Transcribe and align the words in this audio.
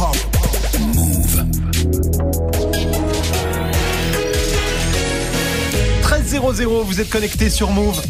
hip-hop. 0.00 0.16
Move. 0.94 1.44
13.00, 6.02 6.84
vous 6.84 7.00
êtes 7.00 7.10
connecté 7.10 7.50
sur 7.50 7.70
Move. 7.70 8.00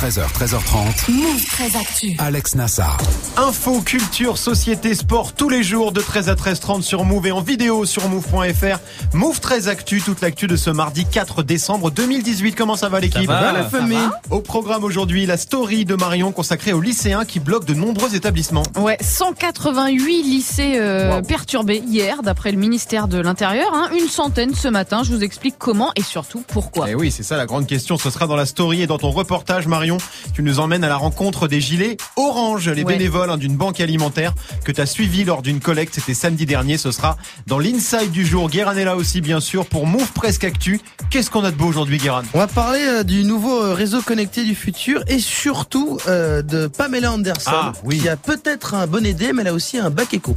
13h, 0.00 0.22
13h30. 0.32 1.10
Move 1.12 1.44
très 1.46 1.76
actu. 1.78 2.14
Alex 2.18 2.54
Nassar. 2.54 2.96
Info, 3.36 3.82
culture, 3.82 4.38
société, 4.38 4.94
sport, 4.94 5.34
tous 5.34 5.50
les 5.50 5.62
jours 5.62 5.92
de 5.92 6.00
13 6.00 6.30
à 6.30 6.34
13h30 6.34 6.80
sur 6.80 7.04
Move 7.04 7.26
et 7.26 7.32
en 7.32 7.42
vidéo 7.42 7.84
sur 7.84 8.08
Move.fr. 8.08 8.78
Move 9.12 9.40
13 9.40 9.68
Actu, 9.68 10.00
toute 10.00 10.22
l'actu 10.22 10.46
de 10.46 10.56
ce 10.56 10.70
mardi 10.70 11.04
4 11.04 11.42
décembre 11.42 11.90
2018. 11.90 12.54
Comment 12.54 12.76
ça 12.76 12.88
va 12.88 13.00
l'équipe? 13.00 13.26
Va, 13.26 13.52
la 13.52 13.64
famille. 13.64 13.98
Au 14.30 14.40
programme 14.40 14.84
aujourd'hui, 14.84 15.26
la 15.26 15.36
story 15.36 15.84
de 15.84 15.96
Marion 15.96 16.32
consacrée 16.32 16.72
aux 16.72 16.80
lycéens 16.80 17.26
qui 17.26 17.38
bloquent 17.38 17.66
de 17.66 17.74
nombreux 17.74 18.14
établissements. 18.14 18.62
Ouais, 18.76 18.96
188 19.02 20.22
lycées 20.22 20.72
euh, 20.76 21.20
perturbés 21.20 21.82
hier, 21.86 22.22
d'après 22.22 22.52
le 22.52 22.58
ministère 22.58 23.06
de 23.06 23.18
l'Intérieur. 23.18 23.68
hein. 23.74 23.90
Une 23.92 24.08
centaine 24.08 24.54
ce 24.54 24.68
matin. 24.68 25.02
Je 25.04 25.12
vous 25.12 25.22
explique 25.22 25.56
comment 25.58 25.90
et 25.94 26.02
surtout 26.02 26.42
pourquoi. 26.48 26.86
Eh 26.88 26.94
oui, 26.94 27.10
c'est 27.10 27.22
ça 27.22 27.36
la 27.36 27.44
grande 27.44 27.66
question. 27.66 27.98
Ce 27.98 28.08
sera 28.08 28.26
dans 28.26 28.36
la 28.36 28.46
story 28.46 28.80
et 28.82 28.86
dans 28.86 28.98
ton 28.98 29.10
reportage, 29.10 29.66
Marion. 29.66 29.89
Tu 30.34 30.42
nous 30.42 30.60
emmènes 30.60 30.84
à 30.84 30.88
la 30.88 30.96
rencontre 30.96 31.48
des 31.48 31.60
gilets 31.60 31.96
orange, 32.16 32.68
les 32.68 32.82
Ouais. 32.84 32.92
bénévoles 32.94 33.30
hein, 33.30 33.36
d'une 33.36 33.56
banque 33.56 33.80
alimentaire 33.80 34.34
que 34.64 34.72
tu 34.72 34.80
as 34.80 34.86
suivi 34.86 35.24
lors 35.24 35.42
d'une 35.42 35.60
collecte. 35.60 35.94
C'était 35.94 36.14
samedi 36.14 36.46
dernier. 36.46 36.78
Ce 36.78 36.90
sera 36.92 37.16
dans 37.46 37.58
l'inside 37.58 38.10
du 38.10 38.24
jour. 38.26 38.48
Guérin 38.50 38.76
est 38.76 38.84
là 38.84 38.96
aussi, 38.96 39.20
bien 39.20 39.40
sûr, 39.40 39.66
pour 39.66 39.86
Move 39.86 40.12
Presque 40.12 40.44
Actu. 40.44 40.80
Qu'est-ce 41.10 41.30
qu'on 41.30 41.44
a 41.44 41.50
de 41.50 41.56
beau 41.56 41.66
aujourd'hui, 41.66 41.98
Guérin? 41.98 42.22
On 42.34 42.38
va 42.38 42.46
parler 42.46 42.80
euh, 42.82 43.02
du 43.02 43.24
nouveau 43.24 43.62
euh, 43.62 43.74
réseau 43.74 44.00
connecté 44.02 44.44
du 44.44 44.54
futur 44.54 45.02
et 45.08 45.18
surtout 45.18 45.98
euh, 46.08 46.42
de 46.42 46.66
Pamela 46.66 47.12
Anderson 47.12 47.50
Ah, 47.52 47.72
oui. 47.84 47.98
qui 47.98 48.08
a 48.08 48.16
peut-être 48.16 48.74
un 48.74 48.86
bonnet 48.86 49.12
D 49.12 49.32
mais 49.32 49.42
elle 49.42 49.48
a 49.48 49.54
aussi 49.54 49.78
un 49.78 49.90
bac 49.90 50.12
éco. 50.14 50.34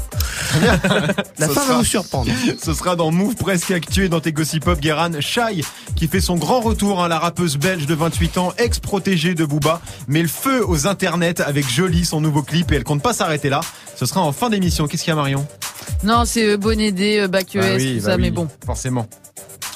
La 1.40 1.48
fin 1.50 1.66
va 1.66 1.78
vous 1.78 1.84
surprendre. 1.86 2.30
Ce 2.64 2.74
sera 2.74 2.96
dans 2.96 3.12
Move 3.12 3.36
Presque 3.36 3.72
Actu 3.72 4.06
et 4.06 4.10
dans 4.10 4.20
tes 4.20 4.32
Gossip 4.32 4.64
Pop, 4.66 4.80
Guérin. 4.80 5.12
Shai, 5.20 5.64
qui 5.96 6.08
fait 6.08 6.22
son 6.22 6.36
grand 6.36 6.60
retour, 6.62 7.04
hein, 7.04 7.08
la 7.08 7.20
rappeuse 7.20 7.58
belge 7.58 7.86
de 7.86 7.94
28 7.94 8.38
ans, 8.38 8.54
ex-protégée 8.58 9.34
de 9.36 9.43
Booba, 9.46 9.82
met 10.08 10.22
le 10.22 10.28
feu 10.28 10.64
aux 10.68 10.88
internets 10.88 11.42
avec 11.42 11.70
Jolie, 11.70 12.06
son 12.06 12.22
nouveau 12.22 12.42
clip, 12.42 12.72
et 12.72 12.76
elle 12.76 12.84
compte 12.84 13.02
pas 13.02 13.14
s'arrêter 13.14 13.50
là. 13.50 13.62
Ce 13.96 14.06
sera 14.06 14.22
en 14.22 14.32
fin 14.32 14.50
d'émission. 14.50 14.88
Qu'est-ce 14.88 15.04
qu'il 15.04 15.12
y 15.12 15.14
a, 15.14 15.16
Marion? 15.16 15.46
Non, 16.04 16.26
c'est 16.26 16.52
euh, 16.52 16.58
bonnet 16.58 16.92
D, 16.92 17.20
euh, 17.20 17.28
bac 17.28 17.56
ES, 17.56 17.60
Ah 17.62 17.76
oui, 17.76 17.98
tout 17.98 18.06
bah 18.06 18.12
ça, 18.12 18.18
mais 18.18 18.32
bon, 18.32 18.48
Forcément. 18.66 19.08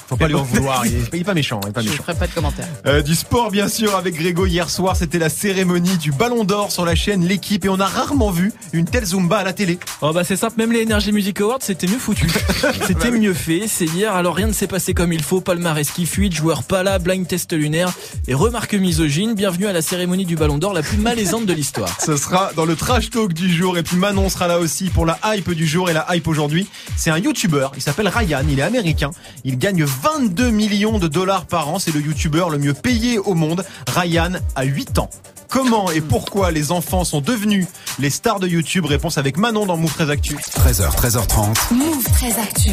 Faut 0.08 0.16
pas 0.16 0.26
lui 0.26 0.36
en 0.36 0.42
vouloir, 0.42 0.86
il 0.86 0.94
est, 0.94 1.00
il 1.12 1.20
est 1.20 1.24
pas 1.24 1.34
méchant, 1.34 1.60
il 1.64 1.68
est 1.68 1.72
pas 1.72 1.82
je 1.82 1.90
méchant. 1.90 2.02
ferai 2.02 2.14
pas 2.14 2.26
de 2.26 2.32
commentaires. 2.32 2.66
Euh, 2.86 3.02
du 3.02 3.14
sport 3.14 3.50
bien 3.50 3.68
sûr 3.68 3.94
avec 3.94 4.14
Grégo 4.14 4.46
hier 4.46 4.70
soir, 4.70 4.96
c'était 4.96 5.18
la 5.18 5.28
cérémonie 5.28 5.98
du 5.98 6.12
Ballon 6.12 6.44
d'Or 6.44 6.72
sur 6.72 6.86
la 6.86 6.94
chaîne 6.94 7.26
L'équipe 7.26 7.64
et 7.66 7.68
on 7.68 7.78
a 7.78 7.86
rarement 7.86 8.30
vu 8.30 8.50
une 8.72 8.86
telle 8.86 9.04
Zumba 9.04 9.36
à 9.36 9.44
la 9.44 9.52
télé. 9.52 9.78
Oh 10.00 10.12
bah 10.14 10.24
c'est 10.24 10.36
simple, 10.36 10.54
même 10.56 10.72
les 10.72 10.84
Energy 10.84 11.12
Music 11.12 11.38
Awards 11.42 11.58
c'était 11.60 11.86
mieux 11.86 11.98
foutu. 11.98 12.26
C'était 12.86 13.10
mieux 13.10 13.34
fait, 13.34 13.64
c'est 13.68 13.84
hier, 13.84 14.14
alors 14.14 14.34
rien 14.34 14.46
ne 14.46 14.52
s'est 14.52 14.66
passé 14.66 14.94
comme 14.94 15.12
il 15.12 15.22
faut, 15.22 15.40
palmarès 15.42 15.90
qui 15.90 16.06
fuite, 16.06 16.34
joueur 16.34 16.62
pas 16.62 16.82
là, 16.82 16.98
blind 16.98 17.26
test 17.26 17.52
lunaire 17.52 17.92
et 18.26 18.34
remarque 18.34 18.74
misogyne, 18.74 19.34
bienvenue 19.34 19.66
à 19.66 19.72
la 19.72 19.82
cérémonie 19.82 20.24
du 20.24 20.36
Ballon 20.36 20.56
d'Or 20.56 20.72
la 20.72 20.82
plus 20.82 20.96
malaisante 20.96 21.44
de 21.44 21.52
l'histoire. 21.52 22.00
Ce 22.00 22.16
sera 22.16 22.52
dans 22.56 22.64
le 22.64 22.76
trash 22.76 23.10
talk 23.10 23.34
du 23.34 23.52
jour 23.52 23.76
et 23.76 23.82
puis 23.82 23.96
Manon 23.96 24.30
sera 24.30 24.46
là 24.48 24.58
aussi 24.58 24.88
pour 24.88 25.04
la 25.04 25.18
hype 25.24 25.50
du 25.50 25.66
jour 25.66 25.90
et 25.90 25.92
la 25.92 26.06
hype 26.14 26.26
aujourd'hui. 26.28 26.66
C'est 26.96 27.10
un 27.10 27.18
YouTuber, 27.18 27.68
il 27.76 27.82
s'appelle 27.82 28.08
Ryan, 28.08 28.42
il 28.48 28.58
est 28.58 28.62
américain, 28.62 29.10
il 29.44 29.58
gagne 29.58 29.84
22 30.02 30.50
millions 30.50 30.98
de 30.98 31.08
dollars 31.08 31.46
par 31.46 31.68
an, 31.68 31.78
c'est 31.78 31.92
le 31.92 32.00
YouTuber 32.00 32.46
le 32.50 32.58
mieux 32.58 32.74
payé 32.74 33.18
au 33.18 33.34
monde. 33.34 33.64
Ryan 33.88 34.32
a 34.54 34.64
8 34.64 34.98
ans. 34.98 35.10
Comment 35.48 35.90
et 35.90 36.02
pourquoi 36.02 36.50
les 36.50 36.72
enfants 36.72 37.04
sont 37.04 37.22
devenus 37.22 37.66
les 37.98 38.10
stars 38.10 38.38
de 38.38 38.46
YouTube 38.46 38.84
Réponse 38.84 39.16
avec 39.16 39.38
Manon 39.38 39.64
dans 39.64 39.78
Move 39.78 39.92
13 39.94 40.10
Actu. 40.10 40.34
13h, 40.34 40.94
13h30. 40.94 41.74
Move 41.74 42.04
très 42.12 42.38
actu. 42.38 42.70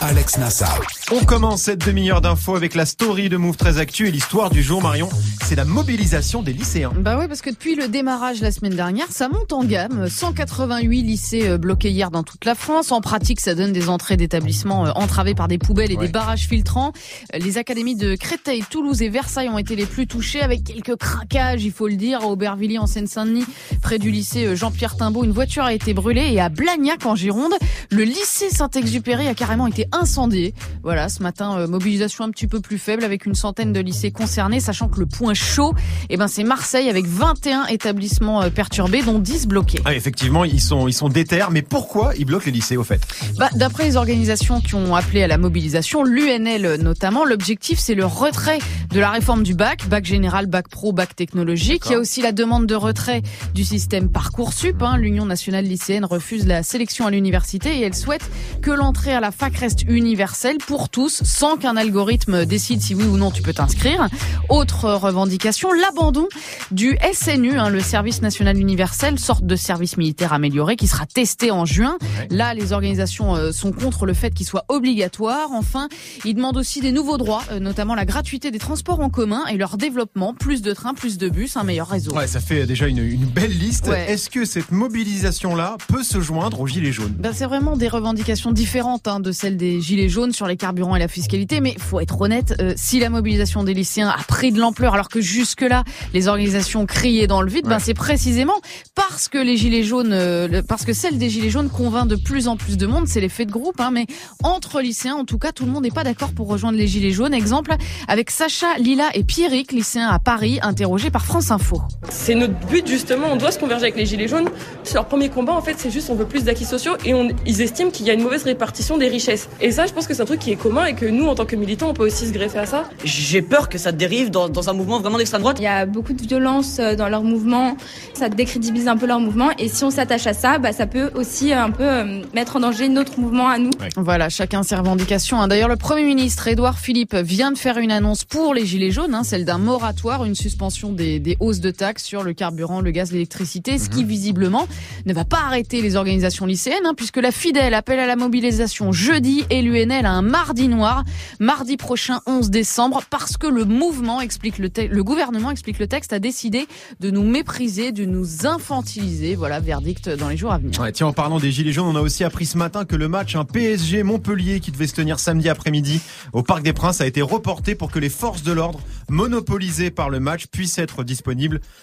Alex 0.00 0.38
Nassar. 0.38 0.80
On 1.12 1.22
commence 1.24 1.62
cette 1.62 1.84
demi-heure 1.84 2.22
d'infos 2.22 2.56
avec 2.56 2.74
la 2.74 2.86
story 2.86 3.28
de 3.28 3.36
Move 3.36 3.56
13 3.56 3.78
Actu 3.78 4.08
et 4.08 4.10
l'histoire 4.10 4.48
du 4.48 4.62
jour 4.62 4.80
Marion, 4.82 5.10
c'est 5.44 5.54
la 5.54 5.66
mobilisation 5.66 6.42
des 6.42 6.54
lycéens. 6.54 6.92
Bah 6.98 7.16
oui, 7.18 7.28
parce 7.28 7.42
que 7.42 7.50
depuis 7.50 7.74
le 7.74 7.88
démarrage 7.88 8.40
la 8.40 8.52
semaine 8.52 8.74
dernière, 8.74 9.06
ça 9.10 9.28
monte 9.28 9.52
en 9.52 9.62
gamme. 9.62 10.08
188 10.08 11.02
lycées 11.02 11.48
euh, 11.48 11.58
bloqués 11.58 11.90
hier 11.90 12.10
dans 12.10 12.22
toute 12.22 12.44
la 12.46 12.54
France. 12.54 12.90
En 12.90 13.02
pratique, 13.02 13.40
ça 13.40 13.54
donne 13.54 13.72
des 13.74 13.88
entrées 13.90 14.16
d'établissements 14.16 14.86
euh, 14.86 14.90
entravées 14.94 15.34
par 15.34 15.46
des 15.48 15.58
poubelles 15.58 15.92
et 15.92 15.96
Ouais. 15.96 16.06
des 16.06 16.12
barrages 16.12 16.46
filtrants. 16.48 16.92
Euh, 17.34 17.38
Les 17.38 17.58
académies 17.58 17.96
de 17.96 18.14
Créteil, 18.16 18.64
Toulouse 18.70 19.02
et 19.02 19.08
Versailles 19.10 19.48
ont 19.50 19.58
été 19.58 19.76
les 19.76 19.86
plus 19.86 20.06
touchées 20.06 20.40
avec 20.40 20.64
quelques 20.64 20.96
craquages, 20.96 21.65
il 21.66 21.72
faut 21.72 21.88
le 21.88 21.96
dire. 21.96 22.20
À 22.22 22.26
Aubervilliers 22.26 22.78
en 22.78 22.86
Seine-Saint-Denis, 22.86 23.44
près 23.82 23.98
du 23.98 24.10
lycée 24.10 24.46
euh, 24.46 24.56
Jean-Pierre 24.56 24.96
Timbaud, 24.96 25.24
une 25.24 25.32
voiture 25.32 25.64
a 25.64 25.74
été 25.74 25.92
brûlée 25.94 26.32
et 26.32 26.40
à 26.40 26.48
Blagnac 26.48 27.04
en 27.04 27.14
Gironde, 27.14 27.52
le 27.90 28.04
lycée 28.04 28.50
Saint-Exupéry 28.50 29.28
a 29.28 29.34
carrément 29.34 29.66
été 29.66 29.86
incendié. 29.92 30.54
Voilà, 30.82 31.08
ce 31.08 31.22
matin, 31.22 31.58
euh, 31.58 31.66
mobilisation 31.66 32.24
un 32.24 32.30
petit 32.30 32.46
peu 32.46 32.60
plus 32.60 32.78
faible 32.78 33.04
avec 33.04 33.26
une 33.26 33.34
centaine 33.34 33.72
de 33.72 33.80
lycées 33.80 34.12
concernés, 34.12 34.60
sachant 34.60 34.88
que 34.88 35.00
le 35.00 35.06
point 35.06 35.34
chaud, 35.34 35.74
eh 36.08 36.16
ben, 36.16 36.28
c'est 36.28 36.44
Marseille 36.44 36.88
avec 36.88 37.06
21 37.06 37.66
établissements 37.66 38.42
euh, 38.42 38.50
perturbés, 38.50 39.02
dont 39.02 39.18
10 39.18 39.48
bloqués. 39.48 39.80
Ah, 39.84 39.94
effectivement, 39.94 40.44
ils 40.44 40.60
sont, 40.60 40.88
ils 40.88 40.92
sont 40.92 41.10
mais 41.50 41.62
pourquoi 41.62 42.12
ils 42.18 42.24
bloquent 42.24 42.46
les 42.46 42.52
lycées 42.52 42.76
au 42.76 42.84
fait? 42.84 43.00
Bah, 43.38 43.48
D'après 43.54 43.84
les 43.84 43.96
organisations 43.96 44.60
qui 44.60 44.74
ont 44.74 44.94
appelé 44.94 45.22
à 45.22 45.26
la 45.26 45.38
mobilisation, 45.38 46.04
l'UNL 46.04 46.80
notamment, 46.80 47.24
l'objectif 47.24 47.78
c'est 47.78 47.94
le 47.94 48.04
retrait 48.04 48.58
de 48.90 49.00
la 49.00 49.10
réforme 49.10 49.42
du 49.42 49.54
bac, 49.54 49.88
bac 49.88 50.04
général, 50.04 50.46
bac 50.46 50.68
pro, 50.68 50.92
bac 50.92 51.16
technologique. 51.16 51.55
Il 51.90 51.92
y 51.92 51.94
a 51.94 51.98
aussi 51.98 52.22
la 52.22 52.32
demande 52.32 52.66
de 52.66 52.74
retrait 52.74 53.22
du 53.54 53.64
système 53.64 54.10
Parcoursup. 54.10 54.82
Hein. 54.82 54.96
L'Union 54.98 55.26
nationale 55.26 55.64
lycéenne 55.64 56.04
refuse 56.04 56.46
la 56.46 56.62
sélection 56.62 57.06
à 57.06 57.10
l'université 57.10 57.78
et 57.78 57.82
elle 57.82 57.94
souhaite 57.94 58.28
que 58.62 58.70
l'entrée 58.70 59.12
à 59.12 59.20
la 59.20 59.30
fac 59.30 59.56
reste 59.56 59.82
universelle 59.82 60.58
pour 60.58 60.88
tous, 60.88 61.22
sans 61.24 61.56
qu'un 61.56 61.76
algorithme 61.76 62.44
décide 62.44 62.80
si 62.80 62.94
oui 62.94 63.04
ou 63.04 63.16
non 63.16 63.30
tu 63.30 63.42
peux 63.42 63.54
t'inscrire. 63.54 64.08
Autre 64.48 64.92
revendication, 64.92 65.72
l'abandon 65.72 66.28
du 66.70 66.98
SNU, 67.12 67.58
hein, 67.58 67.68
le 67.68 67.80
service 67.80 68.22
national 68.22 68.58
universel, 68.58 69.18
sorte 69.18 69.44
de 69.44 69.56
service 69.56 69.96
militaire 69.96 70.32
amélioré 70.32 70.76
qui 70.76 70.86
sera 70.86 71.06
testé 71.06 71.50
en 71.50 71.64
juin. 71.64 71.98
Là, 72.30 72.54
les 72.54 72.72
organisations 72.72 73.36
euh, 73.36 73.52
sont 73.52 73.72
contre 73.72 74.06
le 74.06 74.14
fait 74.14 74.32
qu'il 74.32 74.46
soit 74.46 74.64
obligatoire. 74.68 75.50
Enfin, 75.52 75.88
ils 76.24 76.34
demandent 76.34 76.56
aussi 76.56 76.80
des 76.80 76.92
nouveaux 76.92 77.18
droits, 77.18 77.42
euh, 77.50 77.60
notamment 77.60 77.94
la 77.94 78.04
gratuité 78.04 78.50
des 78.50 78.58
transports 78.58 79.00
en 79.00 79.10
commun 79.10 79.44
et 79.46 79.56
leur 79.56 79.76
développement, 79.76 80.34
plus 80.34 80.62
de 80.62 80.72
trains, 80.72 80.94
plus 80.94 81.18
de 81.18 81.28
bus, 81.28 81.45
un 81.54 81.64
meilleur 81.64 81.88
réseau. 81.88 82.12
Ouais, 82.12 82.26
ça 82.26 82.40
fait 82.40 82.66
déjà 82.66 82.88
une, 82.88 82.98
une 82.98 83.26
belle 83.26 83.56
liste. 83.56 83.86
Ouais. 83.86 84.10
Est-ce 84.10 84.28
que 84.30 84.44
cette 84.44 84.72
mobilisation-là 84.72 85.76
peut 85.86 86.02
se 86.02 86.20
joindre 86.20 86.60
aux 86.60 86.66
Gilets 86.66 86.92
jaunes? 86.92 87.14
Ben, 87.18 87.32
c'est 87.32 87.44
vraiment 87.44 87.76
des 87.76 87.88
revendications 87.88 88.50
différentes 88.50 89.06
hein, 89.06 89.20
de 89.20 89.32
celles 89.32 89.56
des 89.56 89.80
gilets 89.80 90.08
jaunes 90.08 90.32
sur 90.32 90.46
les 90.46 90.56
carburants 90.56 90.96
et 90.96 90.98
la 90.98 91.08
fiscalité, 91.08 91.60
mais 91.60 91.76
faut 91.78 92.00
être 92.00 92.20
honnête, 92.20 92.54
euh, 92.60 92.72
si 92.76 92.98
la 92.98 93.10
mobilisation 93.10 93.62
des 93.62 93.74
lycéens 93.74 94.08
a 94.08 94.22
pris 94.24 94.50
de 94.50 94.58
l'ampleur 94.58 94.94
alors 94.94 95.08
que 95.08 95.20
jusque-là 95.20 95.84
les 96.14 96.28
organisations 96.28 96.86
criaient 96.86 97.26
dans 97.26 97.42
le 97.42 97.50
vide, 97.50 97.66
ben 97.66 97.78
c'est 97.78 97.94
précisément 97.94 98.60
parce 98.94 99.28
que 99.28 99.38
les 99.38 99.56
gilets 99.56 99.84
jaunes, 99.84 100.12
euh, 100.12 100.62
parce 100.66 100.84
que 100.84 100.92
celle 100.92 101.18
des 101.18 101.28
gilets 101.28 101.50
jaunes 101.50 101.68
convainc 101.68 102.08
de 102.08 102.16
plus 102.16 102.48
en 102.48 102.56
plus 102.56 102.76
de 102.76 102.86
monde, 102.86 103.06
c'est 103.06 103.20
l'effet 103.20 103.44
de 103.44 103.52
groupe, 103.52 103.80
hein, 103.80 103.90
mais 103.92 104.06
entre 104.42 104.80
lycéens, 104.80 105.16
en 105.16 105.24
tout 105.24 105.38
cas, 105.38 105.52
tout 105.52 105.66
le 105.66 105.72
monde 105.72 105.82
n'est 105.82 105.90
pas 105.90 106.04
d'accord 106.04 106.32
pour 106.32 106.48
rejoindre 106.48 106.78
les 106.78 106.86
gilets 106.86 107.12
jaunes. 107.12 107.34
Exemple 107.34 107.74
avec 108.08 108.30
Sacha, 108.30 108.78
Lila 108.78 109.10
et 109.14 109.24
Pierrick, 109.24 109.72
lycéens 109.72 110.08
à 110.08 110.18
Paris, 110.18 110.58
interrogés 110.62 111.10
par 111.10 111.24
France 111.24 111.35
Info. 111.50 111.80
C'est 112.10 112.34
notre 112.34 112.54
but 112.66 112.86
justement, 112.86 113.28
on 113.32 113.36
doit 113.36 113.52
se 113.52 113.58
converger 113.58 113.84
avec 113.84 113.96
les 113.96 114.06
Gilets 114.06 114.28
jaunes. 114.28 114.48
C'est 114.84 114.94
leur 114.94 115.06
premier 115.06 115.28
combat 115.28 115.52
en 115.52 115.62
fait, 115.62 115.74
c'est 115.78 115.90
juste 115.90 116.10
on 116.10 116.14
veut 116.14 116.26
plus 116.26 116.44
d'acquis 116.44 116.64
sociaux 116.64 116.92
et 117.04 117.14
on, 117.14 117.28
ils 117.46 117.60
estiment 117.60 117.90
qu'il 117.90 118.06
y 118.06 118.10
a 118.10 118.14
une 118.14 118.22
mauvaise 118.22 118.44
répartition 118.44 118.98
des 118.98 119.08
richesses. 119.08 119.48
Et 119.60 119.70
ça 119.70 119.86
je 119.86 119.92
pense 119.92 120.06
que 120.06 120.14
c'est 120.14 120.22
un 120.22 120.26
truc 120.26 120.40
qui 120.40 120.50
est 120.52 120.56
commun 120.56 120.86
et 120.86 120.94
que 120.94 121.06
nous 121.06 121.26
en 121.26 121.34
tant 121.34 121.44
que 121.46 121.56
militants 121.56 121.90
on 121.90 121.94
peut 121.94 122.06
aussi 122.06 122.26
se 122.26 122.32
greffer 122.32 122.58
à 122.58 122.66
ça. 122.66 122.84
J'ai 123.04 123.42
peur 123.42 123.68
que 123.68 123.78
ça 123.78 123.92
dérive 123.92 124.30
dans, 124.30 124.48
dans 124.48 124.68
un 124.70 124.72
mouvement 124.72 125.00
vraiment 125.00 125.18
d'extrême 125.18 125.42
droite. 125.42 125.58
Il 125.60 125.64
y 125.64 125.68
a 125.68 125.86
beaucoup 125.86 126.12
de 126.12 126.22
violence 126.22 126.78
euh, 126.78 126.94
dans 126.96 127.08
leur 127.08 127.22
mouvement, 127.22 127.76
ça 128.14 128.28
décrédibilise 128.28 128.88
un 128.88 128.96
peu 128.96 129.06
leur 129.06 129.20
mouvement 129.20 129.50
et 129.58 129.68
si 129.68 129.84
on 129.84 129.90
s'attache 129.90 130.26
à 130.26 130.34
ça, 130.34 130.58
bah, 130.58 130.72
ça 130.72 130.86
peut 130.86 131.10
aussi 131.14 131.52
un 131.52 131.70
peu 131.70 131.84
euh, 131.84 132.22
mettre 132.34 132.56
en 132.56 132.60
danger 132.60 132.88
notre 132.88 133.20
mouvement 133.20 133.48
à 133.48 133.58
nous. 133.58 133.70
Voilà, 133.96 134.28
chacun 134.28 134.62
ses 134.62 134.76
revendications. 134.76 135.40
hein. 135.40 135.48
D'ailleurs, 135.48 135.68
le 135.68 135.76
Premier 135.76 136.02
ministre 136.04 136.48
Édouard 136.48 136.78
Philippe 136.78 137.14
vient 137.14 137.52
de 137.52 137.58
faire 137.58 137.78
une 137.78 137.90
annonce 137.92 138.24
pour 138.24 138.54
les 138.54 138.64
Gilets 138.66 138.90
jaunes, 138.90 139.14
hein, 139.14 139.24
celle 139.24 139.44
d'un 139.44 139.58
moratoire, 139.58 140.24
une 140.24 140.34
suspension 140.34 140.92
des, 140.92 141.18
des 141.26 141.36
hausses 141.40 141.58
de 141.58 141.72
taxes 141.72 142.04
sur 142.04 142.22
le 142.22 142.34
carburant, 142.34 142.80
le 142.80 142.92
gaz, 142.92 143.10
l'électricité, 143.10 143.80
ce 143.80 143.90
qui 143.90 144.04
visiblement 144.04 144.68
ne 145.06 145.12
va 145.12 145.24
pas 145.24 145.40
arrêter 145.40 145.82
les 145.82 145.96
organisations 145.96 146.46
lycéennes, 146.46 146.86
hein, 146.86 146.94
puisque 146.96 147.16
la 147.16 147.32
Fidèle 147.32 147.74
appelle 147.74 147.98
à 147.98 148.06
la 148.06 148.14
mobilisation 148.14 148.92
jeudi 148.92 149.44
et 149.50 149.60
l'UNL 149.60 150.06
à 150.06 150.12
un 150.12 150.22
mardi 150.22 150.68
noir, 150.68 151.02
mardi 151.40 151.76
prochain 151.76 152.20
11 152.26 152.50
décembre, 152.50 153.02
parce 153.10 153.36
que 153.36 153.48
le 153.48 153.64
mouvement 153.64 154.20
explique 154.20 154.58
le, 154.58 154.70
le 154.88 155.02
gouvernement 155.04 155.50
explique 155.50 155.80
le 155.80 155.88
texte 155.88 156.12
a 156.12 156.20
décidé 156.20 156.68
de 157.00 157.10
nous 157.10 157.24
mépriser, 157.24 157.90
de 157.90 158.04
nous 158.04 158.46
infantiliser. 158.46 159.34
Voilà, 159.34 159.58
verdict 159.58 160.08
dans 160.08 160.28
les 160.28 160.36
jours 160.36 160.52
à 160.52 160.58
venir. 160.58 160.78
Ouais, 160.78 160.92
tiens, 160.92 161.08
en 161.08 161.12
parlant 161.12 161.40
des 161.40 161.50
Gilets 161.50 161.72
jaunes, 161.72 161.88
on 161.88 161.96
a 161.96 162.02
aussi 162.02 162.22
appris 162.22 162.46
ce 162.46 162.56
matin 162.56 162.84
que 162.84 162.94
le 162.94 163.08
match 163.08 163.34
un 163.34 163.44
PSG 163.44 164.04
Montpellier 164.04 164.60
qui 164.60 164.70
devait 164.70 164.86
se 164.86 164.94
tenir 164.94 165.18
samedi 165.18 165.48
après-midi 165.48 166.00
au 166.32 166.44
Parc 166.44 166.62
des 166.62 166.72
Princes 166.72 167.00
a 167.00 167.06
été 167.06 167.20
reporté 167.20 167.74
pour 167.74 167.90
que 167.90 167.98
les 167.98 168.10
forces 168.10 168.44
de 168.44 168.52
l'ordre 168.52 168.78
monopolisés 169.08 169.90
par 169.90 170.08
le 170.08 170.20
match 170.20 170.46
puissent 170.46 170.78
être 170.78 171.02
disponibles 171.02 171.15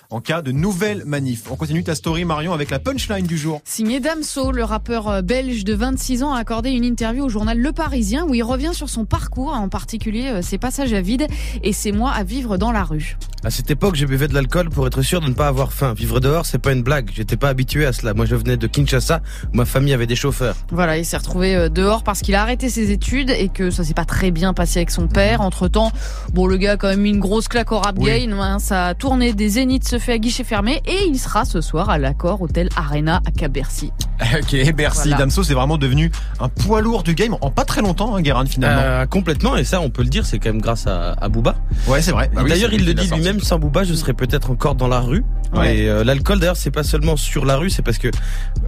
en 0.09 0.21
cas 0.21 0.41
de 0.41 0.51
nouvelle 0.51 1.03
manif. 1.05 1.43
On 1.51 1.55
continue 1.55 1.83
ta 1.83 1.95
story 1.95 2.25
Marion 2.25 2.53
avec 2.53 2.69
la 2.69 2.79
punchline 2.79 3.25
du 3.25 3.37
jour. 3.37 3.61
Signé 3.65 3.99
Damso, 3.99 4.51
le 4.51 4.63
rappeur 4.63 5.07
euh, 5.09 5.21
belge 5.21 5.63
de 5.63 5.73
26 5.73 6.23
ans, 6.23 6.33
a 6.33 6.39
accordé 6.39 6.71
une 6.71 6.83
interview 6.83 7.25
au 7.25 7.29
journal 7.29 7.57
Le 7.57 7.71
Parisien 7.71 8.25
où 8.25 8.33
il 8.33 8.43
revient 8.43 8.71
sur 8.73 8.89
son 8.89 9.05
parcours, 9.05 9.53
en 9.53 9.69
particulier 9.69 10.27
euh, 10.27 10.41
ses 10.41 10.57
passages 10.57 10.93
à 10.93 11.01
vide 11.01 11.27
et 11.63 11.73
ses 11.73 11.91
mois 11.91 12.11
à 12.11 12.23
vivre 12.23 12.57
dans 12.57 12.71
la 12.71 12.83
rue. 12.83 13.17
À 13.43 13.49
cette 13.49 13.69
époque, 13.71 13.95
je 13.95 14.05
buvais 14.05 14.27
de 14.27 14.33
l'alcool 14.33 14.69
pour 14.69 14.87
être 14.87 15.01
sûr 15.01 15.19
de 15.19 15.27
ne 15.27 15.33
pas 15.33 15.47
avoir 15.47 15.73
faim. 15.73 15.93
Vivre 15.93 16.19
dehors, 16.19 16.45
c'est 16.45 16.59
pas 16.59 16.71
une 16.71 16.83
blague. 16.83 17.11
J'étais 17.13 17.35
pas 17.37 17.49
habitué 17.49 17.85
à 17.85 17.91
cela. 17.93 18.13
Moi, 18.13 18.25
je 18.25 18.35
venais 18.35 18.55
de 18.55 18.67
Kinshasa, 18.67 19.21
où 19.53 19.57
ma 19.57 19.65
famille 19.65 19.93
avait 19.93 20.07
des 20.07 20.15
chauffeurs. 20.15 20.55
Voilà, 20.71 20.97
il 20.97 21.05
s'est 21.05 21.17
retrouvé 21.17 21.55
euh, 21.55 21.69
dehors 21.69 22.03
parce 22.03 22.21
qu'il 22.21 22.35
a 22.35 22.41
arrêté 22.41 22.69
ses 22.69 22.91
études 22.91 23.29
et 23.31 23.49
que 23.49 23.69
ça 23.69 23.83
s'est 23.83 23.93
pas 23.93 24.05
très 24.05 24.31
bien 24.31 24.53
passé 24.53 24.79
avec 24.79 24.91
son 24.91 25.07
père. 25.07 25.41
Entre 25.41 25.67
temps, 25.67 25.91
bon, 26.33 26.47
le 26.47 26.55
gars 26.57 26.73
a 26.73 26.77
quand 26.77 26.87
même 26.87 27.01
mis 27.01 27.09
une 27.09 27.19
grosse 27.19 27.47
claque 27.49 27.71
au 27.73 27.79
rap 27.79 27.95
Oui. 27.99 28.05
game. 28.27 28.39
hein. 28.39 28.59
Sa 28.59 28.93
tournée 29.13 29.33
des 29.33 29.49
Zéniths 29.49 29.87
se 29.87 29.99
fait 29.99 30.13
à 30.13 30.17
guichet 30.17 30.43
fermé 30.43 30.81
et 30.87 31.05
il 31.05 31.19
sera 31.19 31.45
ce 31.45 31.61
soir 31.61 31.91
à 31.91 31.99
l'accord 31.99 32.41
Hôtel 32.41 32.67
Arena 32.75 33.21
à 33.27 33.31
Cap-Bercy. 33.31 33.91
Ok, 34.41 34.55
merci. 34.77 35.09
Voilà. 35.09 35.17
Damso, 35.17 35.43
c'est 35.43 35.53
vraiment 35.53 35.77
devenu 35.77 36.11
un 36.39 36.49
poids 36.49 36.81
lourd 36.81 37.03
du 37.03 37.13
game 37.15 37.35
en 37.41 37.51
pas 37.51 37.65
très 37.65 37.81
longtemps, 37.81 38.15
hein, 38.15 38.21
Guérin, 38.21 38.45
finalement. 38.45 38.81
Euh, 38.83 39.05
complètement, 39.05 39.55
et 39.57 39.63
ça, 39.63 39.81
on 39.81 39.89
peut 39.89 40.03
le 40.03 40.09
dire, 40.09 40.25
c'est 40.25 40.39
quand 40.39 40.49
même 40.49 40.61
grâce 40.61 40.87
à, 40.87 41.13
à 41.13 41.29
Booba. 41.29 41.55
ouais, 41.87 42.01
c'est 42.01 42.11
vrai. 42.11 42.29
Bah 42.33 42.41
oui, 42.43 42.49
d'ailleurs, 42.49 42.73
il 42.73 42.85
le 42.85 42.93
dit 42.93 43.07
lui-même, 43.09 43.39
sans 43.41 43.59
Booba, 43.59 43.83
je 43.83 43.93
serais 43.93 44.13
peut-être 44.13 44.51
encore 44.51 44.75
dans 44.75 44.87
la 44.87 44.99
rue. 44.99 45.23
Ouais. 45.53 45.77
Et 45.77 45.89
euh, 45.89 46.03
l'alcool, 46.03 46.39
d'ailleurs, 46.39 46.57
c'est 46.57 46.71
pas 46.71 46.83
seulement 46.83 47.15
sur 47.15 47.45
la 47.45 47.57
rue, 47.57 47.69
c'est 47.69 47.81
parce 47.83 47.97
que 47.99 48.07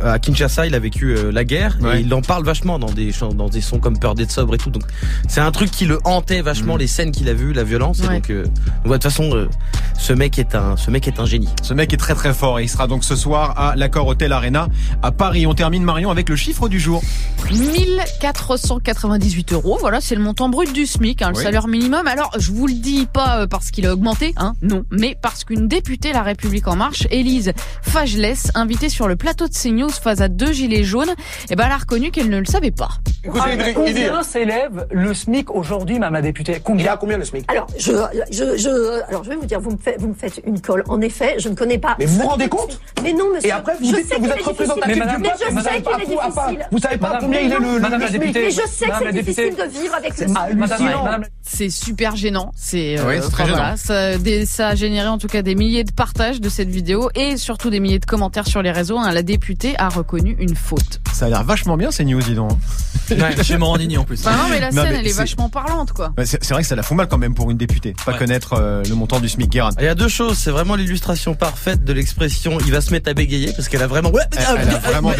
euh, 0.03 0.13
à 0.13 0.19
Kinshasa, 0.19 0.67
il 0.67 0.75
a 0.75 0.79
vécu 0.79 1.15
euh, 1.17 1.31
la 1.31 1.43
guerre 1.43 1.77
Ouais. 1.81 1.99
et 1.99 2.03
il 2.03 2.13
en 2.13 2.21
parle 2.21 2.43
vachement 2.45 2.77
dans 2.79 2.91
des 2.91 3.11
chants, 3.11 3.33
dans 3.33 3.49
des 3.49 3.61
sons 3.61 3.79
comme 3.79 3.97
Peur 3.97 4.13
d'être 4.15 4.31
sobre 4.31 4.53
et 4.55 4.57
tout. 4.57 4.69
Donc, 4.69 4.83
c'est 5.27 5.41
un 5.41 5.51
truc 5.51 5.71
qui 5.71 5.85
le 5.85 5.99
hantait 6.03 6.41
vachement, 6.41 6.75
Mm. 6.75 6.79
les 6.79 6.87
scènes 6.87 7.11
qu'il 7.11 7.27
a 7.29 7.33
vues, 7.33 7.53
la 7.53 7.63
violence. 7.63 7.99
Et 7.99 8.07
Ouais. 8.07 8.15
donc, 8.15 8.29
euh, 8.29 8.43
donc, 8.43 8.53
ouais, 8.85 8.89
de 8.89 8.93
toute 8.93 9.03
façon, 9.03 9.29
euh, 9.35 9.49
ce 9.97 10.13
mec 10.13 10.37
est 10.37 10.53
un, 10.55 10.77
ce 10.77 10.91
mec 10.91 11.07
est 11.07 11.19
un 11.19 11.25
génie. 11.25 11.49
Ce 11.63 11.73
mec 11.73 11.91
est 11.93 11.97
très 11.97 12.13
très 12.15 12.33
fort 12.33 12.59
et 12.59 12.63
il 12.63 12.69
sera 12.69 12.87
donc 12.87 13.03
ce 13.03 13.15
soir 13.15 13.53
à 13.59 13.75
l'accord 13.75 14.05
Hôtel 14.07 14.31
Arena 14.31 14.67
à 15.01 15.11
Paris. 15.11 15.44
On 15.47 15.53
termine 15.53 15.83
Marion 15.83 16.09
avec 16.11 16.29
le 16.29 16.35
chiffre 16.35 16.67
du 16.67 16.79
jour. 16.79 17.01
1498 17.51 19.53
euros, 19.53 19.77
voilà, 19.79 20.01
c'est 20.01 20.15
le 20.15 20.21
montant 20.21 20.49
brut 20.49 20.71
du 20.73 20.85
SMIC, 20.85 21.21
hein, 21.21 21.29
le 21.31 21.37
Oui. 21.37 21.43
salaire 21.43 21.67
minimum. 21.67 22.07
Alors, 22.07 22.31
je 22.37 22.51
vous 22.51 22.67
le 22.67 22.73
dis 22.73 23.07
pas 23.11 23.41
euh, 23.41 23.47
parce 23.47 23.71
qu'il 23.71 23.85
a 23.85 23.93
augmenté, 23.93 24.33
hein, 24.37 24.53
non, 24.61 24.83
mais 24.91 25.15
parce 25.21 25.43
qu'une 25.43 25.67
députée 25.67 26.13
La 26.13 26.23
République 26.23 26.67
En 26.67 26.75
Marche, 26.75 27.07
Élise 27.11 27.53
Fagelès, 27.81 28.51
invitée 28.55 28.89
sur 28.89 29.07
le 29.07 29.15
plateau 29.15 29.47
de 29.47 29.53
CNews 29.53 29.89
face 29.89 30.21
à 30.21 30.27
deux 30.27 30.51
gilets 30.53 30.83
jaunes, 30.83 31.13
eh 31.49 31.55
ben, 31.55 31.65
elle 31.67 31.71
a 31.71 31.77
reconnu 31.77 32.11
qu'elle 32.11 32.29
ne 32.29 32.39
le 32.39 32.45
savait 32.45 32.71
pas. 32.71 32.89
Combien 33.73 34.23
s'élève 34.23 34.87
le 34.91 35.13
SMIC 35.13 35.51
aujourd'hui, 35.51 35.99
madame 35.99 36.13
la 36.13 36.21
députée? 36.21 36.59
Combien? 36.63 36.95
Combien 36.97 37.17
le 37.17 37.25
SMIC? 37.25 37.45
Alors, 37.51 37.67
je, 37.77 37.91
je, 38.31 38.57
je, 38.57 39.01
alors, 39.09 39.23
je 39.23 39.29
vais 39.29 39.35
vous 39.35 39.45
dire, 39.45 39.59
vous 39.59 39.71
me, 39.71 39.77
faites, 39.77 39.99
vous 39.99 40.09
me 40.09 40.13
faites 40.13 40.41
une 40.45 40.61
colle. 40.61 40.83
En 40.87 41.01
effet, 41.01 41.35
je 41.39 41.49
ne 41.49 41.55
connais 41.55 41.77
pas. 41.77 41.95
Mais 41.99 42.05
vous 42.05 42.21
vous 42.21 42.27
rendez 42.27 42.47
compte? 42.47 42.79
Mais 43.03 43.13
non, 43.13 43.25
monsieur. 43.33 43.49
Et 43.49 43.51
après, 43.51 43.73
vous 43.79 43.85
je 43.89 43.95
dites 43.95 44.09
que 44.09 44.19
vous 44.19 44.27
êtes 44.27 44.41
représentatif 44.43 45.07
du 45.07 45.17
Mais 45.25 45.33
je 45.55 45.61
sais 45.61 45.81
qu'il 45.81 46.01
est 46.01 46.05
difficile. 46.15 46.67
Vous 46.71 46.79
savez 46.79 46.97
pas 46.97 47.17
combien 47.19 47.39
il 47.41 47.51
est 47.51 47.59
le, 47.59 47.73
le, 47.75 47.79
Madame 47.79 48.01
la 48.01 48.09
députée. 48.09 48.41
Mais 48.45 48.51
je 48.51 48.61
sais 48.67 48.87
que 48.87 48.93
c'est 49.03 49.13
difficile 49.13 49.55
de 49.55 49.79
vivre 49.79 49.95
avec 49.95 50.17
le 50.17 50.27
C'est 51.41 51.69
super 51.69 52.15
gênant. 52.15 52.51
C'est 52.55 52.99
Oui, 53.05 53.15
c'est 53.21 53.29
très 53.31 53.47
voilà, 53.47 53.77
ça, 53.77 54.17
des- 54.17 54.45
ça 54.45 54.69
a 54.69 54.75
généré 54.75 55.07
en 55.07 55.17
tout 55.17 55.27
cas 55.27 55.41
des 55.41 55.55
milliers 55.55 55.83
de 55.83 55.91
partages 55.91 56.41
de 56.41 56.49
cette 56.49 56.69
vidéo 56.69 57.09
et 57.15 57.37
surtout 57.37 57.69
des 57.69 57.79
milliers 57.79 57.99
de 57.99 58.05
commentaires 58.05 58.47
sur 58.47 58.61
les 58.61 58.71
réseaux. 58.71 58.97
hein. 58.97 59.11
La 59.11 59.23
députée 59.23 59.75
a 59.77 59.89
reconnu 59.89 60.35
une 60.39 60.55
faute. 60.55 61.01
Ça 61.13 61.25
a 61.25 61.29
l'air 61.29 61.43
vachement 61.43 61.77
bien 61.77 61.91
ces 61.91 62.03
news, 62.05 62.21
dis 62.21 62.35
donc. 62.35 62.51
Je 63.09 63.43
suis 63.43 63.57
Morandini 63.57 63.97
en 63.97 64.03
plus. 64.03 64.25
Non, 64.25 64.31
mais 64.49 64.59
la 64.59 64.71
Non, 64.71 64.81
scène, 64.83 64.93
mais 64.93 64.99
elle 64.99 65.07
est 65.07 65.17
vachement 65.17 65.49
parlante, 65.49 65.91
quoi. 65.93 66.13
Ouais, 66.17 66.25
C'est 66.25 66.43
c'est 66.43 66.53
vrai 66.53 66.63
que 66.63 66.67
ça 66.67 66.75
la 66.75 66.83
fout 66.83 66.97
mal 66.97 67.07
quand 67.07 67.17
même 67.17 67.33
pour 67.35 67.49
une 67.51 67.57
députée. 67.57 67.93
Pas 68.05 68.13
Ouais. 68.13 68.17
connaître 68.17 68.53
euh, 68.53 68.83
le 68.87 68.95
montant 68.95 69.19
du 69.19 69.29
SMIC 69.29 69.49
Guérin. 69.49 69.69
Il 69.79 69.85
y 69.85 69.87
a 69.87 69.95
deux 69.95 70.07
choses, 70.07 70.37
c'est 70.37 70.51
vraiment 70.51 70.75
l'illustration 70.75 71.35
parfaite 71.35 71.83
de 71.83 71.93
l'expression 71.93 72.57
il 72.65 72.71
va 72.71 72.81
se 72.81 72.91
mettre 72.91 73.09
à 73.09 73.13
bégayer 73.13 73.51
parce 73.53 73.67
qu'elle 73.69 73.81
a 73.83 73.87
vraiment 73.87 74.11
Elle, 74.13 74.57
elle 74.59 74.69
a 74.75 74.79
vraiment 74.79 75.11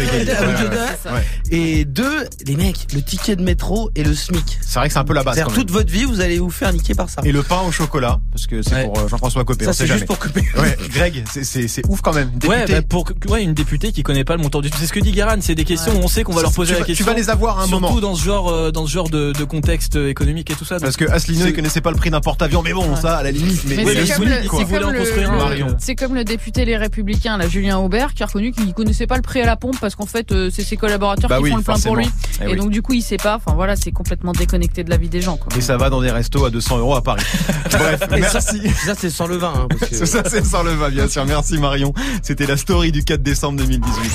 Et 1.50 1.84
deux, 1.84 2.24
les 2.46 2.56
mecs, 2.56 2.86
le 2.94 3.02
ticket 3.02 3.36
de 3.36 3.42
métro 3.42 3.90
et 3.94 4.02
le 4.04 4.14
SMIC. 4.14 4.58
C'est 4.60 4.78
vrai 4.78 4.88
que 4.88 4.92
c'est 4.92 4.98
un 4.98 5.04
peu 5.04 5.14
la 5.14 5.22
base. 5.22 5.34
C'est-à-dire 5.34 5.52
quand 5.52 5.58
même. 5.58 5.66
toute 5.66 5.70
votre 5.72 5.90
vie, 5.92 6.04
vous 6.04 6.20
allez 6.20 6.38
vous 6.38 6.50
faire 6.50 6.72
niquer 6.72 6.94
par 6.94 7.08
ça. 7.08 7.20
Et 7.24 7.32
le 7.32 7.42
pain 7.42 7.60
au 7.66 7.70
chocolat, 7.72 8.18
parce 8.32 8.46
que 8.46 8.62
c'est 8.62 8.74
Ouais. 8.74 8.84
pour 8.84 8.98
euh, 8.98 9.08
Jean-François 9.08 9.44
Copé. 9.44 9.64
on 9.66 9.68
ça, 9.68 9.72
sait 9.72 9.86
c'est 9.86 9.92
juste 9.92 10.06
pour 10.06 10.18
couper. 10.18 10.42
Ouais, 10.56 10.76
Greg, 10.90 11.24
c'est- 11.32 11.44
c'est 11.44 11.68
c'est 11.68 11.82
ouf 11.88 12.00
quand 12.00 12.12
même. 12.14 12.30
Ouais, 12.48 12.64
bah, 12.68 12.82
pour 12.82 13.06
ouais, 13.28 13.42
une 13.42 13.54
députée 13.54 13.92
qui 13.92 14.02
connaît 14.02 14.24
pas 14.24 14.36
le 14.36 14.42
montant 14.42 14.60
du. 14.60 14.68
C'est 14.76 14.86
ce 14.86 14.92
que 14.92 15.00
dit 15.00 15.12
Guérin. 15.12 15.36
C'est 15.40 15.54
des 15.54 15.64
questions 15.64 15.92
où 15.94 16.02
on 16.02 16.08
sait 16.08 16.22
qu'on 16.24 16.32
va 16.32 16.42
leur 16.42 16.52
poser 16.52 16.68
tu, 16.68 16.72
la 16.74 16.78
vas, 16.80 16.84
tu 16.84 16.90
question. 16.92 17.06
vas 17.06 17.14
les 17.14 17.30
avoir 17.30 17.58
à 17.60 17.62
un 17.62 17.66
Surtout 17.66 17.80
moment. 17.86 18.00
dans 18.00 18.14
ce 18.14 18.24
genre, 18.24 18.48
euh, 18.50 18.70
dans 18.72 18.86
ce 18.86 18.92
genre 18.92 19.08
de, 19.10 19.32
de 19.32 19.44
contexte 19.44 19.96
économique 19.96 20.50
et 20.50 20.54
tout 20.54 20.64
ça. 20.64 20.76
donc- 20.76 20.82
Parce 20.84 20.96
que 20.96 21.04
Asselineau, 21.10 21.46
il 21.46 21.54
connaissait 21.54 21.80
pas 21.80 21.90
le 21.90 21.96
prix 21.96 22.10
d'un 22.10 22.20
porte-avions, 22.20 22.62
mais 22.62 22.72
bon, 22.72 22.96
ça, 22.96 23.16
à 23.18 23.22
la 23.22 23.30
limite. 23.30 23.62
Mais, 23.66 23.76
Mais 23.76 23.84
c'est 23.84 23.94
le 23.94 24.14
comme, 24.14 24.24
le, 24.28 24.48
quoi. 24.48 24.58
c'est 24.58 24.64
Vous 24.64 24.68
voulez 24.70 24.80
comme 24.80 24.88
en 24.88 24.92
le- 24.92 24.98
construire 24.98 25.30
un, 25.30 25.32
le- 25.32 25.38
Marion. 25.38 25.66
c'est 25.78 25.94
comme 25.94 26.14
le 26.14 26.24
député 26.24 26.64
Les 26.64 26.76
Républicains, 26.76 27.36
là, 27.36 27.48
Julien 27.48 27.78
Aubert, 27.78 28.14
qui 28.14 28.22
a 28.22 28.26
reconnu 28.26 28.52
qu'il 28.52 28.72
connaissait 28.74 29.06
pas 29.06 29.16
le 29.16 29.22
prix 29.22 29.40
à 29.42 29.46
la 29.46 29.56
pompe 29.56 29.76
parce 29.86 29.94
qu'en 29.94 30.06
fait, 30.06 30.32
euh, 30.32 30.50
c'est 30.52 30.64
ses 30.64 30.76
collaborateurs 30.76 31.30
Bah 31.30 31.36
qui 31.36 31.44
oui, 31.44 31.50
font 31.50 31.56
le 31.58 31.62
plein 31.62 31.78
pour 31.78 31.94
lui. 31.94 32.06
Eh 32.40 32.44
et 32.44 32.48
oui. 32.48 32.56
donc, 32.56 32.70
du 32.70 32.82
coup, 32.82 32.92
il 32.92 33.02
sait 33.02 33.16
pas. 33.18 33.36
Enfin, 33.36 33.54
voilà, 33.54 33.76
c'est 33.76 33.92
complètement 33.92 34.32
déconnecté 34.32 34.82
de 34.82 34.90
la 34.90 34.96
vie 34.96 35.08
des 35.08 35.20
gens, 35.20 35.36
quoi. 35.36 35.56
Et 35.56 35.60
ça 35.60 35.76
va 35.76 35.90
dans 35.90 36.00
des 36.02 36.10
restos 36.10 36.44
à 36.44 36.50
200 36.50 36.78
euros 36.78 36.96
à 36.96 37.02
Paris. 37.04 37.22
Bref, 37.70 38.00
Et 38.02 38.08
ça, 38.08 38.16
merci. 38.16 38.60
Ça, 38.84 38.94
c'est 38.98 39.10
sans 39.10 39.28
le 39.28 39.36
vin. 39.36 39.52
Hein, 39.56 39.68
parce 39.78 39.90
que- 40.00 40.04
ça, 40.06 40.22
c'est 40.28 40.44
sans 40.44 40.64
le 40.64 40.72
va, 40.72 40.90
bien 40.90 41.06
sûr. 41.08 41.24
Merci 41.24 41.58
Marion. 41.58 41.94
C'était 42.22 42.46
la 42.46 42.56
story 42.56 42.90
du 42.90 43.04
4 43.04 43.22
décembre 43.22 43.58
2018. 43.60 44.12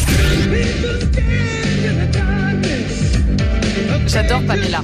J'adore 4.07 4.41
Pamela. 4.45 4.83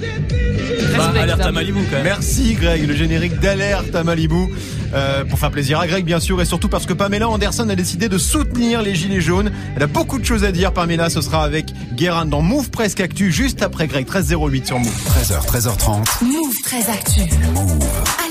Bah, 0.98 1.04
Respect, 1.06 1.20
alerte 1.20 1.40
à 1.42 1.44
dame. 1.46 1.56
Malibu 1.56 1.80
quand 1.90 1.96
même. 1.98 2.04
Merci 2.04 2.54
Greg, 2.54 2.88
le 2.88 2.96
générique 2.96 3.40
d'alerte 3.40 3.96
à 3.96 4.04
Malibu. 4.04 4.48
Euh, 4.94 5.26
pour 5.26 5.38
faire 5.38 5.52
plaisir 5.52 5.80
à 5.80 5.88
Greg 5.88 6.06
bien 6.06 6.20
sûr 6.22 6.42
et 6.42 6.46
surtout 6.46 6.70
parce 6.70 6.86
que 6.86 6.94
Pamela 6.94 7.28
Anderson 7.28 7.68
a 7.68 7.76
décidé 7.76 8.08
de 8.08 8.18
soutenir 8.18 8.82
les 8.82 8.96
Gilets 8.96 9.20
jaunes. 9.22 9.52
Elle 9.76 9.84
a 9.84 9.88
beaucoup 9.88 10.18
de 10.18 10.24
choses 10.26 10.44
à 10.46 10.52
dire 10.52 10.72
Pamela, 10.72 11.10
ce 11.10 11.22
sera 11.22 11.44
avec 11.44 11.74
Guérin 11.94 12.26
dans 12.26 12.42
Move 12.42 12.70
Presque 12.70 13.02
Actu 13.02 13.32
juste 13.32 13.62
après 13.62 13.88
Greg 13.88 14.06
1308 14.06 14.68
sur 14.68 14.80
Move. 14.80 14.90
13h, 14.90 15.46
13h30. 15.46 16.24
Move 16.24 16.56
très 16.64 16.90
actu. 16.90 17.22
Alex 17.22 17.36
Nassar. 17.54 18.27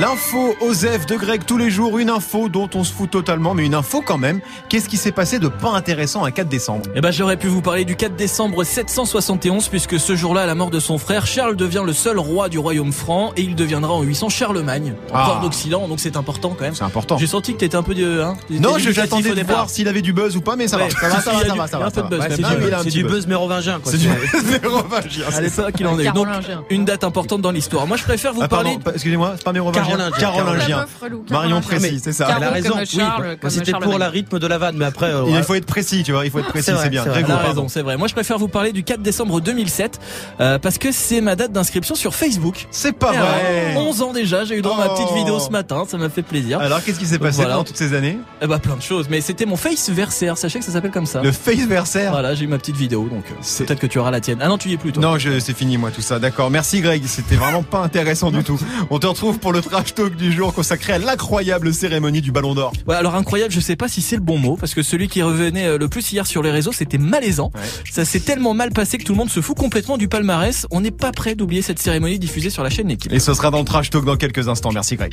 L'info 0.00 0.56
Osef 0.60 1.06
de 1.06 1.14
Greg 1.16 1.44
tous 1.46 1.56
les 1.56 1.70
jours, 1.70 1.98
une 1.98 2.10
info 2.10 2.48
dont 2.48 2.68
on 2.74 2.82
se 2.82 2.92
fout 2.92 3.08
totalement 3.08 3.54
mais 3.54 3.64
une 3.64 3.74
info 3.74 4.02
quand 4.04 4.18
même. 4.18 4.40
Qu'est-ce 4.68 4.88
qui 4.88 4.96
s'est 4.96 5.12
passé 5.12 5.38
de 5.38 5.46
pas 5.46 5.70
intéressant 5.70 6.24
un 6.24 6.32
4 6.32 6.48
décembre? 6.48 6.82
Eh 6.96 7.00
ben, 7.00 7.12
j'aurais 7.12 7.36
pu 7.36 7.46
vous 7.46 7.62
parler 7.62 7.84
du 7.84 7.94
4 7.94 8.16
décembre 8.16 8.64
771, 8.64 9.68
puisque 9.68 10.00
ce 10.00 10.16
jour-là, 10.16 10.42
à 10.42 10.46
la 10.46 10.56
mort 10.56 10.70
de 10.70 10.80
son 10.80 10.98
frère, 10.98 11.24
Charles 11.26 11.54
devient 11.54 11.82
le 11.86 11.92
seul 11.92 12.18
roi 12.18 12.48
du 12.48 12.58
royaume 12.58 12.92
franc, 12.92 13.32
et 13.36 13.42
il 13.42 13.54
deviendra 13.54 13.92
en 13.92 14.02
800 14.02 14.28
Charlemagne, 14.30 14.94
Ah. 15.12 15.38
d'Occident, 15.42 15.86
donc 15.86 16.00
c'est 16.00 16.16
important 16.16 16.50
quand 16.58 16.64
même. 16.64 16.74
C'est 16.74 16.82
important. 16.84 17.16
J'ai 17.18 17.28
senti 17.28 17.52
que 17.54 17.58
t'étais 17.58 17.76
un 17.76 17.84
peu 17.84 17.94
de, 17.94 18.20
hein, 18.22 18.34
Non, 18.50 18.76
j'attendais 18.78 19.34
de 19.34 19.42
voir 19.44 19.70
s'il 19.70 19.86
avait 19.86 20.02
du 20.02 20.12
buzz 20.12 20.36
ou 20.36 20.40
pas 20.40 20.56
mais 20.56 20.66
ça 20.66 20.76
Ouais. 20.78 20.88
va, 20.88 20.90
ça 20.90 21.08
va, 21.08 21.20
ça 21.20 21.30
va, 21.30 21.36
a 21.38 21.44
ça 21.44 21.52
du- 21.52 21.58
va, 21.58 21.66
ça 21.68 21.70
il 21.70 21.72
y 21.72 21.76
a 21.76 21.78
va. 21.78 21.86
un 21.86 21.90
peu 21.90 22.02
de 22.02 22.06
buzz, 22.08 22.18
Ouais, 22.20 22.28
même. 22.28 22.80
c'est 22.82 22.90
du- 22.90 23.02
buzz. 23.04 23.12
buzz 23.12 23.26
mérovingien. 23.28 23.78
quoi. 23.80 23.92
C'est 23.92 23.98
du 23.98 24.08
C'est- 24.32 24.62
mérovingien. 24.62 25.24
À 25.32 25.40
l'époque, 25.40 25.74
il 25.78 25.86
en 25.86 25.98
est. 26.00 26.10
Donc, 26.12 26.26
une 26.70 26.84
date 26.84 27.04
importante 27.04 27.40
dans 27.42 27.52
l'histoire. 27.52 27.86
Moi, 27.86 27.96
je 27.96 28.02
préfère 28.02 28.32
vous 28.32 28.46
parler. 28.48 28.63
Excusez-moi, 28.94 29.34
c'est 29.36 29.44
pas 29.44 29.52
mérovingien. 29.52 30.10
Carolingien. 30.18 30.86
Marion 31.30 31.60
précis, 31.60 32.00
c'est 32.02 32.12
ça. 32.12 32.28
Elle 32.36 32.44
a 32.44 32.50
raison. 32.50 32.74
Oui, 32.76 33.50
c'était 33.50 33.72
pour 33.72 33.98
la 33.98 34.08
rythme 34.08 34.38
de 34.38 34.46
la 34.46 34.58
vanne, 34.58 34.76
mais 34.76 34.84
après. 34.86 35.06
euh, 35.06 35.24
Il 35.28 35.34
ouais. 35.34 35.42
faut 35.42 35.54
être 35.54 35.66
précis, 35.66 36.02
tu 36.04 36.12
vois, 36.12 36.24
il 36.24 36.30
faut 36.30 36.38
être 36.38 36.48
précis, 36.48 36.72
C'est 36.80 36.90
bien. 36.90 37.04
Elle 37.14 37.30
a 37.30 37.36
raison, 37.38 37.68
c'est 37.68 37.82
vrai. 37.82 37.96
Moi, 37.96 38.08
je 38.08 38.14
préfère 38.14 38.38
vous 38.38 38.48
parler 38.48 38.72
du 38.72 38.82
4 38.84 39.00
décembre 39.02 39.40
2007 39.40 40.00
euh, 40.40 40.58
parce 40.58 40.78
que 40.78 40.92
c'est 40.92 41.20
ma 41.20 41.36
date 41.36 41.52
d'inscription 41.52 41.94
sur 41.94 42.14
Facebook. 42.14 42.66
C'est 42.70 42.92
pas 42.92 43.12
vrai. 43.12 43.70
alors, 43.72 43.86
11 43.88 44.02
ans 44.02 44.12
déjà, 44.12 44.44
j'ai 44.44 44.56
eu 44.56 44.62
droit 44.62 44.76
à 44.76 44.88
ma 44.88 44.94
petite 44.94 45.06
Oh. 45.10 45.14
vidéo 45.14 45.38
ce 45.38 45.50
matin, 45.50 45.84
ça 45.86 45.96
m'a 45.98 46.08
fait 46.08 46.22
plaisir. 46.22 46.60
Alors, 46.60 46.82
qu'est-ce 46.82 46.98
qui 46.98 47.06
s'est 47.06 47.18
passé 47.18 47.42
pendant 47.44 47.62
toutes 47.64 47.76
ces 47.76 47.94
années 47.94 48.18
Eh 48.42 48.46
bah 48.46 48.58
plein 48.58 48.76
de 48.76 48.82
choses, 48.82 49.06
mais 49.10 49.20
c'était 49.20 49.44
mon 49.46 49.56
face 49.56 49.90
versaire, 49.90 50.36
sachez 50.38 50.58
que 50.58 50.64
ça 50.64 50.72
s'appelle 50.72 50.90
comme 50.90 51.06
ça. 51.06 51.22
Le 51.22 51.30
face 51.32 51.66
versaire. 51.66 52.10
Voilà, 52.12 52.34
j'ai 52.34 52.44
eu 52.44 52.48
ma 52.48 52.58
petite 52.58 52.76
vidéo, 52.76 53.08
donc 53.10 53.24
euh, 53.30 53.64
peut-être 53.64 53.80
que 53.80 53.86
tu 53.86 53.98
auras 53.98 54.10
la 54.10 54.20
tienne. 54.20 54.38
Ah 54.40 54.48
non, 54.48 54.58
tu 54.58 54.68
y 54.70 54.72
es 54.72 54.76
plus 54.76 54.92
toi. 54.92 55.02
Non, 55.02 55.18
je, 55.18 55.38
c'est 55.38 55.56
fini, 55.56 55.76
moi, 55.78 55.90
tout 55.90 56.00
ça. 56.02 56.18
D'accord. 56.18 56.50
Merci, 56.50 56.80
Greg. 56.80 57.02
C'était 57.06 57.36
vraiment 57.36 57.62
pas 57.62 57.80
intéressant 57.80 58.30
du 58.30 58.42
tout. 58.42 58.53
On 58.90 58.98
te 58.98 59.06
retrouve 59.06 59.38
pour 59.38 59.52
le 59.52 59.60
trash 59.60 59.94
talk 59.94 60.16
du 60.16 60.32
jour 60.32 60.52
consacré 60.54 60.92
à 60.92 60.98
l'incroyable 60.98 61.72
cérémonie 61.72 62.20
du 62.20 62.32
Ballon 62.32 62.54
d'Or. 62.54 62.72
Ouais, 62.86 62.96
alors 62.96 63.14
incroyable, 63.14 63.52
je 63.52 63.60
sais 63.60 63.76
pas 63.76 63.88
si 63.88 64.02
c'est 64.02 64.16
le 64.16 64.22
bon 64.22 64.38
mot, 64.38 64.56
parce 64.56 64.74
que 64.74 64.82
celui 64.82 65.08
qui 65.08 65.22
revenait 65.22 65.66
euh, 65.66 65.78
le 65.78 65.88
plus 65.88 66.12
hier 66.12 66.26
sur 66.26 66.42
les 66.42 66.50
réseaux, 66.50 66.72
c'était 66.72 66.98
malaisant. 66.98 67.50
Ouais. 67.54 67.60
Ça 67.90 68.04
s'est 68.04 68.20
tellement 68.20 68.54
mal 68.54 68.70
passé 68.70 68.98
que 68.98 69.04
tout 69.04 69.12
le 69.12 69.18
monde 69.18 69.30
se 69.30 69.40
fout 69.40 69.56
complètement 69.56 69.98
du 69.98 70.08
palmarès. 70.08 70.66
On 70.70 70.80
n'est 70.80 70.90
pas 70.90 71.12
prêt 71.12 71.34
d'oublier 71.34 71.62
cette 71.62 71.78
cérémonie 71.78 72.18
diffusée 72.18 72.50
sur 72.50 72.62
la 72.62 72.70
chaîne 72.70 72.88
L'équipe. 72.88 73.12
Et 73.12 73.20
ce 73.20 73.32
sera 73.34 73.50
dans 73.50 73.60
le 73.60 73.64
trash 73.64 73.90
talk 73.90 74.04
dans 74.04 74.16
quelques 74.16 74.48
instants. 74.48 74.72
Merci, 74.72 74.96
Greg. 74.96 75.12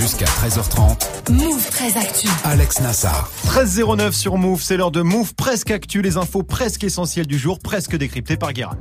Jusqu'à 0.00 0.26
13h30. 0.26 1.32
Move 1.32 1.68
très 1.70 1.96
actu. 1.96 2.28
Alex 2.44 2.80
Nassar. 2.80 3.30
13.09 3.46 4.12
sur 4.12 4.36
Move. 4.38 4.62
C'est 4.62 4.76
l'heure 4.76 4.90
de 4.90 5.02
Move 5.02 5.34
presque 5.34 5.70
actu. 5.70 6.02
Les 6.02 6.16
infos 6.16 6.42
presque 6.42 6.84
essentielles 6.84 7.26
du 7.26 7.38
jour, 7.38 7.58
presque 7.58 7.96
décryptées 7.96 8.36
par 8.36 8.52
Guérin. 8.52 8.76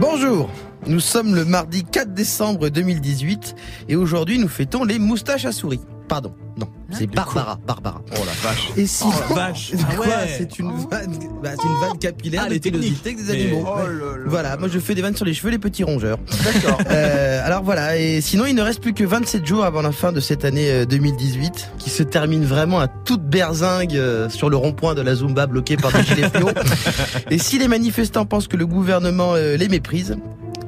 Bonjour, 0.00 0.48
nous 0.86 0.98
sommes 0.98 1.34
le 1.34 1.44
mardi 1.44 1.84
4 1.84 2.14
décembre 2.14 2.70
2018 2.70 3.54
et 3.90 3.96
aujourd'hui 3.96 4.38
nous 4.38 4.48
fêtons 4.48 4.82
les 4.82 4.98
moustaches 4.98 5.44
à 5.44 5.52
souris. 5.52 5.80
Pardon, 6.10 6.34
non, 6.58 6.66
c'est 6.90 7.06
Barbara, 7.06 7.56
Barbara. 7.66 8.02
Oh 8.10 8.18
la 8.26 8.48
vache. 8.50 8.70
Et 8.76 8.84
sinon, 8.86 9.12
Oh, 9.16 9.22
la 9.30 9.34
vache. 9.36 9.70
Quoi, 9.96 10.06
Ah 10.06 10.22
ouais. 10.24 10.34
c'est 10.36 10.58
une 10.58 10.70
vanne, 10.90 11.16
bah, 11.40 11.50
c'est 11.56 11.66
une 11.68 11.80
vanne 11.88 11.98
capillaire 12.00 12.42
Ah, 12.44 12.48
de 12.48 12.54
les 12.54 12.60
techniques. 12.60 13.02
des 13.04 13.14
Mais- 13.14 13.30
animaux. 13.42 13.64
Oh 13.64 13.78
Ouais. 13.78 14.18
Voilà, 14.26 14.56
moi 14.56 14.68
je 14.68 14.78
fais 14.80 14.96
des 14.96 15.02
vannes 15.02 15.14
sur 15.14 15.24
les 15.24 15.32
cheveux, 15.32 15.50
les 15.50 15.58
petits 15.60 15.84
rongeurs. 15.84 16.18
D'accord. 16.44 16.78
Euh, 16.90 17.46
alors 17.46 17.62
voilà, 17.62 17.96
et 17.96 18.20
sinon 18.20 18.44
il 18.46 18.54
ne 18.56 18.62
reste 18.62 18.80
plus 18.80 18.92
que 18.92 19.04
27 19.04 19.46
jours 19.46 19.64
avant 19.64 19.80
la 19.82 19.92
fin 19.92 20.10
de 20.10 20.18
cette 20.18 20.44
année 20.44 20.68
euh, 20.70 20.84
2018, 20.84 21.70
qui 21.78 21.88
se 21.90 22.02
termine 22.02 22.44
vraiment 22.44 22.80
à 22.80 22.88
toute 22.88 23.22
berzingue 23.22 23.94
euh, 23.96 24.28
sur 24.28 24.50
le 24.50 24.56
rond-point 24.56 24.94
de 24.96 25.02
la 25.02 25.14
Zumba 25.14 25.46
bloqué 25.46 25.76
par 25.76 25.92
des 25.92 26.02
gilets 26.02 26.28
fluo. 26.34 26.48
Et 27.30 27.38
si 27.38 27.58
les 27.60 27.68
manifestants 27.68 28.26
pensent 28.26 28.48
que 28.48 28.56
le 28.56 28.66
gouvernement 28.66 29.34
euh, 29.36 29.56
les 29.56 29.68
méprise, 29.68 30.16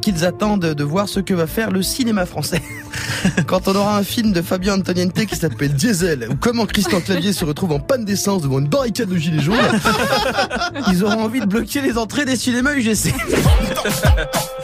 qu'ils 0.03 0.27
attendent 0.27 0.61
de 0.61 0.85
voir 0.85 1.09
ce 1.09 1.21
que 1.21 1.33
va 1.33 1.47
faire 1.47 1.71
le 1.71 1.83
cinéma 1.83 2.27
français. 2.27 2.61
Quand 3.47 3.69
on 3.69 3.75
aura 3.75 3.97
un 3.97 4.03
film 4.03 4.33
de 4.33 4.43
Fabien 4.43 4.75
Antoniente 4.75 5.15
qui 5.15 5.37
s'appelle 5.37 5.73
Diesel, 5.73 6.27
ou 6.29 6.35
comment 6.35 6.67
Christian 6.67 7.01
Clavier 7.01 7.33
se 7.33 7.45
retrouve 7.45 7.73
en 7.73 7.81
panne 7.81 8.05
d'essence 8.05 8.43
devant 8.43 8.59
une 8.59 8.69
barricade 8.69 9.09
de 9.09 9.17
gilets 9.17 9.41
jaunes, 9.41 9.57
ils 10.91 11.05
auront 11.05 11.23
envie 11.23 11.41
de 11.41 11.47
bloquer 11.47 11.81
les 11.81 11.97
entrées 11.97 12.25
des 12.25 12.37
cinémas 12.37 12.75
UGC. 12.75 13.15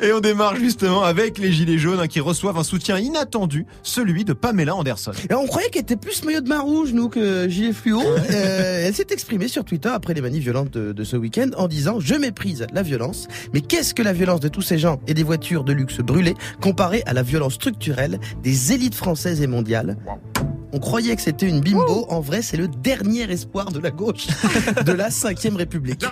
Et 0.00 0.12
on 0.12 0.20
démarre 0.20 0.56
justement 0.56 1.02
avec 1.02 1.38
les 1.38 1.52
Gilets 1.52 1.78
jaunes 1.78 2.00
hein, 2.00 2.06
qui 2.06 2.20
reçoivent 2.20 2.58
un 2.58 2.64
soutien 2.64 2.98
inattendu, 2.98 3.66
celui 3.82 4.24
de 4.24 4.32
Pamela 4.32 4.74
Anderson. 4.74 5.12
Et 5.30 5.34
on 5.34 5.46
croyait 5.46 5.68
qu'elle 5.70 5.82
était 5.82 5.96
plus 5.96 6.24
maillot 6.24 6.40
de 6.40 6.48
main 6.48 6.60
rouge, 6.60 6.92
nous, 6.92 7.08
que 7.08 7.48
gilet 7.48 7.72
fluo. 7.72 8.00
Euh, 8.02 8.86
elle 8.86 8.94
s'est 8.94 9.06
exprimée 9.10 9.48
sur 9.48 9.64
Twitter 9.64 9.90
après 9.92 10.14
les 10.14 10.20
manifs 10.20 10.42
violentes 10.42 10.70
de, 10.70 10.92
de 10.92 11.04
ce 11.04 11.16
week-end 11.16 11.50
en 11.56 11.68
disant 11.68 11.98
«Je 12.00 12.14
méprise 12.14 12.66
la 12.72 12.82
violence, 12.82 13.28
mais 13.52 13.60
qu'est-ce 13.60 13.94
que 13.94 14.02
la 14.02 14.12
violence 14.12 14.40
de 14.40 14.48
tous 14.48 14.62
ces 14.62 14.78
gens 14.78 15.00
et 15.06 15.14
des 15.14 15.22
voitures 15.22 15.64
de 15.64 15.72
luxe 15.72 15.98
brûlées 15.98 16.34
comparée 16.60 17.02
à 17.06 17.12
la 17.12 17.22
violence 17.22 17.54
structurelle 17.54 18.18
des 18.42 18.72
élites 18.72 18.94
françaises 18.94 19.42
et 19.42 19.46
mondiales?» 19.46 19.96
On 20.74 20.78
croyait 20.78 21.14
que 21.14 21.20
c'était 21.20 21.46
une 21.46 21.60
bimbo. 21.60 22.06
En 22.08 22.20
vrai, 22.20 22.40
c'est 22.40 22.56
le 22.56 22.66
dernier 22.66 23.30
espoir 23.30 23.72
de 23.72 23.78
la 23.78 23.90
gauche 23.90 24.28
de 24.86 24.92
la 24.92 25.10
5ème 25.10 25.56
République. 25.56 26.02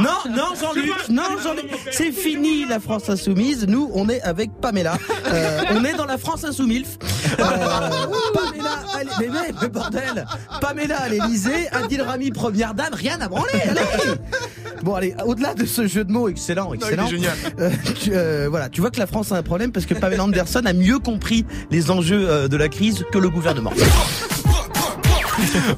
Non, 0.00 0.10
non, 0.34 0.54
Jean-Luc, 0.60 0.92
non, 1.10 1.22
Jean-Luc, 1.42 1.70
c'est 1.92 2.10
fini 2.10 2.64
la 2.66 2.80
France 2.80 3.08
insoumise. 3.08 3.66
Nous, 3.68 3.90
on 3.94 4.08
est 4.08 4.20
avec 4.22 4.50
Pamela. 4.60 4.96
Euh, 5.26 5.60
on 5.70 5.84
est 5.84 5.92
dans 5.94 6.06
la 6.06 6.18
France 6.18 6.44
insoumise. 6.44 6.98
Euh, 7.38 7.44
Pamela, 8.34 8.78
à 8.94 9.04
l'É- 9.04 9.10
mais, 9.20 9.26
mais, 9.28 9.54
mais 9.60 9.68
bordel, 9.68 10.26
Pamela 10.60 10.98
à 11.02 11.08
l'Élysée, 11.08 11.68
Adil 11.70 12.02
Rami 12.02 12.30
première 12.32 12.74
dame, 12.74 12.92
rien 12.94 13.20
à 13.20 13.28
branler. 13.28 13.50
Allez. 13.68 13.80
Bon, 14.82 14.94
allez, 14.94 15.14
au-delà 15.24 15.54
de 15.54 15.64
ce 15.64 15.86
jeu 15.86 16.02
de 16.04 16.10
mots 16.10 16.28
excellent, 16.28 16.74
excellent. 16.74 17.04
il 17.06 17.14
est 17.14 17.16
génial. 17.18 17.36
euh, 17.60 17.70
tu, 18.00 18.10
euh, 18.12 18.48
voilà, 18.50 18.68
tu 18.68 18.80
vois 18.80 18.90
que 18.90 18.98
la 18.98 19.06
France 19.06 19.30
a 19.30 19.36
un 19.36 19.42
problème 19.44 19.70
parce 19.70 19.86
que 19.86 19.94
Pamela 19.94 20.24
Anderson 20.24 20.62
a 20.64 20.72
mieux 20.72 20.98
compris 20.98 21.44
les 21.70 21.90
enjeux 21.92 22.48
de 22.48 22.56
la 22.56 22.68
crise 22.68 23.04
que 23.12 23.18
le 23.18 23.30
gouvernement. 23.30 23.72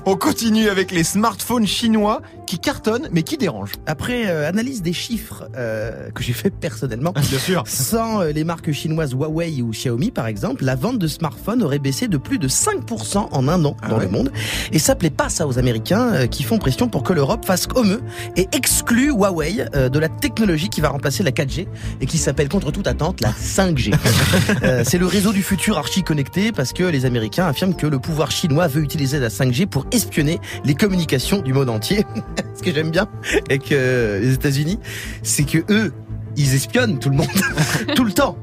On 0.05 0.17
continue 0.17 0.69
avec 0.69 0.91
les 0.91 1.05
smartphones 1.05 1.67
chinois 1.67 2.21
qui 2.55 2.61
cartonnent 2.61 3.09
mais 3.11 3.23
qui 3.25 3.37
dérangent. 3.37 3.73
Après 3.87 4.29
euh, 4.29 4.49
analyse 4.49 4.81
des 4.81 4.93
chiffres 4.93 5.49
euh, 5.57 6.11
que 6.15 6.23
j'ai 6.23 6.33
fait 6.33 6.51
personnellement, 6.51 7.13
Bien 7.13 7.39
sûr. 7.39 7.65
Sans 7.67 8.21
euh, 8.21 8.31
les 8.31 8.45
marques 8.45 8.71
chinoises 8.71 9.13
Huawei 9.13 9.61
ou 9.61 9.71
Xiaomi 9.71 10.13
par 10.13 10.29
exemple, 10.29 10.65
la 10.65 10.77
vente 10.77 10.99
de 11.01 11.09
smartphones 11.09 11.63
aurait 11.65 11.81
baissé 11.81 12.07
de 12.07 12.17
plus 12.17 12.39
de 12.39 12.47
5% 12.47 13.29
en 13.33 13.49
un 13.49 13.65
an 13.65 13.77
Ah 13.83 13.89
dans 13.89 13.99
ouais 13.99 14.05
le 14.05 14.11
monde. 14.11 14.31
Et 14.73 14.79
ça 14.79 14.95
plaît 14.95 15.11
pas 15.11 15.29
ça 15.29 15.49
aux 15.49 15.59
Américains 15.59 16.13
euh, 16.15 16.27
qui 16.29 16.45
font 16.45 16.59
pression 16.59 16.89
pour 16.89 17.03
que 17.03 17.13
l'Europe 17.13 17.45
fasse 17.45 17.67
comme 17.67 17.91
eux 17.91 18.03
et 18.37 18.47
exclue 18.53 19.09
Huawei 19.11 19.65
euh, 19.75 19.89
de 19.89 19.99
la 19.99 20.09
technologie 20.09 20.69
qui 20.69 20.81
va 20.81 20.91
remplacer 20.91 21.25
la 21.25 21.33
4G 21.33 21.67
et 22.01 22.07
qui 22.07 22.19
s'appelle 22.19 22.49
contre 22.49 22.71
toute 22.71 22.87
attente 22.87 23.21
la 23.21 23.31
5G. 23.31 23.95
Euh, 24.63 24.83
C'est 24.85 24.99
le 24.99 25.07
réseau 25.07 25.33
du 25.33 25.43
futur 25.43 25.79
archi 25.79 26.03
connecté 26.03 26.53
parce 26.53 26.73
que 26.73 26.85
les 26.85 27.05
Américains 27.07 27.47
affirment 27.47 27.75
que 27.75 27.87
le 27.87 27.99
pouvoir 27.99 28.31
chinois 28.31 28.67
veut 28.69 28.83
utiliser 28.83 29.19
la 29.19 29.29
5G 29.29 29.67
pour 29.67 29.87
espionner 29.91 30.39
les 30.65 30.75
communications 30.75 31.41
du 31.41 31.53
monde 31.53 31.71
entier. 31.71 32.05
Ce 32.57 32.63
que 32.63 32.73
j'aime 32.73 32.91
bien 32.91 33.09
avec 33.49 33.73
euh, 33.73 34.21
les 34.21 34.33
États-Unis, 34.35 34.79
c'est 35.23 35.45
que 35.45 35.59
eux 35.71 35.93
ils 36.37 36.55
espionnent 36.55 36.99
tout 36.99 37.11
le 37.11 37.17
monde, 37.17 37.29
tout 37.95 38.05
le 38.05 38.13
temps. 38.13 38.37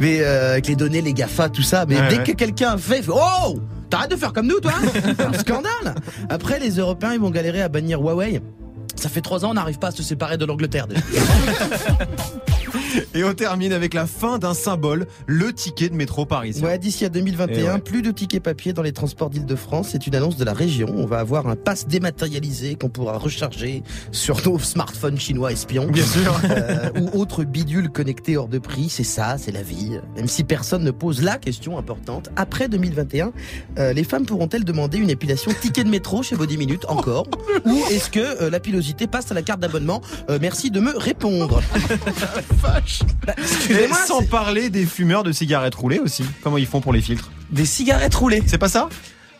Mais 0.00 0.20
euh, 0.20 0.52
avec 0.52 0.68
les 0.68 0.76
données, 0.76 1.02
les 1.02 1.12
GAFA, 1.12 1.50
tout 1.50 1.62
ça. 1.62 1.84
Mais 1.86 1.96
Ouais, 1.96 2.08
dès 2.08 2.16
ouais. 2.18 2.24
que 2.24 2.32
quelqu'un 2.32 2.78
fait, 2.78 3.02
fait, 3.02 3.12
oh, 3.12 3.58
t'arrêtes 3.90 4.10
de 4.10 4.16
faire 4.16 4.32
comme 4.32 4.46
nous, 4.46 4.58
toi. 4.58 4.72
Un 5.18 5.38
scandale. 5.38 5.94
Après, 6.30 6.58
les 6.58 6.78
Européens, 6.78 7.12
ils 7.12 7.20
vont 7.20 7.30
galérer 7.30 7.60
à 7.60 7.68
bannir 7.68 8.00
Huawei. 8.00 8.40
Ça 8.94 9.10
fait 9.10 9.20
trois 9.20 9.44
ans, 9.44 9.50
on 9.50 9.54
n'arrive 9.54 9.78
pas 9.78 9.88
à 9.88 9.90
se 9.90 10.02
séparer 10.02 10.38
de 10.38 10.46
l'Angleterre. 10.46 10.86
Et 13.14 13.24
on 13.24 13.34
termine 13.34 13.72
avec 13.72 13.94
la 13.94 14.06
fin 14.06 14.38
d'un 14.38 14.54
symbole, 14.54 15.06
le 15.26 15.52
ticket 15.52 15.88
de 15.88 15.94
métro 15.94 16.26
parisien. 16.26 16.66
Ouais, 16.66 16.78
d'ici 16.78 17.04
à 17.04 17.08
2021, 17.08 17.58
Et 17.58 17.68
ouais. 17.74 17.78
plus 17.80 18.02
de 18.02 18.10
tickets 18.10 18.42
papier 18.42 18.72
dans 18.72 18.82
les 18.82 18.92
transports 18.92 19.30
d'Île-de-France. 19.30 19.88
C'est 19.92 20.06
une 20.06 20.14
annonce 20.14 20.36
de 20.36 20.44
la 20.44 20.52
région. 20.52 20.88
On 20.96 21.06
va 21.06 21.18
avoir 21.18 21.46
un 21.48 21.56
pass 21.56 21.86
dématérialisé 21.86 22.74
qu'on 22.76 22.88
pourra 22.88 23.18
recharger 23.18 23.82
sur 24.12 24.40
nos 24.46 24.58
smartphones 24.58 25.18
chinois 25.18 25.52
espions. 25.52 25.86
Bien 25.86 26.04
sûr. 26.04 26.34
Euh, 26.56 26.90
ou 27.00 27.20
autre 27.20 27.44
bidule 27.44 27.90
connecté 27.90 28.36
hors 28.36 28.48
de 28.48 28.58
prix. 28.58 28.88
C'est 28.88 29.04
ça, 29.04 29.36
c'est 29.38 29.52
la 29.52 29.62
vie. 29.62 29.98
Même 30.16 30.28
si 30.28 30.42
personne 30.44 30.82
ne 30.84 30.90
pose 30.90 31.22
la 31.22 31.36
question 31.38 31.76
importante, 31.76 32.30
après 32.36 32.68
2021, 32.68 33.32
euh, 33.78 33.92
les 33.92 34.04
femmes 34.04 34.24
pourront-elles 34.26 34.64
demander 34.64 34.98
une 34.98 35.10
épilation 35.10 35.52
ticket 35.60 35.84
de 35.84 35.88
métro 35.90 36.22
chez 36.22 36.34
Body 36.36 36.56
Minute 36.56 36.84
encore? 36.88 37.26
Ou 37.66 37.82
est-ce 37.90 38.10
que 38.10 38.42
euh, 38.42 38.50
la 38.50 38.60
pilosité 38.60 39.06
passe 39.06 39.30
à 39.30 39.34
la 39.34 39.42
carte 39.42 39.60
d'abonnement? 39.60 40.00
Euh, 40.30 40.38
Merci 40.40 40.70
de 40.70 40.80
me 40.80 40.96
répondre. 40.96 41.60
Bah, 43.26 43.34
Et 43.36 43.40
excusez-moi, 43.42 43.98
sans 44.06 44.20
c'est 44.20 44.26
parler 44.30 44.70
des 44.70 44.86
fumeurs 44.86 45.24
de 45.24 45.32
cigarettes 45.32 45.74
roulées 45.74 45.98
aussi. 45.98 46.24
Comment 46.42 46.58
ils 46.58 46.66
font 46.66 46.80
pour 46.80 46.92
les 46.92 47.00
filtres 47.00 47.30
des 47.50 47.64
cigarettes 47.66 48.14
roulées. 48.14 48.42
C'est 48.46 48.58
pas 48.58 48.68
ça? 48.68 48.88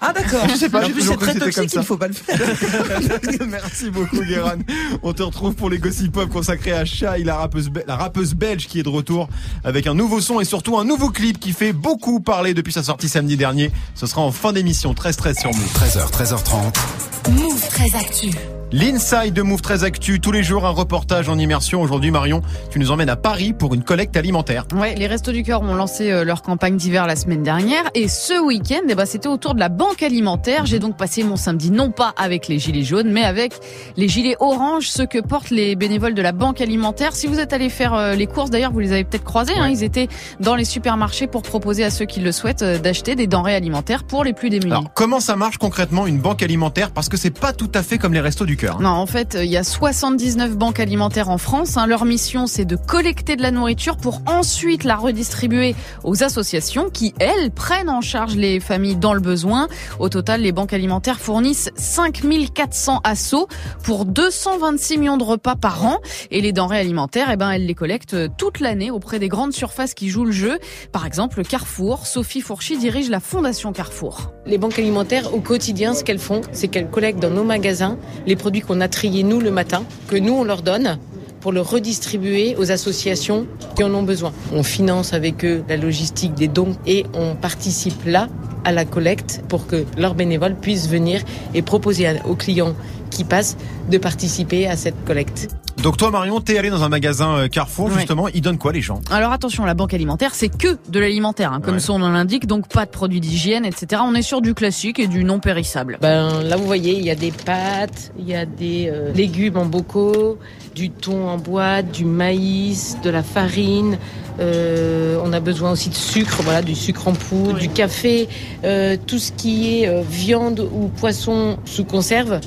Ah 0.00 0.12
d'accord. 0.12 0.46
Je 0.48 0.54
sais 0.56 0.68
pas, 0.68 0.84
En 0.86 0.90
plus, 0.90 1.00
c'est 1.02 1.16
très 1.16 1.32
que 1.34 1.40
c'était 1.40 1.52
comme 1.52 1.64
toxique, 1.66 1.70
ça. 1.70 1.80
il 1.80 1.86
faut 1.86 1.96
pas 1.96 2.06
le 2.08 2.12
faire. 2.12 2.38
Merci 3.48 3.90
beaucoup 3.90 4.20
Guéran. 4.22 4.56
On 5.02 5.12
te 5.14 5.22
retrouve 5.22 5.54
pour 5.54 5.70
les 5.70 5.78
Gossip 5.78 6.12
Pop 6.12 6.28
consacrés 6.28 6.72
à 6.72 6.84
Shai, 6.84 7.24
la 7.24 7.36
rappeuse, 7.36 7.70
be- 7.70 7.82
la 7.86 7.96
rappeuse 7.96 8.34
belge 8.34 8.66
qui 8.68 8.78
est 8.78 8.82
de 8.82 8.88
retour 8.90 9.28
avec 9.64 9.86
un 9.86 9.94
nouveau 9.94 10.20
son 10.20 10.38
et 10.38 10.44
surtout 10.44 10.76
un 10.78 10.84
nouveau 10.84 11.08
clip 11.10 11.40
qui 11.40 11.52
fait 11.52 11.72
beaucoup 11.72 12.20
parler 12.20 12.52
depuis 12.52 12.74
sa 12.74 12.82
sortie 12.82 13.08
samedi 13.08 13.36
dernier. 13.38 13.70
Ce 13.94 14.06
sera 14.06 14.20
en 14.20 14.32
fin 14.32 14.52
d'émission, 14.52 14.92
13-13 14.92 15.40
sur 15.40 15.50
Move. 15.50 15.72
13h, 15.74 16.10
13h30. 16.12 17.30
Move 17.32 17.68
très 17.70 17.96
actu. 17.98 18.30
L'inside 18.72 19.32
de 19.32 19.42
Move 19.42 19.62
13 19.62 19.84
Actu, 19.84 20.18
tous 20.18 20.32
les 20.32 20.42
jours 20.42 20.66
un 20.66 20.70
reportage 20.70 21.28
en 21.28 21.38
immersion. 21.38 21.82
Aujourd'hui 21.82 22.10
Marion, 22.10 22.42
tu 22.68 22.80
nous 22.80 22.90
emmènes 22.90 23.08
à 23.08 23.14
Paris 23.14 23.52
pour 23.52 23.74
une 23.74 23.84
collecte 23.84 24.16
alimentaire. 24.16 24.66
Ouais, 24.74 24.96
les 24.96 25.06
Restos 25.06 25.30
du 25.30 25.44
Cœur 25.44 25.62
ont 25.62 25.76
lancé 25.76 26.10
euh, 26.10 26.24
leur 26.24 26.42
campagne 26.42 26.76
d'hiver 26.76 27.06
la 27.06 27.14
semaine 27.14 27.44
dernière 27.44 27.84
et 27.94 28.08
ce 28.08 28.44
week-end, 28.44 28.80
eh 28.88 28.96
ben, 28.96 29.06
c'était 29.06 29.28
autour 29.28 29.54
de 29.54 29.60
la 29.60 29.68
banque 29.68 30.02
alimentaire. 30.02 30.66
J'ai 30.66 30.80
donc 30.80 30.96
passé 30.96 31.22
mon 31.22 31.36
samedi 31.36 31.70
non 31.70 31.92
pas 31.92 32.12
avec 32.16 32.48
les 32.48 32.58
gilets 32.58 32.82
jaunes, 32.82 33.08
mais 33.08 33.22
avec 33.22 33.52
les 33.96 34.08
gilets 34.08 34.34
orange, 34.40 34.88
ceux 34.88 35.06
que 35.06 35.20
portent 35.20 35.50
les 35.50 35.76
bénévoles 35.76 36.14
de 36.14 36.22
la 36.22 36.32
banque 36.32 36.60
alimentaire. 36.60 37.14
Si 37.14 37.28
vous 37.28 37.38
êtes 37.38 37.52
allé 37.52 37.68
faire 37.68 37.94
euh, 37.94 38.14
les 38.14 38.26
courses, 38.26 38.50
d'ailleurs, 38.50 38.72
vous 38.72 38.80
les 38.80 38.90
avez 38.90 39.04
peut-être 39.04 39.24
croisés. 39.24 39.54
Hein, 39.56 39.68
ils 39.68 39.84
étaient 39.84 40.08
dans 40.40 40.56
les 40.56 40.64
supermarchés 40.64 41.28
pour 41.28 41.42
proposer 41.42 41.84
à 41.84 41.90
ceux 41.90 42.04
qui 42.04 42.18
le 42.18 42.32
souhaitent 42.32 42.62
euh, 42.62 42.78
d'acheter 42.78 43.14
des 43.14 43.28
denrées 43.28 43.54
alimentaires 43.54 44.02
pour 44.02 44.24
les 44.24 44.32
plus 44.32 44.50
démunis. 44.50 44.72
Alors 44.72 44.92
comment 44.92 45.20
ça 45.20 45.36
marche 45.36 45.58
concrètement 45.58 46.08
une 46.08 46.18
banque 46.18 46.42
alimentaire? 46.42 46.90
Parce 46.90 47.08
que 47.08 47.16
c'est 47.16 47.30
pas 47.30 47.52
tout 47.52 47.70
à 47.72 47.84
fait 47.84 47.98
comme 47.98 48.12
les 48.12 48.20
restos 48.20 48.44
du 48.44 48.55
cœur. 48.56 48.76
hein. 48.76 48.82
Non, 48.82 48.90
en 48.90 49.06
fait, 49.06 49.36
il 49.40 49.50
y 49.50 49.56
a 49.56 49.64
79 49.64 50.56
banques 50.56 50.80
alimentaires 50.80 51.28
en 51.30 51.38
France. 51.38 51.76
hein. 51.76 51.86
Leur 51.86 52.04
mission, 52.04 52.46
c'est 52.46 52.64
de 52.64 52.76
collecter 52.76 53.36
de 53.36 53.42
la 53.42 53.50
nourriture 53.50 53.96
pour 53.96 54.20
ensuite 54.26 54.84
la 54.84 54.96
redistribuer 54.96 55.74
aux 56.04 56.22
associations 56.22 56.90
qui, 56.90 57.14
elles, 57.18 57.50
prennent 57.50 57.90
en 57.90 58.00
charge 58.00 58.34
les 58.36 58.60
familles 58.60 58.96
dans 58.96 59.14
le 59.14 59.20
besoin. 59.20 59.68
Au 59.98 60.08
total, 60.08 60.40
les 60.42 60.52
banques 60.52 60.72
alimentaires 60.72 61.20
fournissent 61.20 61.70
5400 61.76 63.00
assauts 63.04 63.48
pour 63.82 64.04
226 64.04 64.98
millions 64.98 65.16
de 65.16 65.24
repas 65.24 65.56
par 65.56 65.84
an. 65.84 65.98
Et 66.30 66.40
les 66.40 66.52
denrées 66.52 66.78
alimentaires, 66.80 67.28
eh 67.32 67.36
ben, 67.36 67.50
elles 67.50 67.66
les 67.66 67.74
collectent 67.74 68.16
toute 68.36 68.60
l'année 68.60 68.90
auprès 68.90 69.18
des 69.18 69.28
grandes 69.28 69.52
surfaces 69.52 69.94
qui 69.94 70.08
jouent 70.08 70.24
le 70.24 70.32
jeu. 70.32 70.58
Par 70.92 71.06
exemple, 71.06 71.42
Carrefour. 71.44 72.06
Sophie 72.06 72.40
Fourchy 72.40 72.78
dirige 72.78 73.10
la 73.10 73.20
Fondation 73.20 73.72
Carrefour. 73.72 74.32
Les 74.46 74.58
banques 74.58 74.78
alimentaires, 74.78 75.34
au 75.34 75.40
quotidien, 75.40 75.94
ce 75.94 76.04
qu'elles 76.04 76.18
font, 76.18 76.40
c'est 76.52 76.68
qu'elles 76.68 76.88
collectent 76.90 77.20
dans 77.20 77.30
nos 77.30 77.44
magasins 77.44 77.98
les 78.26 78.36
produits 78.46 78.62
qu'on 78.62 78.80
a 78.80 78.86
triés 78.86 79.24
nous 79.24 79.40
le 79.40 79.50
matin, 79.50 79.82
que 80.06 80.14
nous 80.14 80.32
on 80.32 80.44
leur 80.44 80.62
donne 80.62 80.98
pour 81.40 81.50
le 81.50 81.60
redistribuer 81.60 82.54
aux 82.54 82.70
associations 82.70 83.44
qui 83.74 83.82
en 83.82 83.92
ont 83.92 84.04
besoin. 84.04 84.32
On 84.52 84.62
finance 84.62 85.14
avec 85.14 85.44
eux 85.44 85.64
la 85.68 85.76
logistique 85.76 86.32
des 86.34 86.46
dons 86.46 86.76
et 86.86 87.06
on 87.12 87.34
participe 87.34 88.04
là 88.06 88.28
à 88.62 88.70
la 88.70 88.84
collecte 88.84 89.42
pour 89.48 89.66
que 89.66 89.84
leurs 89.98 90.14
bénévoles 90.14 90.54
puissent 90.54 90.88
venir 90.88 91.22
et 91.54 91.62
proposer 91.62 92.06
aux 92.24 92.36
clients 92.36 92.76
qui 93.10 93.24
passent 93.24 93.56
de 93.90 93.98
participer 93.98 94.68
à 94.68 94.76
cette 94.76 95.04
collecte. 95.04 95.48
Donc 95.86 95.98
toi 95.98 96.10
Marion, 96.10 96.40
t'es 96.40 96.58
allé 96.58 96.68
dans 96.68 96.82
un 96.82 96.88
magasin 96.88 97.36
euh, 97.36 97.46
Carrefour 97.46 97.86
Ouais. 97.86 97.92
justement, 97.98 98.26
ils 98.26 98.40
donnent 98.40 98.58
quoi 98.58 98.72
les 98.72 98.80
gens? 98.80 99.00
Alors 99.08 99.30
attention, 99.30 99.64
la 99.64 99.74
banque 99.74 99.94
alimentaire, 99.94 100.34
c'est 100.34 100.48
que 100.48 100.76
de 100.88 100.98
l'alimentaire, 100.98 101.52
hein, 101.52 101.60
comme 101.62 101.74
Ouais. 101.74 101.80
son 101.80 102.00
nom 102.00 102.10
l'indique, 102.10 102.48
donc 102.48 102.66
pas 102.66 102.86
de 102.86 102.90
produits 102.90 103.20
d'hygiène, 103.20 103.64
etc. 103.64 104.02
On 104.04 104.16
est 104.16 104.22
sur 104.22 104.40
du 104.40 104.52
classique 104.52 104.98
et 104.98 105.06
du 105.06 105.22
non 105.22 105.38
périssable. 105.38 105.98
Ben, 106.02 106.42
là, 106.42 106.56
vous 106.56 106.66
voyez, 106.66 106.98
il 106.98 107.04
y 107.04 107.10
a 107.10 107.14
des 107.14 107.30
pâtes, 107.30 108.10
il 108.18 108.26
y 108.28 108.34
a 108.34 108.44
des 108.46 108.90
euh, 108.92 109.12
légumes 109.12 109.58
en 109.58 109.64
bocaux, 109.64 110.38
du 110.76 110.90
thon 110.90 111.26
en 111.26 111.38
boîte, 111.38 111.90
du 111.90 112.04
maïs, 112.04 112.98
de 113.02 113.08
la 113.08 113.22
farine. 113.22 113.96
Euh, 114.38 115.18
on 115.24 115.32
a 115.32 115.40
besoin 115.40 115.72
aussi 115.72 115.88
de 115.88 115.94
sucre, 115.94 116.42
voilà, 116.42 116.60
du 116.60 116.74
sucre 116.74 117.08
en 117.08 117.12
poudre, 117.12 117.58
du 117.58 117.70
café, 117.70 118.28
euh, 118.64 118.98
tout 119.06 119.18
ce 119.18 119.32
qui 119.32 119.80
est 119.80 119.88
euh, 119.88 120.02
viande 120.06 120.60
ou 120.60 120.88
poisson 120.88 121.56
sous 121.64 121.84
conserve, 121.84 122.40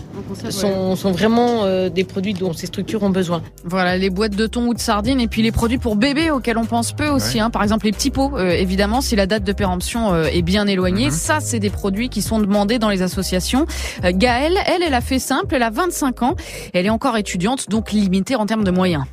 sont, 0.50 0.96
sont 0.96 1.12
vraiment 1.12 1.64
euh, 1.64 1.90
des 1.90 2.04
produits 2.04 2.34
dont 2.34 2.54
ces 2.54 2.68
structures 2.68 3.04
ont 3.04 3.10
besoin. 3.10 3.42
Voilà, 3.64 3.98
les 3.98 4.10
boîtes 4.10 4.36
de 4.36 4.48
thon 4.48 4.68
ou 4.68 4.74
de 4.74 4.80
sardines 4.80 5.20
et 5.20 5.28
puis 5.28 5.42
les 5.42 5.52
produits 5.52 5.78
pour 5.78 5.96
bébés 5.96 6.32
auxquels 6.32 6.58
on 6.58 6.66
pense 6.66 6.92
peu 6.94 7.08
aussi. 7.08 7.38
Ouais. 7.38 7.42
Hein, 7.42 7.50
par 7.50 7.64
exemple, 7.64 7.86
les 7.86 7.92
petits 7.92 8.12
pots, 8.12 8.32
euh, 8.38 8.52
évidemment, 8.52 9.02
si 9.02 9.16
la 9.16 9.26
date 9.26 9.44
de 9.44 9.54
péremption 9.54 10.14
euh, 10.14 10.26
est 10.26 10.42
bien 10.42 10.68
éloignée. 10.68 11.06
Mhm. 11.06 11.12
Ça, 11.12 11.40
c'est 11.40 11.60
des 11.60 11.70
produits 11.70 12.10
qui 12.10 12.22
sont 12.22 12.40
demandés 12.40 12.80
dans 12.80 12.90
les 12.90 13.02
associations. 13.02 13.66
Euh, 14.04 14.12
Gaëlle, 14.14 14.58
elle, 14.66 14.84
elle 14.84 14.94
a 14.94 15.02
fait 15.02 15.20
simple, 15.20 15.56
elle 15.56 15.64
a 15.64 15.70
25 15.70 16.24
ans. 16.24 16.36
Elle 16.74 16.86
est 16.86 16.92
encore 16.92 17.18
étudiante, 17.18 17.70
donc 17.70 17.94
en 18.36 18.46
termes 18.46 18.64
de 18.64 18.72
moyens. 18.72 19.04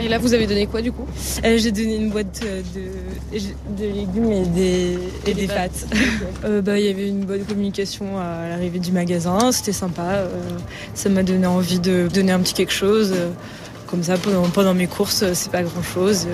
Et 0.00 0.08
là, 0.08 0.18
vous 0.18 0.32
avez 0.32 0.46
donné 0.46 0.66
quoi 0.66 0.80
du 0.80 0.92
coup? 0.92 1.04
Euh, 1.44 1.58
J'ai 1.58 1.70
donné 1.70 1.96
une 1.96 2.08
boîte 2.10 2.40
euh, 2.44 2.62
de, 2.74 3.38
de 3.84 3.92
légumes 3.92 4.32
et 4.32 4.46
des, 4.46 4.98
et 5.26 5.34
des 5.34 5.46
pâtes. 5.46 5.86
Euh, 6.44 6.60
bah, 6.62 6.78
Il 6.78 6.86
y 6.86 6.88
avait 6.88 7.08
une 7.08 7.24
bonne 7.24 7.44
communication 7.44 8.18
à 8.18 8.48
l'arrivée 8.48 8.78
du 8.78 8.92
magasin, 8.92 9.52
c'était 9.52 9.72
sympa. 9.72 10.02
euh, 10.02 10.28
ça 10.94 11.08
m'a 11.10 11.22
donné 11.22 11.46
envie 11.46 11.80
de 11.80 12.08
donner 12.12 12.32
un 12.32 12.40
petit 12.40 12.54
quelque 12.54 12.72
chose. 12.72 13.14
Comme 13.86 14.02
ça, 14.02 14.16
pendant, 14.18 14.42
pendant 14.48 14.74
mes 14.74 14.86
courses, 14.86 15.24
c'est 15.34 15.50
pas 15.52 15.62
grand 15.62 15.82
chose. 15.82 16.26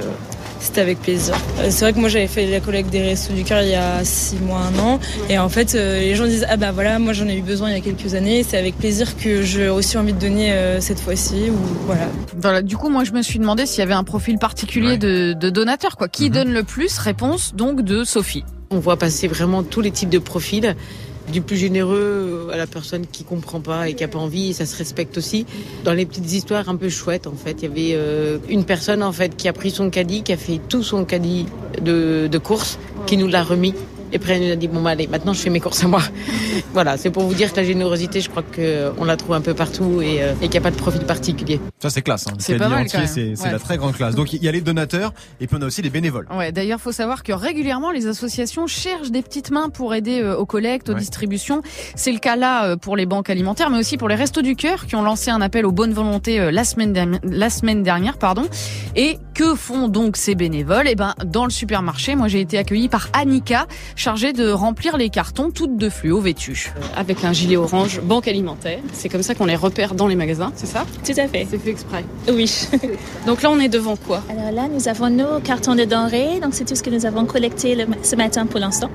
C'était 0.60 0.82
avec 0.82 1.00
plaisir. 1.00 1.34
Euh, 1.58 1.68
C'est 1.70 1.84
vrai 1.84 1.92
que 1.92 1.98
moi 1.98 2.08
j'avais 2.08 2.26
fait 2.26 2.46
la 2.46 2.60
collecte 2.60 2.90
des 2.90 3.00
Restos 3.02 3.32
du 3.32 3.44
Cœur 3.44 3.62
il 3.62 3.70
y 3.70 3.74
a 3.74 4.04
six 4.04 4.36
mois, 4.36 4.60
un 4.60 4.78
an. 4.78 5.00
Et 5.28 5.38
en 5.38 5.48
fait, 5.48 5.74
euh, 5.74 5.98
les 5.98 6.14
gens 6.14 6.26
disent 6.26 6.46
Ah 6.48 6.56
bah 6.56 6.70
voilà, 6.70 6.98
moi 6.98 7.12
j'en 7.14 7.26
ai 7.26 7.36
eu 7.36 7.42
besoin 7.42 7.70
il 7.70 7.74
y 7.74 7.78
a 7.78 7.80
quelques 7.80 8.14
années. 8.14 8.44
C'est 8.46 8.58
avec 8.58 8.76
plaisir 8.76 9.16
que 9.16 9.42
j'ai 9.42 9.68
aussi 9.68 9.96
envie 9.96 10.12
de 10.12 10.18
donner 10.18 10.52
euh, 10.52 10.80
cette 10.80 11.00
fois-ci. 11.00 11.50
Ou 11.50 11.56
voilà. 11.86 12.08
Voilà, 12.36 12.62
du 12.62 12.76
coup, 12.76 12.90
moi, 12.90 13.04
je 13.04 13.12
me 13.12 13.22
suis 13.22 13.38
demandé 13.38 13.64
s'il 13.66 13.80
y 13.80 13.82
avait 13.82 13.94
un 13.94 14.04
profil 14.04 14.38
particulier 14.38 14.98
de, 14.98 15.32
de 15.32 15.50
donateur. 15.50 15.96
Quoi. 15.96 16.08
Qui 16.08 16.30
donne 16.30 16.52
le 16.52 16.62
plus? 16.62 16.98
Réponse 16.98 17.54
donc 17.54 17.82
de 17.82 18.04
Sophie. 18.04 18.44
On 18.70 18.78
voit 18.78 18.96
passer 18.96 19.26
vraiment 19.26 19.62
tous 19.62 19.80
les 19.80 19.90
types 19.90 20.10
de 20.10 20.18
profils, 20.20 20.76
du 21.30 21.40
plus 21.40 21.56
généreux 21.56 22.48
à 22.52 22.56
la 22.56 22.66
personne 22.66 23.06
qui 23.06 23.24
comprend 23.24 23.60
pas 23.60 23.88
et 23.88 23.94
qui 23.94 24.04
a 24.04 24.08
pas 24.08 24.18
envie, 24.18 24.50
et 24.50 24.52
ça 24.52 24.66
se 24.66 24.76
respecte 24.76 25.16
aussi. 25.18 25.46
Dans 25.84 25.92
les 25.92 26.06
petites 26.06 26.32
histoires 26.32 26.68
un 26.68 26.76
peu 26.76 26.88
chouettes, 26.88 27.26
en 27.26 27.34
fait, 27.34 27.62
il 27.62 27.62
y 27.62 27.66
avait 27.66 27.90
euh, 27.94 28.38
une 28.48 28.64
personne 28.64 29.02
en 29.02 29.12
fait 29.12 29.36
qui 29.36 29.48
a 29.48 29.52
pris 29.52 29.70
son 29.70 29.90
caddie, 29.90 30.22
qui 30.22 30.32
a 30.32 30.36
fait 30.36 30.60
tout 30.68 30.82
son 30.82 31.04
caddie 31.04 31.46
de, 31.80 32.28
de 32.30 32.38
course, 32.38 32.78
qui 33.06 33.16
nous 33.16 33.28
l'a 33.28 33.42
remis. 33.42 33.74
Et 34.12 34.16
après, 34.16 34.34
elle 34.36 34.46
nous 34.46 34.52
a 34.52 34.56
dit 34.56 34.68
bon 34.68 34.82
bah 34.82 34.90
allez, 34.90 35.06
maintenant 35.06 35.32
je 35.32 35.40
fais 35.40 35.50
mes 35.50 35.60
courses 35.60 35.84
à 35.84 35.88
moi. 35.88 36.02
voilà, 36.72 36.96
c'est 36.96 37.10
pour 37.10 37.22
vous 37.24 37.34
dire 37.34 37.50
que 37.52 37.56
la 37.56 37.64
générosité, 37.64 38.20
je 38.20 38.28
crois 38.30 38.42
que 38.42 38.92
on 38.98 39.04
la 39.04 39.16
trouve 39.16 39.34
un 39.34 39.40
peu 39.40 39.54
partout 39.54 40.00
et, 40.02 40.22
euh, 40.22 40.32
et 40.40 40.48
qu'il 40.48 40.52
n'y 40.52 40.58
a 40.58 40.60
pas 40.62 40.70
de 40.70 40.76
profil 40.76 41.02
particulier. 41.02 41.60
Ça 41.78 41.90
c'est 41.90 42.02
classe. 42.02 42.26
Hein. 42.26 42.34
C'est 42.38 42.56
pas 42.56 42.68
mal, 42.68 42.82
entier, 42.82 42.92
quand 42.92 42.98
même. 43.16 43.34
C'est 43.36 43.44
Ouais. 43.44 43.52
la 43.52 43.58
très 43.58 43.76
grande 43.76 43.94
classe. 43.94 44.14
Donc 44.14 44.32
il 44.32 44.42
y 44.42 44.48
a 44.48 44.52
les 44.52 44.60
donateurs 44.60 45.12
et 45.40 45.46
puis 45.46 45.56
on 45.58 45.62
a 45.62 45.66
aussi 45.66 45.82
les 45.82 45.90
bénévoles. 45.90 46.26
Ouais, 46.34 46.52
d'ailleurs, 46.52 46.80
faut 46.80 46.92
savoir 46.92 47.22
que 47.22 47.32
régulièrement, 47.32 47.90
les 47.90 48.06
associations 48.06 48.66
cherchent 48.66 49.10
des 49.10 49.22
petites 49.22 49.50
mains 49.50 49.68
pour 49.70 49.94
aider 49.94 50.20
euh, 50.20 50.36
aux 50.36 50.46
collectes, 50.46 50.88
aux 50.88 50.92
Ouais. 50.94 50.98
distributions. 51.00 51.62
C'est 51.94 52.12
le 52.12 52.18
cas 52.18 52.36
là 52.36 52.64
euh, 52.66 52.76
pour 52.76 52.96
les 52.96 53.06
banques 53.06 53.30
alimentaires, 53.30 53.70
mais 53.70 53.78
aussi 53.78 53.96
pour 53.96 54.08
les 54.08 54.14
Restos 54.16 54.42
du 54.42 54.56
Cœur 54.56 54.86
qui 54.86 54.96
ont 54.96 55.02
lancé 55.02 55.30
un 55.30 55.40
appel 55.40 55.64
aux 55.66 55.72
bonnes 55.72 55.92
volontés 55.92 56.40
euh, 56.40 56.50
la 56.50 56.64
semaine 56.64 56.92
dernière, 56.92 57.20
la 57.24 57.50
semaine 57.50 57.82
dernière, 57.82 58.18
pardon. 58.18 58.44
Et 58.96 59.18
que 59.34 59.54
font 59.54 59.88
donc 59.88 60.16
ces 60.16 60.34
bénévoles? 60.34 60.86
Eh 60.88 60.94
ben, 60.94 61.14
dans 61.24 61.44
le 61.44 61.50
supermarché, 61.50 62.14
moi, 62.16 62.28
j'ai 62.28 62.40
été 62.40 62.58
accueillie 62.58 62.88
par 62.88 63.08
Annika, 63.12 63.66
chargée 64.00 64.32
de 64.32 64.50
remplir 64.50 64.96
les 64.96 65.10
cartons, 65.10 65.50
toutes 65.50 65.76
de 65.76 65.90
fluo 65.90 66.20
vêtues. 66.20 66.72
avec 66.96 67.22
un 67.22 67.34
gilet 67.34 67.56
orange 67.58 68.00
banque 68.00 68.28
alimentaire. 68.28 68.78
C'est 68.94 69.10
comme 69.10 69.22
ça 69.22 69.34
qu'on 69.34 69.44
les 69.44 69.56
repère 69.56 69.94
dans 69.94 70.06
les 70.06 70.14
magasins, 70.16 70.52
c'est 70.56 70.66
ça? 70.66 70.86
Tout 71.04 71.12
à 71.18 71.28
fait. 71.28 71.46
C'est 71.50 71.58
fait 71.58 71.70
exprès. 71.70 72.02
Oui. 72.32 72.50
Donc 73.26 73.42
là, 73.42 73.50
on 73.50 73.60
est 73.60 73.68
devant 73.68 73.96
quoi? 73.96 74.22
Alors 74.30 74.52
là, 74.52 74.68
nous 74.72 74.88
avons 74.88 75.10
nos 75.10 75.38
cartons 75.40 75.74
de 75.74 75.84
denrées. 75.84 76.40
Donc, 76.42 76.54
c'est 76.54 76.64
tout 76.64 76.74
ce 76.74 76.82
que 76.82 76.88
nous 76.88 77.04
avons 77.04 77.26
collecté 77.26 77.74
le- 77.74 77.86
ce 78.02 78.16
matin 78.16 78.46
pour 78.46 78.58
l'instant. 78.58 78.88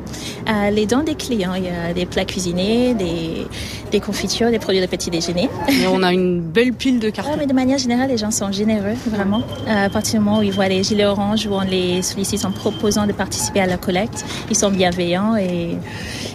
Euh, 0.50 0.72
les 0.72 0.88
dons 0.88 1.04
des 1.04 1.14
clients, 1.16 1.54
il 1.54 1.66
y 1.66 1.70
a 1.70 1.94
des 1.94 2.08
plats 2.08 2.26
cuisinés, 2.26 2.96
des, 2.96 3.46
des 3.92 4.00
confitures, 4.00 4.50
des 4.50 4.58
produits 4.60 4.82
de 4.82 4.88
petit 4.88 5.12
déjeuner. 5.12 5.50
Et 5.70 5.86
on 5.86 6.02
a 6.02 6.14
une 6.14 6.42
belle 6.56 6.74
pile 6.74 7.00
de 7.00 7.12
cartons. 7.12 7.32
Ouais, 7.32 7.38
mais 7.38 7.46
de 7.46 7.54
manière 7.54 7.78
générale, 7.78 8.10
les 8.10 8.18
gens 8.18 8.32
sont 8.32 8.52
généreux, 8.52 8.96
vraiment. 9.06 9.44
Euh, 9.68 9.86
à 9.86 9.90
partir 9.90 10.20
du 10.20 10.26
moment 10.26 10.40
où 10.40 10.42
ils 10.42 10.52
voient 10.52 10.68
les 10.68 10.82
gilets 10.84 11.06
oranges, 11.06 11.46
où 11.46 11.54
on 11.54 11.62
les 11.62 12.02
sollicite 12.02 12.44
en 12.44 12.52
proposant 12.52 13.06
de 13.06 13.12
participer 13.14 13.60
à 13.62 13.68
la 13.68 13.78
collecte, 13.78 14.26
ils 14.50 14.56
sont 14.56 14.72
et, 15.00 15.76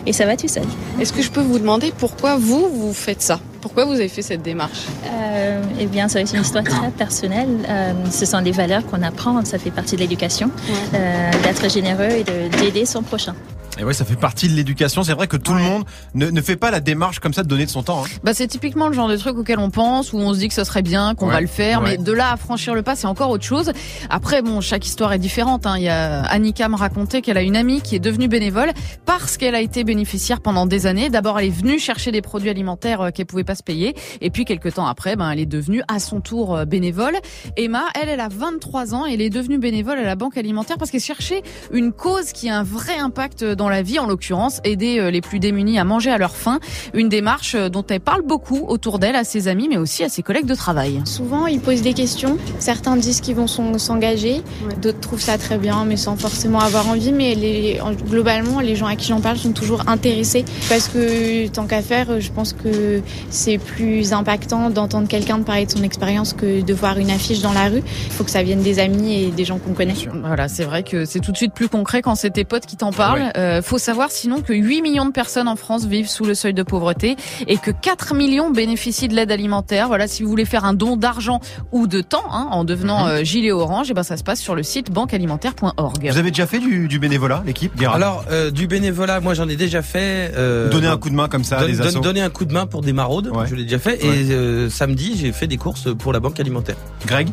et 0.06 0.12
ça 0.12 0.26
va 0.26 0.36
tout 0.36 0.48
seul. 0.48 0.64
Est-ce 1.00 1.12
que 1.12 1.22
je 1.22 1.30
peux 1.30 1.40
vous 1.42 1.58
demander 1.58 1.92
pourquoi 1.96 2.36
vous, 2.36 2.68
vous 2.68 2.92
faites 2.92 3.22
ça? 3.22 3.40
Pourquoi 3.60 3.84
vous 3.84 3.92
avez 3.92 4.08
fait 4.08 4.22
cette 4.22 4.42
démarche? 4.42 4.86
Euh, 5.04 5.62
eh 5.78 5.86
bien, 5.86 6.08
ça 6.08 6.24
c'est 6.24 6.36
une 6.36 6.42
histoire 6.42 6.64
très 6.64 6.90
personnelle. 6.90 7.48
Euh, 7.68 7.92
ce 8.10 8.24
sont 8.24 8.40
des 8.40 8.52
valeurs 8.52 8.86
qu'on 8.86 9.02
apprend, 9.02 9.44
ça 9.44 9.58
fait 9.58 9.70
partie 9.70 9.96
de 9.96 10.00
l'éducation, 10.00 10.50
euh, 10.94 11.30
d'être 11.42 11.70
généreux 11.70 12.08
et 12.10 12.24
de- 12.24 12.48
d'aider 12.58 12.86
son 12.86 13.02
prochain. 13.02 13.34
Et 13.80 13.84
ouais, 13.84 13.94
ça 13.94 14.04
fait 14.04 14.16
partie 14.16 14.46
de 14.46 14.52
l'éducation. 14.54 15.02
C'est 15.02 15.14
vrai 15.14 15.26
que 15.26 15.38
tout 15.38 15.54
le 15.54 15.60
monde 15.62 15.84
ne, 16.14 16.28
ne 16.28 16.40
fait 16.42 16.56
pas 16.56 16.70
la 16.70 16.80
démarche 16.80 17.18
comme 17.18 17.32
ça 17.32 17.42
de 17.42 17.48
donner 17.48 17.64
de 17.64 17.70
son 17.70 17.82
temps. 17.82 18.04
hein. 18.04 18.08
Bah, 18.22 18.34
c'est 18.34 18.46
typiquement 18.46 18.88
le 18.88 18.92
genre 18.92 19.08
de 19.08 19.16
truc 19.16 19.38
auquel 19.38 19.58
on 19.58 19.70
pense, 19.70 20.12
où 20.12 20.18
on 20.18 20.34
se 20.34 20.38
dit 20.38 20.48
que 20.48 20.54
ce 20.54 20.64
serait 20.64 20.82
bien, 20.82 21.14
qu'on 21.14 21.28
Ouais, 21.28 21.32
va 21.32 21.40
le 21.40 21.46
faire, 21.46 21.80
ouais. 21.82 21.96
mais 21.96 22.04
de 22.04 22.12
là 22.12 22.32
à 22.32 22.36
franchir 22.36 22.74
le 22.74 22.82
pas, 22.82 22.94
c'est 22.94 23.06
encore 23.06 23.30
autre 23.30 23.44
chose. 23.44 23.72
Après, 24.10 24.42
bon, 24.42 24.60
chaque 24.60 24.84
histoire 24.84 25.14
est 25.14 25.18
différente. 25.18 25.66
Hein. 25.66 25.76
Il 25.78 25.84
y 25.84 25.88
a 25.88 26.20
Annika 26.24 26.68
me 26.68 26.76
racontait 26.76 27.22
qu'elle 27.22 27.38
a 27.38 27.42
une 27.42 27.56
amie 27.56 27.80
qui 27.80 27.96
est 27.96 28.00
devenue 28.00 28.28
bénévole 28.28 28.70
parce 29.06 29.38
qu'elle 29.38 29.54
a 29.54 29.62
été 29.62 29.82
bénéficiaire 29.82 30.42
pendant 30.42 30.66
des 30.66 30.84
années. 30.86 31.08
D'abord, 31.08 31.38
elle 31.40 31.46
est 31.46 31.50
venue 31.50 31.78
chercher 31.78 32.12
des 32.12 32.20
produits 32.20 32.50
alimentaires 32.50 33.00
euh, 33.00 33.10
qu'elle 33.10 33.24
pouvait 33.26 33.44
pas 33.44 33.54
se 33.54 33.62
payer, 33.62 33.94
et 34.20 34.28
puis 34.28 34.44
quelques 34.44 34.74
temps 34.74 34.86
après, 34.86 35.16
ben, 35.16 35.30
elle 35.30 35.40
est 35.40 35.46
devenue 35.46 35.82
à 35.88 36.00
son 36.00 36.20
tour 36.20 36.54
euh, 36.54 36.64
bénévole. 36.66 37.14
Emma, 37.56 37.84
elle, 37.98 38.10
elle 38.10 38.20
a 38.20 38.28
23 38.28 38.94
ans, 38.94 39.06
et 39.06 39.14
elle 39.14 39.22
est 39.22 39.30
devenue 39.30 39.56
bénévole 39.58 39.96
à 39.98 40.02
la 40.02 40.16
banque 40.16 40.36
alimentaire 40.36 40.76
parce 40.76 40.90
qu'elle 40.90 41.00
cherchait 41.00 41.42
une 41.72 41.92
cause 41.92 42.32
qui 42.32 42.50
a 42.50 42.58
un 42.58 42.62
vrai 42.62 42.98
impact 42.98 43.42
dans 43.42 43.69
la 43.70 43.82
vie, 43.82 43.98
en 43.98 44.06
l'occurrence 44.06 44.60
aider 44.64 44.98
euh, 44.98 45.10
les 45.10 45.20
plus 45.20 45.38
démunis 45.38 45.78
à 45.78 45.84
manger 45.84 46.10
à 46.10 46.18
leur 46.18 46.36
faim. 46.36 46.60
Une 46.94 47.08
démarche 47.08 47.54
euh, 47.54 47.68
dont 47.68 47.84
elle 47.88 48.00
parle 48.00 48.22
beaucoup 48.22 48.64
autour 48.68 48.98
d'elle, 48.98 49.16
à 49.16 49.24
ses 49.24 49.48
amis, 49.48 49.68
mais 49.68 49.76
aussi 49.78 50.04
à 50.04 50.08
ses 50.08 50.22
collègues 50.22 50.46
de 50.46 50.54
travail. 50.54 51.00
Souvent, 51.04 51.46
ils 51.46 51.60
posent 51.60 51.82
des 51.82 51.94
questions. 51.94 52.36
Certains 52.58 52.96
disent 52.96 53.20
qu'ils 53.20 53.36
vont 53.36 53.46
s'en- 53.46 53.78
s'engager. 53.78 54.42
D'autres 54.82 55.00
trouvent 55.00 55.20
ça 55.20 55.38
très 55.38 55.56
bien, 55.58 55.84
mais 55.84 55.96
sans 55.96 56.16
forcément 56.16 56.60
avoir 56.60 56.88
envie. 56.88 57.12
Mais 57.12 57.34
les, 57.34 57.80
globalement, 58.08 58.60
les 58.60 58.76
gens 58.76 58.86
à 58.86 58.96
qui 58.96 59.08
j'en 59.08 59.20
parle 59.20 59.38
sont 59.38 59.52
toujours 59.52 59.88
intéressés. 59.88 60.44
Parce 60.68 60.88
que, 60.88 61.46
tant 61.48 61.66
qu'à 61.66 61.82
faire, 61.82 62.20
je 62.20 62.30
pense 62.30 62.52
que 62.52 63.00
c'est 63.30 63.58
plus 63.58 64.12
impactant 64.12 64.70
d'entendre 64.70 65.08
quelqu'un 65.08 65.38
de 65.38 65.44
parler 65.44 65.66
de 65.66 65.70
son 65.70 65.82
expérience 65.82 66.32
que 66.32 66.60
de 66.62 66.74
voir 66.74 66.98
une 66.98 67.10
affiche 67.10 67.40
dans 67.40 67.52
la 67.52 67.68
rue. 67.68 67.82
Il 68.06 68.12
faut 68.12 68.24
que 68.24 68.30
ça 68.30 68.42
vienne 68.42 68.62
des 68.62 68.78
amis 68.78 69.22
et 69.24 69.26
des 69.28 69.44
gens 69.44 69.58
qu'on 69.58 69.72
connaît. 69.72 69.94
Voilà, 70.24 70.48
c'est 70.48 70.64
vrai 70.64 70.82
que 70.82 71.04
c'est 71.04 71.20
tout 71.20 71.32
de 71.32 71.36
suite 71.36 71.52
plus 71.54 71.68
concret 71.68 72.02
quand 72.02 72.14
c'est 72.14 72.30
tes 72.30 72.44
potes 72.44 72.66
qui 72.66 72.76
t'en 72.76 72.92
parlent. 72.92 73.32
Euh, 73.36 73.59
faut 73.62 73.78
savoir 73.78 74.10
sinon 74.10 74.40
que 74.42 74.52
8 74.52 74.82
millions 74.82 75.06
de 75.06 75.10
personnes 75.12 75.48
en 75.48 75.56
France 75.56 75.86
vivent 75.86 76.08
sous 76.08 76.24
le 76.24 76.34
seuil 76.34 76.54
de 76.54 76.62
pauvreté 76.62 77.16
et 77.46 77.56
que 77.56 77.70
4 77.70 78.14
millions 78.14 78.50
bénéficient 78.50 79.08
de 79.08 79.14
l'aide 79.14 79.30
alimentaire. 79.32 79.88
Voilà, 79.88 80.06
si 80.08 80.22
vous 80.22 80.28
voulez 80.30 80.44
faire 80.44 80.64
un 80.64 80.74
don 80.74 80.96
d'argent 80.96 81.40
ou 81.72 81.86
de 81.86 82.00
temps 82.00 82.24
hein, 82.30 82.48
en 82.50 82.64
devenant 82.64 83.06
euh, 83.06 83.22
gilet 83.24 83.52
orange, 83.52 83.90
et 83.90 83.94
ben 83.94 84.02
ça 84.02 84.16
se 84.16 84.22
passe 84.22 84.40
sur 84.40 84.54
le 84.54 84.62
site 84.62 84.90
banquealimentaire.org. 84.90 86.08
Vous 86.10 86.18
avez 86.18 86.30
déjà 86.30 86.46
fait 86.46 86.58
du, 86.58 86.88
du 86.88 86.98
bénévolat, 86.98 87.42
l'équipe 87.46 87.72
Alors, 87.92 88.24
euh, 88.30 88.50
du 88.50 88.66
bénévolat, 88.66 89.20
moi 89.20 89.34
j'en 89.34 89.48
ai 89.48 89.56
déjà 89.56 89.82
fait. 89.82 90.32
euh, 90.36 90.68
Donner 90.70 90.86
un 90.88 90.96
coup 90.96 91.10
de 91.10 91.14
main 91.14 91.28
comme 91.28 91.44
ça 91.44 91.58
à 91.58 91.66
donne- 91.66 91.76
des. 91.94 92.00
Donner 92.00 92.22
un 92.22 92.30
coup 92.30 92.44
de 92.44 92.52
main 92.52 92.66
pour 92.66 92.80
des 92.82 92.92
maraudes, 92.92 93.30
je 93.48 93.54
l'ai 93.54 93.64
déjà 93.64 93.78
fait. 93.78 94.02
Ouais. 94.02 94.22
Et 94.22 94.30
euh, 94.32 94.70
samedi, 94.70 95.16
j'ai 95.16 95.32
fait 95.32 95.46
des 95.46 95.56
courses 95.56 95.88
pour 95.98 96.12
la 96.12 96.20
banque 96.20 96.38
alimentaire. 96.40 96.76
Greg? 97.06 97.28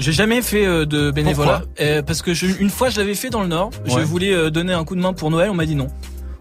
J'ai 0.00 0.12
jamais 0.12 0.40
fait 0.42 0.64
euh, 0.66 0.86
de 0.86 1.10
bénévolat 1.10 1.62
euh, 1.80 2.02
parce 2.02 2.22
que 2.22 2.32
je- 2.34 2.46
une 2.58 2.70
fois 2.70 2.88
je 2.88 2.98
l'avais 2.98 3.14
fait 3.14 3.28
dans 3.30 3.42
le 3.42 3.48
Nord. 3.48 3.70
Je 3.86 4.04
voulais 4.04 4.32
euh, 4.32 4.50
donner 4.50 4.72
un 4.72 4.84
coup 4.84 4.96
de 4.96 5.00
main 5.00 5.12
pour 5.12 5.30
Noël, 5.30 5.50
on 5.50 5.54
m'a 5.54 5.66
dit 5.66 5.74
non. 5.74 5.88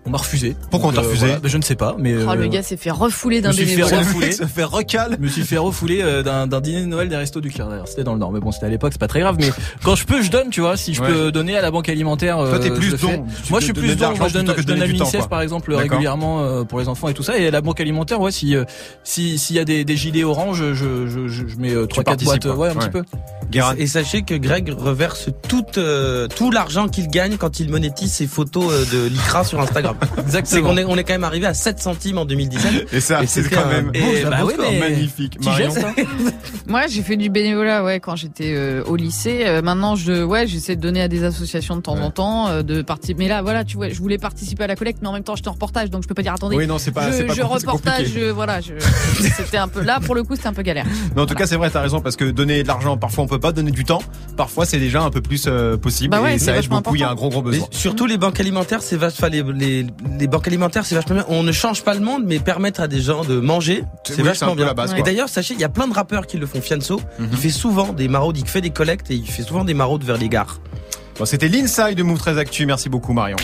On 0.10 0.12
m'a 0.12 0.18
refusé. 0.18 0.56
Pourquoi 0.72 0.90
on 0.90 0.92
t'a 0.92 1.02
euh, 1.02 1.04
refusé 1.04 1.26
voilà, 1.28 1.40
bah, 1.40 1.48
Je 1.50 1.58
ne 1.58 1.62
sais 1.62 1.76
pas, 1.76 1.96
mais 2.00 2.16
Oh, 2.16 2.30
euh, 2.32 2.36
le 2.36 2.48
gars 2.48 2.64
s'est 2.64 2.78
fait 2.78 2.90
refouler 2.90 3.42
d'un 3.42 3.52
je 3.52 3.62
me 3.62 3.66
suis 3.68 3.76
fait 3.76 3.82
bénévole. 3.84 4.00
refouler. 4.00 4.32
Ça 4.32 4.48
fait 4.48 4.64
recal. 4.64 5.16
Je 5.20 5.24
me 5.24 5.30
suis 5.30 5.44
fait 5.44 5.58
refouler 5.60 6.02
euh, 6.02 6.24
d'un 6.24 6.48
d'un 6.48 6.62
dîner 6.62 6.82
de 6.82 6.88
Noël 6.88 7.10
des 7.10 7.16
restos 7.16 7.42
du 7.42 7.52
cœur. 7.52 7.70
D'ailleurs, 7.70 7.88
c'était 7.88 8.04
dans 8.04 8.14
le 8.14 8.20
Nord, 8.20 8.32
mais 8.32 8.40
bon, 8.40 8.52
c'était 8.52 8.66
à 8.66 8.70
l'époque, 8.70 8.92
c'est 8.94 9.00
pas 9.00 9.08
très 9.08 9.20
grave. 9.20 9.36
Mais 9.40 9.52
quand 9.84 9.94
je 9.96 10.06
peux, 10.06 10.24
je 10.24 10.32
donne, 10.32 10.50
tu 10.50 10.62
vois. 10.62 10.78
Si 10.78 10.96
je 10.96 11.02
Ouais. 11.04 11.08
peux 11.10 11.32
donner 11.32 11.56
à 11.58 11.62
la 11.62 11.70
banque 11.70 11.90
alimentaire, 11.90 12.38
Toi, 12.38 12.58
t'es 12.58 12.72
euh, 12.72 12.76
plus 12.76 12.96
don. 13.00 13.24
Moi, 13.52 13.60
je 13.60 13.66
suis 13.66 13.74
plus 13.74 13.96
don. 13.96 14.14
je 14.16 14.34
donne, 14.34 14.54
je 14.58 14.64
donne 14.64 14.82
à 14.82 14.86
l'UNICEF, 14.88 15.28
par 15.30 15.42
exemple, 15.42 15.72
régulièrement 15.76 16.42
euh, 16.42 16.64
pour 16.64 16.80
les 16.80 16.88
enfants 16.88 17.08
et 17.08 17.14
tout 17.14 17.24
ça. 17.24 17.38
Et 17.38 17.48
à 17.48 17.52
la 17.52 17.62
banque 17.62 17.80
alimentaire, 17.80 18.20
ouais, 18.20 18.32
si 18.32 18.56
euh, 18.56 18.64
si 19.04 19.38
s'il 19.38 19.58
y 19.58 19.60
a 19.60 19.66
des, 19.66 19.86
des 19.86 19.96
gilets 19.96 20.24
orange, 20.24 20.74
je 20.74 21.08
je, 21.08 21.28
je, 21.28 21.44
mets 21.60 21.74
euh, 21.74 21.86
trois 21.86 22.04
quatre 22.04 22.24
boîtes, 22.24 22.46
ouais, 22.46 22.70
un 22.70 22.76
petit 22.76 22.90
peu. 22.90 23.04
Et 23.78 23.88
sachez 23.88 24.22
que 24.22 24.36
Greg 24.36 24.74
reverse 24.78 25.30
tout, 25.48 25.66
euh, 25.78 26.28
tout 26.28 26.52
l'argent 26.52 26.88
qu'il 26.88 27.08
gagne 27.08 27.38
quand 27.38 27.60
il 27.60 27.70
monétise 27.70 28.12
ses 28.14 28.28
photos 28.28 28.72
euh, 28.72 28.86
de 28.92 29.08
l'ICRA 29.08 29.44
sur 29.44 29.60
Instagram. 29.60 29.96
C'est 30.46 30.62
qu'on 30.62 30.78
est, 30.78 30.86
on 30.86 30.96
est 30.98 31.04
quand 31.04 31.14
même 31.14 31.24
arrivé 31.24 31.46
à 31.46 31.54
7 31.54 31.80
centimes 31.80 32.18
en 32.18 32.26
2017. 32.26 32.94
Et 32.94 33.00
ça, 33.00 33.22
c'est 33.28 33.50
quand 33.50 33.68
même 33.68 33.86
beau- 33.88 33.92
bah 34.30 34.38
mais- 34.60 34.80
magnifique. 34.80 35.38
Marion. 35.44 35.70
geste, 35.72 35.86
hein. 35.86 35.94
Moi, 36.68 36.88
j'ai 36.88 37.02
fait 37.02 37.18
du 37.18 37.30
bénévolat, 37.30 37.84
ouais, 37.84 38.00
quand 38.00 38.16
j'étais 38.16 38.54
euh, 38.56 38.84
au 38.86 38.96
lycée. 38.96 39.44
Euh, 39.46 39.62
maintenant, 39.62 39.96
je, 39.96 40.24
ouais, 40.24 40.46
j'essaie 40.48 40.76
de 40.76 40.82
donner 40.82 41.02
à 41.02 41.08
des 41.08 41.24
associations 41.24 41.76
de 41.76 41.82
temps 41.82 41.98
en 42.00 42.12
temps, 42.12 42.48
euh, 42.50 42.62
de 42.62 42.82
participer. 42.82 43.24
Mais 43.24 43.28
là, 43.30 43.42
voilà, 43.42 43.64
tu 43.64 43.76
vois, 43.78 43.90
je 43.90 43.98
voulais 44.00 44.18
participer 44.18 44.64
à 44.64 44.68
la 44.68 44.76
collecte, 44.76 45.00
mais 45.02 45.08
en 45.08 45.14
même 45.14 45.24
temps, 45.24 45.36
j'étais 45.36 45.48
en 45.50 45.54
reportage, 45.54 45.90
donc 45.90 46.04
je 46.04 46.08
peux 46.08 46.14
pas 46.14 46.22
dire 46.22 46.34
attendez. 46.34 46.56
Oui, 46.56 46.68
non, 46.68 46.78
c'est 46.78 46.92
pas- 46.92 47.12
Je, 47.12 47.24
pas 47.24 47.34
je 47.34 47.42
reportage, 47.42 47.98
compliqué. 48.06 48.20
je, 48.20 48.26
voilà, 48.32 48.60
c'était 49.38 49.58
un 49.58 49.68
peu 49.68 49.82
là 49.82 50.00
pour 50.00 50.16
le 50.16 50.24
coup, 50.24 50.36
c'était 50.36 50.48
un 50.48 50.54
peu 50.54 50.62
galère. 50.62 50.86
Mais 51.16 51.22
en 51.22 51.26
tout 51.26 51.36
cas, 51.36 51.46
c'est 51.48 51.56
vrai, 51.56 51.70
t'as 51.70 51.82
raison, 51.82 52.02
parce 52.02 52.16
que 52.16 52.26
donner 52.26 52.64
de 52.64 52.68
l'argent, 52.68 52.98
parfois 52.98 53.24
on 53.24 53.28
peut 53.28 53.40
pas 53.40 53.52
donner 53.52 53.72
du 53.72 53.84
temps. 53.86 54.02
Parfois, 54.38 54.66
c'est 54.66 54.80
déjà 54.80 55.02
un 55.02 55.10
peu 55.10 55.22
plus 55.22 55.46
euh, 55.48 55.78
possible. 55.78 56.12
Bah 56.12 56.22
ouais, 56.22 56.36
et 56.36 56.40
c'est 56.40 56.46
ça 56.46 56.52
aide 56.52 56.58
vachement 56.58 56.78
beaucoup. 56.82 56.96
Il 56.96 57.02
y 57.02 57.04
a 57.04 57.10
un 57.10 57.16
gros, 57.16 57.30
gros 57.30 57.42
besoin. 57.42 57.66
Mais 57.70 57.78
surtout 57.78 58.06
les 58.06 58.18
banques 58.18 58.40
alimentaires, 58.40 58.82
c'est 58.82 58.98
vachement 58.98 59.28
les, 59.30 59.44
les, 59.44 59.79
les 60.20 60.28
banques 60.28 60.48
alimentaires, 60.48 60.86
c'est 60.86 60.96
vachement 60.96 61.16
bien. 61.16 61.26
On 61.30 61.44
ne 61.44 61.52
change 61.52 61.84
pas 61.84 61.94
le 61.94 62.00
monde, 62.00 62.24
mais 62.26 62.40
permettre 62.40 62.82
à 62.82 62.88
des 62.88 63.02
gens 63.02 63.24
de 63.24 63.40
manger, 63.40 63.84
C'est- 64.04 64.16
oui, 64.18 64.24
vachement 64.24 64.56
bien. 64.56 64.66
la 64.66 64.74
base, 64.74 64.94
et 64.98 65.02
d'ailleurs, 65.02 65.30
sachez, 65.30 65.54
il 65.54 65.60
y 65.60 65.64
a 65.64 65.70
plein 65.70 65.88
de 65.88 65.94
rappeurs 65.94 66.28
qui 66.28 66.38
le 66.38 66.46
font. 66.46 66.62
Fianso, 66.62 67.02
Mhm. 67.20 67.30
il 67.32 67.38
fait 67.38 67.50
souvent 67.50 67.94
des 67.94 68.08
maraudes, 68.08 68.38
il 68.38 68.48
fait 68.48 68.62
des 68.62 68.70
collectes 68.70 69.12
et 69.12 69.16
il 69.16 69.28
fait 69.30 69.44
souvent 69.44 69.64
des 69.66 69.74
maraudes 69.74 70.04
vers 70.04 70.18
les 70.18 70.30
gares. 70.30 70.60
Bon, 71.18 71.26
C'était 71.26 71.50
l'inside 71.50 71.96
de 71.98 72.04
Move 72.04 72.18
13 72.20 72.38
Actu. 72.38 72.66
Merci 72.66 72.88
beaucoup, 72.90 73.12
Marion. 73.14 73.38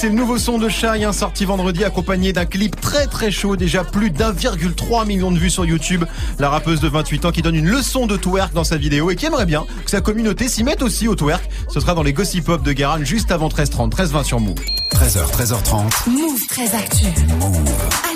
C'est 0.00 0.08
le 0.08 0.14
nouveau 0.14 0.38
son 0.38 0.56
de 0.56 0.70
Shai, 0.70 1.04
un 1.04 1.12
sorti 1.12 1.44
vendredi 1.44 1.84
accompagné 1.84 2.32
d'un 2.32 2.46
clip 2.46 2.80
très 2.80 3.06
très 3.06 3.30
chaud, 3.30 3.56
déjà 3.56 3.84
plus 3.84 4.10
d'1,3 4.10 5.06
million 5.06 5.30
de 5.30 5.38
vues 5.38 5.50
sur 5.50 5.66
YouTube. 5.66 6.06
La 6.38 6.48
rappeuse 6.48 6.80
de 6.80 6.88
28 6.88 7.26
ans 7.26 7.32
qui 7.32 7.42
donne 7.42 7.54
une 7.54 7.68
leçon 7.68 8.06
de 8.06 8.16
twerk 8.16 8.54
dans 8.54 8.64
sa 8.64 8.78
vidéo 8.78 9.10
et 9.10 9.16
qui 9.16 9.26
aimerait 9.26 9.44
bien 9.44 9.66
que 9.84 9.90
sa 9.90 10.00
communauté 10.00 10.48
s'y 10.48 10.64
mette 10.64 10.80
aussi 10.80 11.06
au 11.06 11.16
twerk. 11.16 11.46
Ce 11.68 11.80
sera 11.80 11.92
dans 11.92 12.02
les 12.02 12.14
Gossip 12.14 12.46
Pop 12.46 12.62
de 12.62 12.72
Guérin 12.72 13.04
juste 13.04 13.30
avant 13.30 13.48
13h30, 13.48 13.90
13h20 13.90 14.24
sur 14.24 14.40
Move. 14.40 14.54
13h, 14.94 15.30
13h30. 15.32 16.08
Move 16.08 16.46
très 16.48 16.74
actu. 16.74 17.04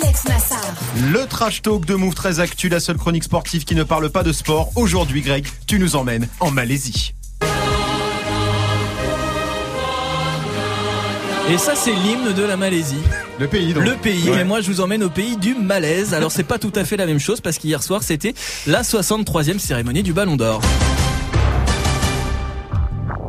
Alex 0.01 0.25
Nassar. 0.25 0.73
Le 1.11 1.27
trash 1.27 1.61
talk 1.61 1.85
de 1.85 1.93
Move 1.93 2.15
13 2.15 2.39
Actu, 2.39 2.67
la 2.67 2.79
seule 2.79 2.97
chronique 2.97 3.25
sportive 3.25 3.63
qui 3.63 3.75
ne 3.75 3.83
parle 3.83 4.09
pas 4.09 4.23
de 4.23 4.31
sport. 4.31 4.71
Aujourd'hui, 4.75 5.21
Greg, 5.21 5.45
tu 5.67 5.77
nous 5.77 5.95
emmènes 5.95 6.27
en 6.39 6.49
Malaisie. 6.49 7.13
Et 11.51 11.57
ça, 11.57 11.75
c'est 11.75 11.93
l'hymne 11.93 12.33
de 12.33 12.43
la 12.43 12.57
Malaisie. 12.57 12.95
Le 13.39 13.47
pays, 13.47 13.73
donc. 13.73 13.83
Le 13.83 13.95
pays, 13.95 14.29
Ouais. 14.29 14.37
mais 14.37 14.43
moi 14.43 14.61
je 14.61 14.67
vous 14.71 14.81
emmène 14.81 15.03
au 15.03 15.09
pays 15.09 15.37
du 15.37 15.53
malaise. 15.55 16.13
Alors 16.13 16.31
c'est 16.31 16.43
pas 16.43 16.57
tout 16.57 16.71
à 16.75 16.83
fait 16.85 16.97
la 16.97 17.05
même 17.05 17.19
chose 17.19 17.39
parce 17.41 17.57
qu'hier 17.59 17.83
soir 17.83 18.01
c'était 18.01 18.33
la 18.65 18.81
63e 18.81 19.59
cérémonie 19.59 20.01
du 20.03 20.13
Ballon 20.13 20.37
d'Or. 20.37 20.61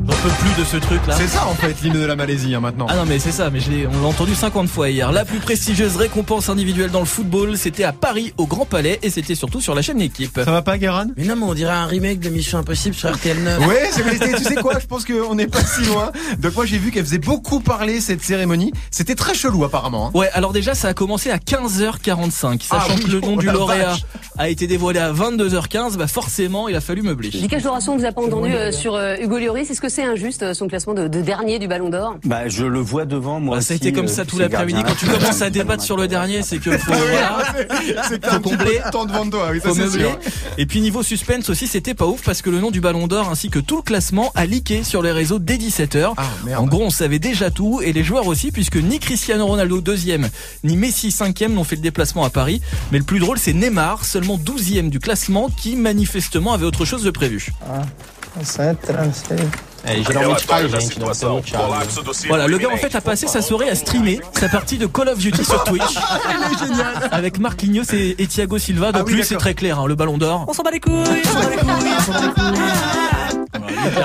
J'en 0.09 0.15
peux 0.23 0.29
plus 0.29 0.61
de 0.63 0.65
ce 0.65 0.77
truc 0.77 1.01
là. 1.07 1.15
C'est 1.17 1.27
ça 1.29 1.47
en 1.47 1.55
fait, 1.55 1.75
l'hymne 1.83 2.01
de 2.01 2.05
la 2.07 2.17
Malaisie 2.17 2.55
hein, 2.55 2.61
maintenant. 2.61 2.87
Ah 2.89 2.97
non 2.97 3.05
mais 3.07 3.19
c'est 3.19 3.33
ça, 3.33 3.51
mais 3.51 3.61
je 3.61 3.71
l'ai- 3.71 3.87
on 3.87 4.03
l'a 4.03 4.07
entendu 4.09 4.35
50 4.35 4.69
fois 4.69 4.89
hier. 4.89 5.11
La 5.13 5.25
plus 5.25 5.39
prestigieuse 5.41 5.97
récompense 5.97 6.49
individuelle 6.49 6.91
dans 6.91 7.01
le 7.01 7.07
football, 7.07 7.57
c'était 7.57 7.85
à 7.85 7.93
Paris 7.93 8.33
au 8.37 8.47
Grand 8.47 8.65
Palais 8.67 8.99
et 9.03 9.11
c'était 9.11 9.35
surtout 9.35 9.61
sur 9.61 9.75
la 9.75 9.83
chaîne 9.83 9.99
L'équipe. 9.99 10.33
Ça 10.35 10.51
va 10.51 10.63
pas, 10.63 10.79
Guérin? 10.79 11.07
Mais 11.17 11.25
non, 11.25 11.37
mais 11.37 11.45
on 11.45 11.55
dirait 11.55 11.73
un 11.73 11.87
remake 11.87 12.21
de 12.21 12.29
Mission 12.29 12.59
Impossible 12.59 12.95
sur 12.95 13.11
RTL 13.13 13.43
9. 13.43 13.67
Ouais, 13.67 13.89
c'est 13.93 14.03
tu 14.37 14.45
sais 14.45 14.55
quoi, 14.57 14.79
je 14.79 14.87
pense 14.87 15.05
qu'on 15.05 15.35
n'est 15.35 15.47
pas 15.49 15.63
si 15.65 15.85
loin. 15.87 16.13
Donc 16.39 16.55
moi 16.55 16.67
j'ai 16.67 16.79
vu 16.79 16.91
qu'elle 16.91 17.05
faisait 17.05 17.19
beaucoup 17.19 17.61
parler 17.61 18.01
cette 18.01 18.23
cérémonie. 18.23 18.73
C'était 18.91 19.15
très 19.15 19.35
chelou 19.35 19.65
apparemment. 19.65 20.09
hein. 20.09 20.11
Ouais, 20.19 20.29
alors 20.35 20.53
déjà 20.53 20.75
ça 20.75 20.89
a 20.89 20.95
commencé 20.95 21.31
à 21.31 21.39
15h45, 21.39 22.67
Ah 22.71 22.81
sachant 22.81 22.95
oui, 22.97 23.05
que 23.05 23.11
le 23.11 23.21
nom 23.21 23.35
oh 23.37 23.41
du 23.41 23.47
la 23.47 23.53
lauréat 23.53 23.87
vache. 23.91 24.05
a 24.39 24.49
été 24.49 24.67
dévoilé 24.67 24.99
à 25.01 25.13
22h15, 25.13 25.97
bah 25.97 26.07
forcément 26.07 26.69
il 26.69 26.77
a 26.77 26.81
fallu 26.81 27.03
meubler. 27.03 27.31
Doration, 27.67 27.95
on 27.95 27.97
vous 27.97 28.05
a 28.05 28.13
pas 28.13 28.21
entendu 28.23 28.53
euh, 28.53 28.71
sur 28.71 28.95
euh, 28.95 29.17
Hugo 29.21 29.39
Lloris. 29.39 29.71
Est-ce 29.71 29.81
que 29.81 29.89
c'est 29.97 30.05
injuste 30.05 30.43
euh, 30.43 30.53
son 30.53 30.69
classement 30.69 30.93
de, 30.93 31.09
de 31.09 31.23
dernier 31.23 31.59
du 31.59 31.69
Ballon 31.69 31.89
d'Or? 31.89 32.19
Bah, 32.25 32.49
je 32.49 32.67
le 32.67 32.81
vois 32.81 33.07
devant 33.07 33.41
moi. 33.41 33.57
Bah, 33.57 33.63
ça 33.63 33.73
a 33.73 33.77
été 33.79 33.95
comme 33.95 34.05
euh, 34.05 34.09
ça 34.09 34.27
tout 34.27 34.39
l'après-midi. 34.39 34.83
Quand 34.87 34.95
tu 34.95 35.07
commences 35.07 35.41
à 35.41 35.49
débattre 35.49 35.83
sur 35.83 35.97
le 35.97 36.07
dernier, 36.07 36.43
c'est 36.43 36.59
que 36.59 36.77
faut, 36.77 36.93
voilà, 37.09 37.47
C'est 38.07 38.23
faut 38.23 38.37
un 38.37 38.41
combler. 38.41 38.81
temps 38.93 39.07
devant 39.07 39.27
toi, 39.31 39.49
oui, 39.53 39.61
ça 39.63 39.71
c'est 39.75 39.89
sûr. 39.89 40.19
Et 40.59 40.67
puis 40.67 40.83
niveau 40.83 41.03
suspense 41.03 41.49
aussi, 41.49 41.67
c'était 41.67 41.95
pas 41.95 42.05
ouf 42.05 42.23
parce 42.23 42.43
que 42.43 42.51
le 42.51 42.61
nom 42.61 42.71
du 42.71 42.83
Ballon 42.83 43.07
d'Or 43.07 43.31
ainsi 43.31 43.49
que 43.49 43.59
tout 43.59 43.77
le 43.77 43.83
classement 43.83 44.33
a 44.35 44.45
leaké 44.45 44.85
sur 44.85 45.01
les 45.01 45.13
réseaux 45.13 45.39
dès 45.39 45.57
17h. 45.57 46.13
Ah, 46.19 46.23
merde. 46.45 46.63
En 46.63 46.67
gros, 46.67 46.83
on 46.85 46.91
savait 46.91 47.19
déjà 47.19 47.51
tout 47.51 47.81
et 47.81 47.95
les 47.95 48.05
joueurs 48.05 48.27
aussi 48.27 48.53
puisque 48.53 48.77
ni 48.77 48.99
Cristiano 48.99 49.47
Ronaldo 49.47 49.81
deuxième 49.81 50.29
ni 50.63 50.77
Messi 50.77 51.11
cinquième 51.11 51.55
n'ont 51.55 51.65
fait 51.65 51.77
le 51.77 51.83
déplacement 51.83 52.25
à 52.25 52.31
Paris. 52.31 52.61
Mais 52.93 52.99
le 52.99 53.05
plus 53.05 53.19
drôle, 53.19 53.39
c'est 53.39 53.55
Neymar, 53.55 54.05
seulement 54.05 54.37
12e 54.37 54.91
du 54.91 55.01
classement, 55.01 55.49
qui 55.49 55.75
manifestement 55.75 56.53
avait 56.53 56.67
autre 56.67 56.85
chose 56.85 57.03
de 57.03 57.11
prévu. 57.11 57.51
Voilà, 62.29 62.47
le 62.47 62.59
gars 62.59 62.71
en 62.73 62.77
fait 62.77 62.95
a 62.95 63.01
passé 63.01 63.27
sa 63.27 63.43
soirée 63.43 63.69
à 63.69 63.75
streamer 63.75 64.21
sa 64.39 64.49
partie 64.49 64.79
de 64.79 64.87
Call 64.87 65.09
of 65.09 65.19
Duty 65.19 65.45
sur 65.45 65.63
Twitch. 65.65 65.83
Avec 67.13 67.39
Marquinhos 67.39 67.85
et, 67.93 68.17
et 68.19 68.27
Thiago 68.27 68.59
Silva. 68.59 68.93
Donc 68.93 69.03
Ah 69.03 69.05
oui, 69.07 69.15
lui 69.15 69.25
c'est 69.25 69.37
très 69.37 69.55
clair, 69.55 69.79
hein, 69.81 69.87
le 69.87 69.95
ballon 69.95 70.19
d'or. 70.19 70.45
On 70.49 70.53
s'en 70.53 70.63
bat 70.63 70.71
les 70.71 70.81
couilles, 70.81 70.93
on 70.95 71.29
s'en 71.29 71.41
bat 71.41 71.51
les 71.51 71.57
couilles, 71.57 71.93
on 71.99 72.03
s'en 72.03 72.13
bat 72.13 72.21
les 72.21 72.33
couilles. 72.33 72.71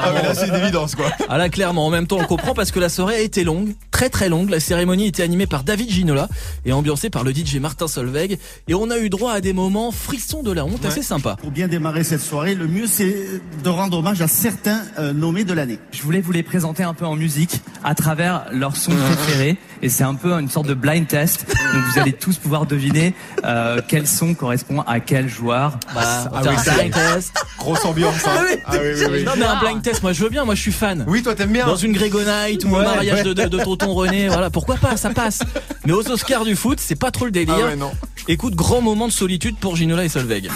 Ah 0.04 0.12
mais 0.13 0.22
là 0.22 0.34
c'est 0.36 0.48
une 0.48 0.56
évidence 0.56 0.96
quoi. 0.96 1.06
Ah 1.28 1.38
là 1.38 1.50
clairement, 1.50 1.86
en 1.86 1.89
même 1.89 2.08
temps 2.08 2.17
on 2.20 2.26
comprend 2.26 2.54
parce 2.54 2.72
que 2.72 2.80
la 2.80 2.88
soirée 2.89 3.15
a 3.15 3.20
été 3.20 3.44
longue, 3.44 3.74
très 3.89 4.10
très 4.10 4.30
longue. 4.30 4.50
La 4.50 4.60
cérémonie 4.60 5.08
était 5.08 5.24
animée 5.24 5.48
par 5.48 5.63
David 5.63 5.89
Ginola 5.89 6.30
et 6.65 6.72
ambiancée 6.72 7.10
par 7.10 7.24
le 7.24 7.34
DJ 7.34 7.56
Martin 7.56 7.88
Solveig. 7.88 8.38
Et 8.67 8.74
on 8.74 8.89
a 8.91 8.98
eu 8.98 9.10
droit 9.10 9.34
à 9.34 9.41
des 9.41 9.54
moments 9.54 9.91
frissons 9.91 10.44
de 10.44 10.52
la 10.52 10.65
honte 10.65 10.86
assez 10.86 11.02
sympas. 11.02 11.36
Pour 11.38 11.52
bien 11.52 11.67
démarrer 11.67 12.04
cette 12.04 12.22
soirée, 12.22 12.56
le 12.56 12.67
mieux 12.67 12.88
c'est 12.88 13.15
de 13.63 13.70
rendre 13.70 13.98
hommage 13.98 14.22
à 14.22 14.28
certains 14.28 14.84
euh, 15.00 15.13
nommés 15.13 15.44
de 15.44 15.54
l'année. 15.54 15.71
Je 15.92 16.02
voulais 16.02 16.22
vous 16.22 16.32
les 16.32 16.44
présenter 16.44 16.84
un 16.84 16.94
peu 16.94 17.06
en 17.06 17.16
musique 17.16 17.62
à 17.84 17.96
travers 17.96 18.46
leur 18.52 18.76
son 18.76 18.92
préféré 18.92 19.58
et 19.82 19.90
c'est 19.90 20.04
un 20.04 20.16
peu 20.16 20.32
une 20.34 20.50
sorte 20.50 20.68
de 20.68 20.74
blind 20.74 21.08
test. 21.08 21.46
Donc 21.74 21.84
vous 21.94 22.00
allez 22.00 22.14
tous 22.14 22.38
pouvoir 22.38 22.66
deviner 22.66 23.14
euh, 23.46 23.82
quel 23.88 24.08
son 24.08 24.34
correspond 24.34 24.82
à 24.82 25.00
quel 25.00 25.28
joueur. 25.30 25.78
Bah, 25.94 26.02
Ah 26.34 26.42
oui, 26.48 26.56
blind 26.76 26.94
test. 26.94 27.34
Grosse 27.58 27.86
ambiance. 27.86 28.16
Hein. 28.26 28.30
Ah 28.66 28.72
oui, 28.74 28.80
oui, 28.96 29.06
oui. 29.12 29.24
Non 29.24 29.32
mais 29.38 29.46
un 29.46 29.60
blind 29.60 29.82
test, 29.82 30.02
moi 30.04 30.14
je 30.14 30.24
veux 30.24 30.30
bien, 30.30 30.46
moi 30.46 30.56
je 30.56 30.62
suis 30.62 30.72
fan. 30.72 31.04
Oui, 31.08 31.22
toi 31.24 31.36
t'aimes 31.36 31.52
bien. 31.54 31.66
Dans 31.66 31.76
une 31.76 31.94
Grégonite 31.94 32.64
ou 32.66 32.76
un 32.76 32.80
Ouais, 32.80 32.86
mariage 32.86 33.24
de, 33.24 33.30
ouais. 33.30 33.48
de, 33.50 33.58
de 33.58 33.64
tonton 33.64 33.94
René, 33.94 34.28
voilà, 34.28 34.50
pourquoi 34.50 34.76
pas, 34.76 34.98
ça 34.98 35.10
passe. 35.12 35.40
Mais 35.86 35.94
aux 35.94 36.08
Oscars 36.10 36.46
du 36.46 36.56
foot, 36.56 36.80
c'est 36.82 36.96
pas 36.96 37.12
trop 37.12 37.26
le 37.26 37.32
délire. 37.32 37.56
Ah 37.62 37.66
ouais, 37.68 37.76
non. 37.76 37.92
Écoute, 38.28 38.56
grand 38.56 38.82
moment 38.82 39.08
de 39.08 39.12
solitude 39.14 39.58
pour 39.58 39.76
Ginola 39.76 40.04
et 40.06 40.10
Solveig. 40.10 40.50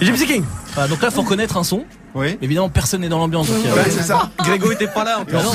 Gypsy 0.00 0.26
King 0.26 0.44
Voilà, 0.74 0.88
donc 0.88 1.00
là, 1.02 1.10
faut 1.10 1.22
reconnaître 1.22 1.56
un 1.56 1.64
son. 1.64 1.84
Oui. 2.14 2.36
Évidemment, 2.42 2.68
personne 2.68 3.00
n'est 3.00 3.08
dans 3.08 3.18
l'ambiance. 3.18 3.48
donc, 3.48 3.64
euh, 3.66 3.74
Ouais, 3.74 3.90
c'est 3.90 4.02
ça. 4.02 4.30
Grégo 4.38 4.70
était 4.72 4.86
pas 4.86 5.02
là 5.04 5.20
en 5.20 5.24
plus. 5.24 5.36
Ah 5.36 5.42
non, 5.42 5.52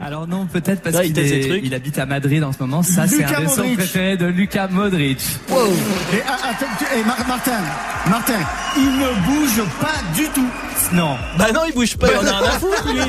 Alors 0.06 0.26
non, 0.28 0.46
peut-être 0.46 0.80
parce 0.82 0.94
Là, 0.94 1.04
il 1.04 1.12
qu'il 1.12 1.22
teste 1.22 1.34
des 1.34 1.40
est- 1.44 1.48
trucs. 1.48 1.60
il 1.64 1.74
habite 1.74 1.98
à 1.98 2.06
Madrid 2.06 2.42
en 2.44 2.52
ce 2.52 2.58
moment. 2.60 2.82
Ça, 2.82 3.06
c'est 3.08 3.24
un 3.24 3.40
des 3.40 3.48
sons 3.48 3.56
Modric. 3.62 3.76
préférés 3.78 4.16
de 4.16 4.26
Luka 4.26 4.68
Modric. 4.68 5.18
Et, 5.50 5.52
ah, 6.26 6.36
attends, 6.50 6.66
tu- 6.78 6.84
eh, 6.96 7.04
Mar- 7.04 7.24
Martin, 7.26 7.58
Martin, 8.08 8.38
il 8.76 8.84
ne 8.84 9.26
bouge 9.26 9.62
pas 9.80 9.94
du 10.16 10.24
tout. 10.28 10.46
Non. 10.92 11.16
Bah 11.36 11.52
non, 11.52 11.62
il 11.66 11.74
bouge 11.74 11.96
pas, 11.96 12.08
il 12.10 12.16
en 12.18 12.26
a 12.30 12.38
rien 12.38 12.48
à 12.50 12.58
foutre, 12.58 12.86
lui. 12.92 13.00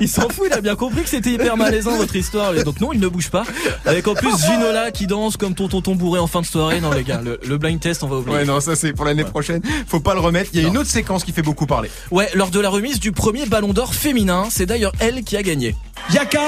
Il 0.00 0.08
s'en 0.08 0.28
fout, 0.28 0.46
il 0.50 0.52
a 0.52 0.60
bien 0.60 0.74
compris 0.76 1.02
que 1.02 1.08
c'était 1.08 1.30
hyper 1.30 1.56
malaisant 1.56 1.96
votre 1.96 2.14
histoire. 2.16 2.54
Et 2.54 2.62
Donc 2.64 2.80
non, 2.80 2.92
il 2.92 3.00
ne 3.00 3.08
bouge 3.08 3.30
pas. 3.30 3.44
Avec 3.84 4.06
en 4.08 4.14
plus 4.14 4.30
Ginola 4.44 4.90
qui 4.90 5.06
danse 5.06 5.36
comme 5.36 5.54
ton 5.54 5.68
tonton 5.68 5.94
bourré 5.94 6.20
en 6.20 6.26
fin 6.26 6.40
de 6.40 6.46
soirée. 6.46 6.80
Non 6.80 6.90
les 6.92 7.04
gars, 7.04 7.20
le, 7.22 7.40
le 7.46 7.58
blind 7.58 7.80
test, 7.80 8.02
on 8.02 8.08
va 8.08 8.16
oublier. 8.16 8.38
Ouais 8.38 8.44
non, 8.44 8.60
ça 8.60 8.76
c'est 8.76 8.92
pour 8.92 9.04
l'année 9.04 9.24
prochaine. 9.24 9.62
Faut 9.86 10.00
pas 10.00 10.14
le 10.14 10.20
remettre. 10.20 10.50
Il 10.54 10.62
y 10.62 10.64
a 10.64 10.68
une 10.68 10.78
autre 10.78 10.90
séquence 10.90 11.24
qui 11.24 11.32
fait 11.32 11.42
beaucoup 11.42 11.66
parler. 11.66 11.90
Ouais, 12.10 12.28
lors 12.34 12.50
de 12.50 12.60
la 12.60 12.68
remise 12.68 13.00
du 13.00 13.12
premier 13.12 13.46
Ballon 13.46 13.72
d'Or 13.72 13.94
féminin, 13.94 14.46
c'est 14.50 14.66
d'ailleurs 14.66 14.92
elle 15.00 15.22
qui 15.24 15.36
a 15.36 15.42
gagné. 15.42 15.74
Yaka 16.12 16.40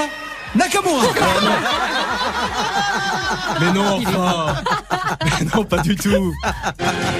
Nakamura. 0.55 1.07
Mais 3.59 3.71
non, 3.73 3.99
enfin. 3.99 4.55
Mais 5.25 5.47
non, 5.53 5.63
pas 5.65 5.79
du 5.79 5.95
tout. 5.95 6.33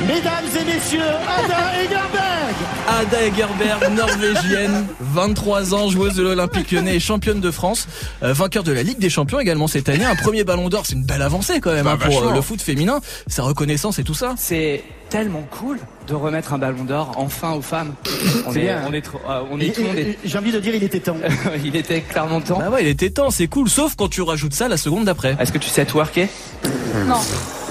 Mesdames 0.07 0.45
et 0.59 0.63
messieurs, 0.63 1.01
Ada 1.01 1.81
Egerberg 1.83 2.34
Ada 2.87 3.23
Egerberg, 3.23 3.91
norvégienne, 3.95 4.85
23 4.99 5.73
ans, 5.73 5.89
joueuse 5.89 6.13
de 6.15 6.21
l'Olympique 6.23 6.71
lyonnais 6.71 6.95
et 6.95 6.99
championne 6.99 7.39
de 7.41 7.49
France, 7.49 7.87
euh, 8.21 8.31
vainqueur 8.31 8.63
de 8.63 8.71
la 8.71 8.83
Ligue 8.83 8.99
des 8.99 9.09
Champions 9.09 9.39
également 9.39 9.67
cette 9.67 9.89
année. 9.89 10.05
Un 10.05 10.15
premier 10.15 10.43
Ballon 10.43 10.69
d'Or, 10.69 10.83
c'est 10.85 10.93
une 10.93 11.03
belle 11.03 11.23
avancée 11.23 11.59
quand 11.61 11.71
même 11.73 11.85
Bah, 11.85 11.93
hein, 11.99 12.05
pour 12.05 12.27
euh, 12.27 12.33
le 12.33 12.41
foot 12.41 12.61
féminin, 12.61 12.99
sa 13.27 13.41
reconnaissance 13.43 13.97
et 13.97 14.03
tout 14.03 14.13
ça. 14.13 14.35
C'est 14.37 14.83
tellement 15.09 15.43
cool 15.59 15.79
de 16.07 16.13
remettre 16.13 16.53
un 16.53 16.57
ballon 16.59 16.83
d'or 16.83 17.13
enfin 17.17 17.53
aux 17.53 17.61
femmes. 17.61 17.93
On 18.47 18.53
est, 18.53 18.59
bien. 18.59 18.81
on 18.87 18.93
est, 18.93 19.01
trop- 19.01 19.21
euh, 19.29 19.41
on 19.51 19.59
est, 19.59 19.73
tout 19.75 19.81
est- 19.81 20.17
J'ai 20.23 20.37
envie 20.37 20.51
de 20.51 20.59
dire, 20.59 20.75
il 20.75 20.83
était 20.83 20.99
temps. 20.99 21.17
il 21.65 21.75
était 21.75 22.01
clairement 22.01 22.39
temps. 22.41 22.59
Bah 22.59 22.69
ouais, 22.69 22.83
il 22.83 22.87
était 22.87 23.09
temps, 23.09 23.31
c'est 23.31 23.47
cool, 23.47 23.67
sauf 23.67 23.95
quand 23.95 24.09
tu 24.09 24.21
rajoutes 24.21 24.53
ça 24.53 24.67
la 24.67 24.77
seconde 24.77 25.05
d'après. 25.05 25.35
Est-ce 25.39 25.51
que 25.51 25.57
tu 25.57 25.69
sais 25.69 25.85
twerker? 25.85 26.27
Non. 27.07 27.15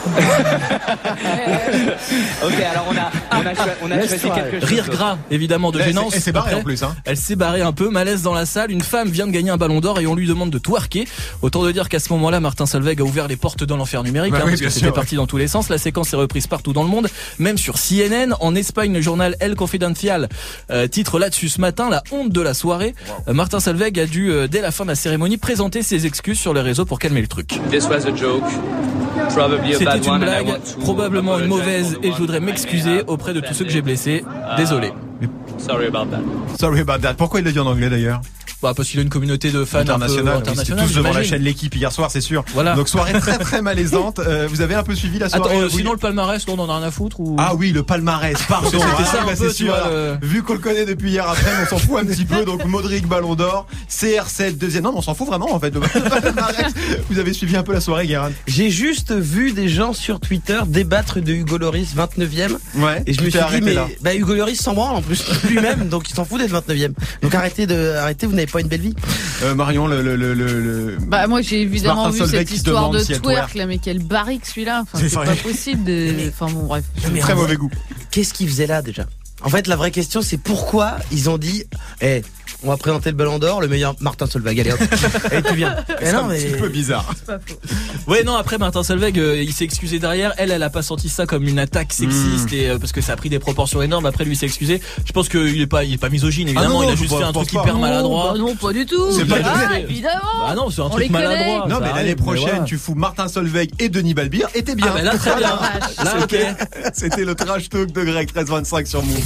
ok, 2.45 2.53
alors 2.71 2.87
on 2.91 2.97
a, 2.97 3.11
on 3.41 3.47
a, 3.47 3.55
choi- 3.55 3.75
on 3.83 3.91
a 3.91 4.07
choisi 4.07 4.31
quelque 4.31 4.61
chose. 4.61 4.69
Rire 4.69 4.89
gras, 4.91 5.19
évidemment, 5.31 5.71
de 5.73 5.79
Elle 5.81 5.87
gênance. 5.87 6.11
s'est- 6.11 6.17
elle 6.17 6.23
s'est 6.23 6.33
barrée 6.33 6.51
Après, 6.51 6.61
en 6.61 6.65
plus, 6.65 6.83
hein. 6.83 6.95
Elle 7.05 7.17
s'est 7.17 7.37
barrée 7.37 7.63
un 7.63 7.73
peu, 7.73 7.89
malaise 7.91 8.23
dans 8.23 8.35
la 8.35 8.47
salle. 8.47 8.71
Une 8.71 8.83
femme 8.83 9.09
vient 9.09 9.27
de 9.27 9.33
gagner 9.33 9.51
un 9.51 9.57
ballon 9.57 9.81
d'or 9.81 10.01
et 10.01 10.07
on 10.07 10.15
lui 10.15 10.27
demande 10.27 10.51
de 10.51 10.59
twerker. 10.59 11.07
Autant 11.43 11.63
de 11.63 11.73
dire 11.73 11.89
qu'à 11.89 11.99
ce 11.99 12.13
moment-là, 12.13 12.41
Martin 12.41 12.67
Solveig 12.67 13.01
a 13.01 13.05
ouvert 13.05 13.29
les 13.29 13.37
portes 13.37 13.65
dans 13.65 13.77
l'enfer 13.77 14.03
numérique, 14.03 14.33
Bah 14.33 14.39
hein, 14.41 14.45
oui, 14.47 14.53
parce 14.53 14.63
que 14.63 14.71
c'était 14.71 14.93
parti 14.93 15.17
dans 15.17 15.27
tous 15.27 15.37
les 15.39 15.49
sens. 15.49 15.69
La 15.69 15.79
séquence 15.79 16.13
est 16.13 16.17
reprise 16.17 16.47
partout 16.47 16.73
dans 16.73 16.83
le 16.83 16.89
monde, 16.89 17.09
même 17.39 17.59
sur 17.59 17.75
CNN. 17.79 18.35
En 18.41 18.55
Espagne, 18.55 18.93
le 18.93 19.01
journal 19.01 19.37
El 19.41 19.55
Confidencial 19.57 20.29
euh, 20.71 20.87
titre 20.87 21.19
là-dessus 21.19 21.49
ce 21.49 21.61
matin 21.61 21.89
la 21.91 22.03
honte 22.11 22.31
de 22.31 22.41
la 22.41 22.55
soirée. 22.55 22.95
Euh, 23.29 23.33
Martin 23.33 23.61
Solveig 23.61 23.99
a 24.01 24.07
dû, 24.07 24.31
euh, 24.31 24.47
dès 24.49 24.61
la 24.61 24.71
fin 24.71 24.85
de 24.85 24.91
la 24.91 24.95
cérémonie, 24.97 25.37
présenter 25.39 25.83
ses 25.83 26.07
excuses 26.07 26.39
sur 26.39 26.55
les 26.55 26.61
réseaux 26.61 26.85
pour 26.85 26.99
calmer 26.99 27.21
le 27.21 27.29
truc. 27.29 27.59
This 27.71 27.85
was 27.89 28.07
a 28.07 28.15
joke. 28.15 28.45
C'était 29.29 29.99
une 29.99 30.19
blague, 30.19 30.61
probablement 30.81 31.39
une 31.39 31.47
mauvaise, 31.47 31.99
et 32.03 32.13
je 32.13 32.17
voudrais 32.17 32.41
m'excuser 32.41 33.03
auprès 33.07 33.35
de 33.35 33.41
tous 33.41 33.55
ceux 33.55 33.65
que 33.65 33.71
j'ai 33.71 33.83
blessés. 33.83 34.25
offended. 34.25 34.57
Désolé. 34.57 34.93
Sorry 35.59 35.87
about 35.87 36.07
that. 36.11 36.21
Sorry 36.59 36.81
about 36.81 36.99
that. 36.99 37.15
Pourquoi 37.15 37.41
il 37.41 37.47
l'a 37.47 37.53
dit 37.53 37.59
en 37.59 37.67
anglais 37.67 37.89
d'ailleurs? 37.89 38.21
Bah, 38.65 38.73
parce 38.75 38.89
qu'il 38.89 38.99
a 38.99 39.03
une 39.03 39.11
communauté 39.11 39.51
de 39.51 39.63
fans 39.67 39.81
internationale, 39.81 40.43
tous 40.43 40.95
devant 40.95 41.13
la 41.13 41.23
chaîne 41.23 41.43
L'équipe 41.43 41.77
hier 41.77 41.93
soir, 41.93 42.11
c'est 42.11 42.23
sûr. 42.23 42.43
Voilà. 42.55 42.75
Donc 42.75 42.89
soirée 42.89 43.13
très 43.13 43.37
très 43.39 43.61
malaisante. 43.61 44.21
Euh, 44.21 44.49
vous 44.51 44.63
avez 44.63 44.75
un 44.75 44.83
peu 44.83 44.95
suivi 44.95 45.19
la 45.19 45.29
soirée 45.29 45.55
euh, 45.55 45.65
euh, 45.65 45.69
sinon 45.69 45.93
le 45.93 45.99
palmarès, 45.99 46.43
on 46.49 46.59
en 46.59 46.71
a 46.71 46.79
rien 46.79 46.87
à 46.87 46.91
foutre 46.91 47.21
ou? 47.21 47.37
Ah 47.39 47.55
oui, 47.55 47.73
le 47.73 47.83
palmarès, 47.83 48.39
pardon. 48.49 48.71
C'était 48.71 48.83
Ah, 48.83 49.05
ça 49.05 49.25
bah, 49.27 49.33
c'est 49.37 49.53
sûr. 49.53 49.67
vois. 49.67 50.17
Vu 50.23 50.43
qu'on 50.43 50.55
le 50.55 50.61
connaît 50.61 50.87
depuis 50.87 51.11
hier 51.11 51.29
après, 51.29 51.51
on 51.63 51.67
s'en 51.67 51.77
fout 51.77 51.99
un 52.01 52.07
petit 52.07 52.25
peu. 52.25 52.47
Donc 52.47 52.65
Modric 52.75 53.07
Ballon 53.07 53.35
d'Or, 53.35 53.67
CR7 53.91 54.57
deuxième. 54.57 54.85
Non, 54.85 54.93
mais 54.93 54.99
on 55.01 55.03
s'en 55.03 55.15
fout 55.15 55.27
vraiment 55.27 55.53
en 55.55 55.61
fait. 55.61 55.71
de-. 55.71 55.81
Vous 57.11 57.19
avez 57.19 57.35
suivi 57.35 57.59
un 57.59 57.65
peu 57.65 57.75
la 57.75 57.83
soirée, 57.83 58.07
Guérin 58.07 58.33
J'ai 58.47 58.71
juste 58.71 59.13
vu 59.13 59.53
des 59.53 59.69
gens 59.69 59.93
sur 59.93 60.21
Twitter 60.21 60.61
débattre 60.67 61.21
de 61.21 61.35
Hugo 61.35 61.59
Loris 61.59 61.95
29e. 61.95 62.57
Ouais. 62.77 63.03
Et 63.07 63.13
je 63.13 63.21
me 63.21 63.25
suis 63.29 63.33
dit, 63.33 63.39
arrêté 63.39 63.65
mais 63.67 63.75
là. 63.75 63.89
bah, 64.01 64.15
Hugo 64.15 64.33
Loris 64.33 64.59
s'en 64.59 64.73
branle 64.73 64.97
en 64.97 65.03
plus 65.03 65.23
lui-même, 65.51 65.91
donc 65.91 66.09
il 66.09 66.15
s'en 66.15 66.25
fout 66.25 66.41
d'être 66.41 66.55
29e. 66.67 66.95
Donc 67.21 67.35
arrêtez 67.35 67.67
de, 67.67 67.93
arrêtez, 67.97 68.27
vous 68.27 68.33
n'avez 68.33 68.54
pas 68.55 68.61
une 68.61 68.69
belle 68.69 68.81
vie. 68.81 68.95
Euh, 69.43 69.55
Marion, 69.55 69.87
le, 69.89 70.01
le, 70.01 70.15
le, 70.17 70.33
le, 70.33 70.61
le- 70.61 70.97
Bah 71.09 71.27
moi 71.27 71.43
j'ai 71.43 71.61
évidemment 71.63 72.05
Martin 72.05 72.11
vu 72.13 72.19
Solveig 72.21 72.39
cette 72.39 72.51
histoire 72.53 72.91
de 72.91 72.99
si 73.01 73.21
twerk 73.21 73.55
là 73.55 73.67
mais 73.67 73.79
quel 73.79 73.99
barrique 73.99 74.47
celui-là. 74.47 74.83
Enfin, 74.83 74.99
C'est 75.07 75.15
pas 75.15 75.35
possible 75.37 75.83
de 75.85 76.29
enfin 76.29 76.47
bon 76.53 76.63
bref. 76.67 76.85
Très 77.21 77.35
mauvais 77.35 77.57
goût. 77.57 77.71
Qu'est-ce 78.11 78.33
qu'ils 78.33 78.49
faisaient 78.49 78.69
là 78.69 78.81
déjà? 78.81 79.07
En 79.45 79.49
fait, 79.51 79.67
la 79.67 79.77
vraie 79.77 79.91
question, 79.91 80.23
c'est 80.23 80.39
pourquoi 80.39 80.97
ils 81.13 81.29
ont 81.31 81.37
dit, 81.39 81.65
eh, 82.01 82.23
on 82.63 82.69
va 82.71 82.79
présenter 82.79 83.11
le 83.11 83.17
Ballon 83.17 83.39
d'Or, 83.39 83.61
le 83.61 83.69
meilleur 83.69 83.95
Martin 84.01 84.27
Solveig. 84.27 84.59
Allez 84.59 84.73
hop, 84.73 84.81
allez 85.31 85.43
tu 85.43 85.55
viens. 85.55 85.77
C'est 86.01 86.09
un 86.15 86.23
mais 86.29 86.39
petit 86.43 86.59
peu 86.59 86.69
bizarre. 86.71 87.05
Ouais 88.07 88.23
non 88.23 88.35
après 88.37 88.59
Martin 88.59 88.83
Solveig 88.83 89.19
euh, 89.19 89.43
il 89.43 89.53
s'est 89.53 89.65
excusé 89.65 89.99
derrière 89.99 90.33
elle 90.37 90.51
elle 90.51 90.63
a 90.63 90.69
pas 90.69 90.83
senti 90.83 91.09
ça 91.09 91.25
comme 91.27 91.47
une 91.49 91.59
attaque 91.59 91.93
sexiste 91.93 92.51
Hmm. 92.51 92.55
et 92.55 92.69
euh, 92.69 92.79
parce 92.79 92.93
que 92.93 93.01
ça 93.01 93.15
a 93.15 93.17
pris 93.17 93.31
des 93.31 93.39
proportions 93.39 93.81
énormes 93.81 94.05
après 94.07 94.25
lui 94.25 94.33
il 94.33 94.37
s'est 94.37 94.45
excusé 94.47 94.81
je 95.07 95.13
pense 95.13 95.29
qu'il 95.31 95.59
est 95.61 95.67
pas 95.67 95.85
il 95.85 95.95
est 95.95 95.99
pas 95.99 96.11
misogyne 96.11 96.49
évidemment 96.49 96.81
Ah 96.81 96.83
non, 96.85 96.89
il 96.91 96.93
a 96.93 96.97
juste 96.97 97.15
fait 97.17 97.23
un 97.23 97.33
truc 97.33 97.51
pas. 97.53 97.61
hyper 97.63 97.75
Non, 97.75 97.81
maladroit 97.81 98.33
bah 98.33 98.39
non 98.39 98.55
pas 98.57 98.73
du 98.75 98.85
tout 98.85 99.11
C'est 99.13 99.25
pas 99.25 99.37
ah, 99.43 99.79
évidemment 99.79 100.21
bah 100.47 100.55
non 100.55 100.69
c'est 100.71 100.81
un 100.83 100.85
On 100.85 100.91
truc 100.91 101.09
maladroit 101.11 101.67
Non, 101.69 101.79
mais 101.81 101.87
arrive, 101.89 101.97
l'année 101.97 102.15
prochaine, 102.17 102.65
tu 102.67 102.77
fous 102.77 102.95
Martin 102.95 103.29
Solveig 103.29 103.71
et 103.79 103.89
Denis 103.89 104.13
Balbir, 104.15 104.49
et 104.55 104.63
t'es 104.63 104.75
bien. 104.75 104.89
Ah, 104.91 104.95
bah 104.97 105.03
là, 105.03 105.17
très 105.17 105.37
bien. 105.39 105.57
Voilà. 105.57 106.15
Là, 106.19 106.23
ok. 106.23 106.31
C'était- 106.31 106.55
C'était 106.95 107.25
le 107.25 107.35
trash 107.35 107.69
talk 107.71 107.91
de 107.93 108.03
Greg 108.05 108.27
1325 108.29 108.87
sur 108.87 109.03
Move. 109.03 109.17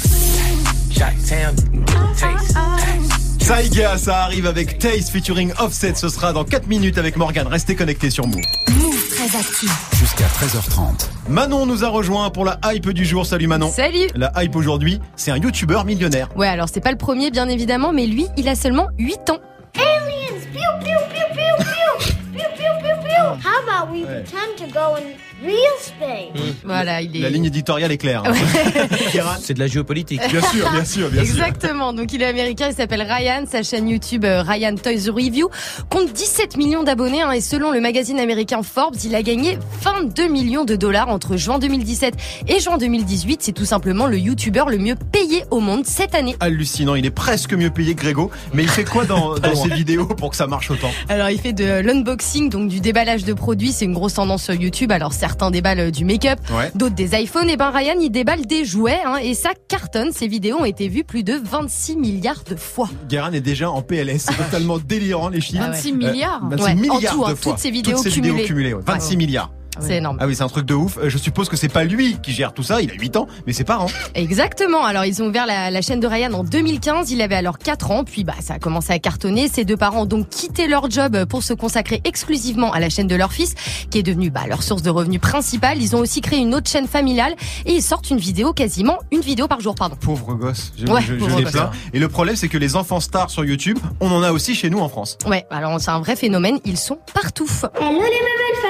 Saiga, 3.41 3.97
ça 3.99 4.23
arrive 4.25 4.47
avec 4.47 4.79
Taste 4.79 5.11
featuring 5.11 5.53
Offset. 5.59 5.95
Ce 5.95 6.09
sera 6.09 6.33
dans 6.33 6.45
4 6.45 6.67
minutes 6.67 6.99
avec 6.99 7.17
Morgan. 7.17 7.47
Restez 7.47 7.75
connectés 7.75 8.11
sur 8.11 8.27
Move. 8.27 8.43
Move 8.71 9.09
très 9.11 9.39
actif. 9.39 9.71
Jusqu'à 9.95 10.25
13h30. 10.27 11.09
Manon 11.29 11.67
nous 11.67 11.85
a 11.85 11.89
rejoint 11.89 12.31
pour 12.31 12.45
la 12.45 12.59
hype 12.65 12.91
du 12.91 13.05
jour. 13.05 13.27
Salut 13.27 13.47
Manon. 13.47 13.71
Salut 13.71 14.09
La 14.15 14.33
hype 14.37 14.57
aujourd'hui, 14.57 15.01
c'est 15.17 15.31
un 15.31 15.37
youtubeur 15.37 15.85
millionnaire. 15.85 16.29
Ouais, 16.37 16.49
alors 16.49 16.69
c'est 16.73 16.81
pas 16.81 16.93
le 16.93 16.99
premier, 16.99 17.31
bien 17.31 17.49
évidemment, 17.49 17.93
mais 17.93 18.07
lui, 18.07 18.27
il 18.37 18.49
a 18.49 18.55
seulement 18.55 18.89
8 18.99 19.31
ans. 19.31 19.39
Aliens! 19.77 20.41
Pew, 20.53 20.59
pew, 20.81 20.91
pew, 21.11 21.25
pew, 21.35 21.65
pew! 21.65 22.15
Pew, 22.33 22.45
pew, 22.57 22.71
pew, 22.81 22.95
pew! 23.03 23.25
How 23.43 23.63
about 23.63 23.93
we 23.93 24.05
pretend 24.05 24.57
to 24.59 24.67
go 24.73 24.97
in 24.97 25.15
real 25.43 25.55
space? 25.81 26.55
Voilà, 26.65 27.01
il 27.03 27.17
est... 27.17 27.21
La 27.21 27.31
ligne 27.31 27.45
éditoriale 27.47 27.93
est 27.93 27.99
claire. 27.99 28.23
hein. 28.27 28.33
C'est 29.41 29.55
de 29.55 29.61
la 29.61 29.67
géopolitique. 29.67 30.21
Bien 30.31 30.41
sûr, 30.43 30.71
bien 30.71 30.85
sûr, 30.85 31.09
bien 31.11 31.25
sûr. 31.25 31.35
Exactement. 31.35 31.93
Donc 31.93 32.13
il 32.13 32.23
est 32.23 32.27
américain, 32.27 32.69
il 32.71 32.75
s'appelle 32.75 33.03
Ryan. 33.03 33.45
Sa 33.51 33.63
chaîne 33.63 33.89
YouTube 33.89 34.25
euh, 34.25 34.43
Ryan 34.43 34.75
Toys 34.75 35.11
Review 35.13 35.49
compte 35.91 36.13
17 36.13 36.57
millions 36.57 36.83
d'abonnés 36.83 37.23
hein, 37.23 37.33
et 37.33 37.41
selon 37.41 37.71
le 37.73 37.81
magazine 37.81 38.19
américain 38.19 38.63
Forbes, 38.63 38.97
il 39.05 39.15
a 39.15 39.23
gagné 39.23 39.59
22 39.83 40.29
millions 40.29 40.65
de 40.65 40.77
dollars 40.77 41.09
entre 41.09 41.37
juin 41.37 41.59
2017 41.59 42.15
et 42.49 42.61
juin 42.61 42.79
2018. 42.79 43.41
C'est 43.43 43.53
tout 43.53 43.65
simplement 43.65 44.07
le 44.07 44.19
YouTuber 44.19 44.65
le 44.69 44.79
mieux 44.79 44.95
payé 44.97 45.45
au 45.51 45.61
monde 45.61 45.87
cette 45.87 46.15
année. 46.15 46.37
Hallucinant, 46.41 46.95
il 46.95 47.07
est 47.07 47.11
presque 47.11 47.55
mieux 47.55 47.71
payé 47.71 47.95
que 47.95 48.03
Grégo. 48.03 48.31
Mais 48.55 48.63
il 48.65 48.69
fait 48.69 48.85
quoi 48.85 49.05
dans, 49.05 49.35
dans 49.39 49.55
ses 49.55 49.69
vidéos 49.71 50.07
pour 50.07 50.31
que 50.31 50.37
ça 50.37 50.47
marche 50.47 50.71
autant? 50.71 50.91
Alors 51.09 51.31
il 51.31 51.41
fait 51.41 51.53
de 51.53 51.81
l'unboxing, 51.81 52.51
donc 52.51 52.69
du 52.69 52.81
déballage 52.81 53.25
de 53.25 53.33
produits, 53.33 53.73
c'est 53.73 53.85
une 53.85 53.95
grosse 53.95 54.15
tendance 54.15 54.45
sur 54.45 54.55
YouTube. 54.55 54.93
Alors 54.93 55.13
certains 55.29 55.51
déballent 55.51 55.81
euh, 55.81 55.91
du 55.91 56.05
make-up, 56.05 56.39
Ouais. 56.51 56.71
d'autres 56.75 56.95
des 56.95 57.15
iPhones. 57.21 57.49
Et 57.51 57.57
ben 57.57 57.71
Ryan 57.71 57.95
il 58.01 58.11
déballe 58.11 58.47
des 58.47 58.65
jouets 58.65 58.99
hein, 59.05 59.17
et 59.23 59.35
ça 59.35 59.51
cartonne. 59.69 60.11
Ses 60.13 60.27
vidéos 60.27 60.59
ont 60.59 60.65
été 60.65 60.89
vues 60.89 61.05
plus 61.05 61.23
de 61.23 61.35
26 61.43 61.97
milliards 61.97 62.43
de 62.49 62.57
fois. 62.57 62.89
Guérin 63.09 63.33
est 63.33 63.41
déjà 63.41 63.71
en 63.71 63.83
PLS. 63.83 64.19
C'est 64.19 64.37
totalement 64.37 64.79
délirant 64.79 65.29
les 65.29 65.41
chiffres. 65.41 65.63
26 65.65 65.93
milliards 65.93 66.41
Euh, 66.45 66.57
26 66.57 66.65
Ouais, 66.65 66.71
en 66.73 66.75
milliards 66.97 67.15
tout, 67.15 67.25
hein, 67.27 67.35
fois. 67.37 67.53
toutes 67.53 67.61
ces 67.61 67.71
vidéos 67.71 68.03
vidéos 68.03 68.37
cumulées. 68.47 68.75
ouais. 68.75 68.83
26 68.87 69.17
milliards. 69.17 69.53
C'est 69.81 69.97
énorme. 69.99 70.19
Ah 70.21 70.27
oui, 70.27 70.35
c'est 70.35 70.43
un 70.43 70.49
truc 70.49 70.67
de 70.67 70.75
ouf. 70.75 70.99
Euh, 70.99 71.09
Je 71.09 71.19
suppose 71.19 71.49
que 71.49 71.57
c'est 71.57 71.69
pas 71.69 71.85
lui 71.85 72.19
qui 72.23 72.33
gère 72.33 72.53
tout 72.53 72.63
ça. 72.63 72.81
Il 72.83 72.91
a 72.91 72.95
8 72.95 73.17
ans, 73.17 73.27
mais 73.47 73.53
ses 73.53 73.65
parents. 73.65 73.87
Exactement. 74.15 74.85
Alors 74.85 75.05
ils 75.05 75.23
ont 75.23 75.27
ouvert 75.27 75.47
la, 75.47 75.71
la 75.71 75.81
chaîne 75.83 76.01
de 76.01 76.07
Ryan 76.07 76.33
en 76.33 76.45
2015. 76.45 77.11
Il 77.11 77.23
avait 77.23 77.35
alors 77.37 77.59
4 77.59 77.91
ans. 77.91 78.05
Puis 78.05 78.25
bah 78.25 78.35
ça 78.41 78.55
a 78.55 78.59
commencé 78.59 78.93
à 78.93 78.99
cartonner. 78.99 79.49
Ses 79.49 79.65
deux 79.65 79.77
parents 79.77 80.03
ont 80.03 80.07
donc 80.07 80.29
quitté 80.29 80.67
leur 80.69 80.91
job 80.91 81.25
pour 81.27 81.43
se 81.43 81.53
consacrer 81.55 82.01
exclusivement 82.05 82.73
à 82.73 82.81
la 82.81 82.89
chaîne 82.91 83.07
de 83.07 83.15
leur 83.17 83.33
fils, 83.33 83.55
qui 83.91 83.99
est 83.99 84.03
devenue 84.03 84.31
bah, 84.31 84.43
leur 84.49 84.63
source 84.63 84.83
de 84.83 84.91
revenus 84.91 85.21
principale. 85.21 85.81
Ils 85.81 85.95
ont 85.97 86.01
aussi 86.01 86.21
créé 86.21 86.39
une 86.41 86.55
autre 86.55 86.69
chaîne 86.71 86.87
familiale 86.89 87.35
et 87.67 87.73
ils 87.73 87.83
sortent 87.83 88.11
une 88.11 88.19
vidéo 88.19 88.53
quasiment 88.53 88.99
une 89.13 89.21
vidéo 89.21 89.47
par 89.49 89.61
jour. 89.61 89.75
Pardon. 89.75 89.97
Pauvre 90.01 90.35
gosse. 90.35 90.73
Je, 90.79 90.87
Ouais, 90.87 91.01
je- 91.03 91.15
les 91.15 91.45
plains. 91.45 91.71
Et 91.93 91.99
le 91.99 92.09
problème, 92.09 92.37
c'est 92.37 92.49
que 92.49 92.59
les 92.59 92.75
enfants 92.77 93.01
stars 93.01 93.31
sur 93.31 93.45
YouTube, 93.45 93.79
on 94.01 94.11
en 94.11 94.23
a 94.23 94.33
aussi 94.33 94.55
chez 94.55 94.71
nous 94.71 94.79
en 94.81 94.89
France. 94.89 95.19
Ouais. 95.27 95.47
Alors 95.51 95.81
c'est 95.81 95.91
un 95.91 96.01
vrai 96.01 96.17
phénomène. 96.17 96.59
Ils 96.65 96.79
sont 96.79 96.99
partout. 97.15 97.49
Hello 97.81 97.93
les 97.93 98.09
belles 98.09 98.63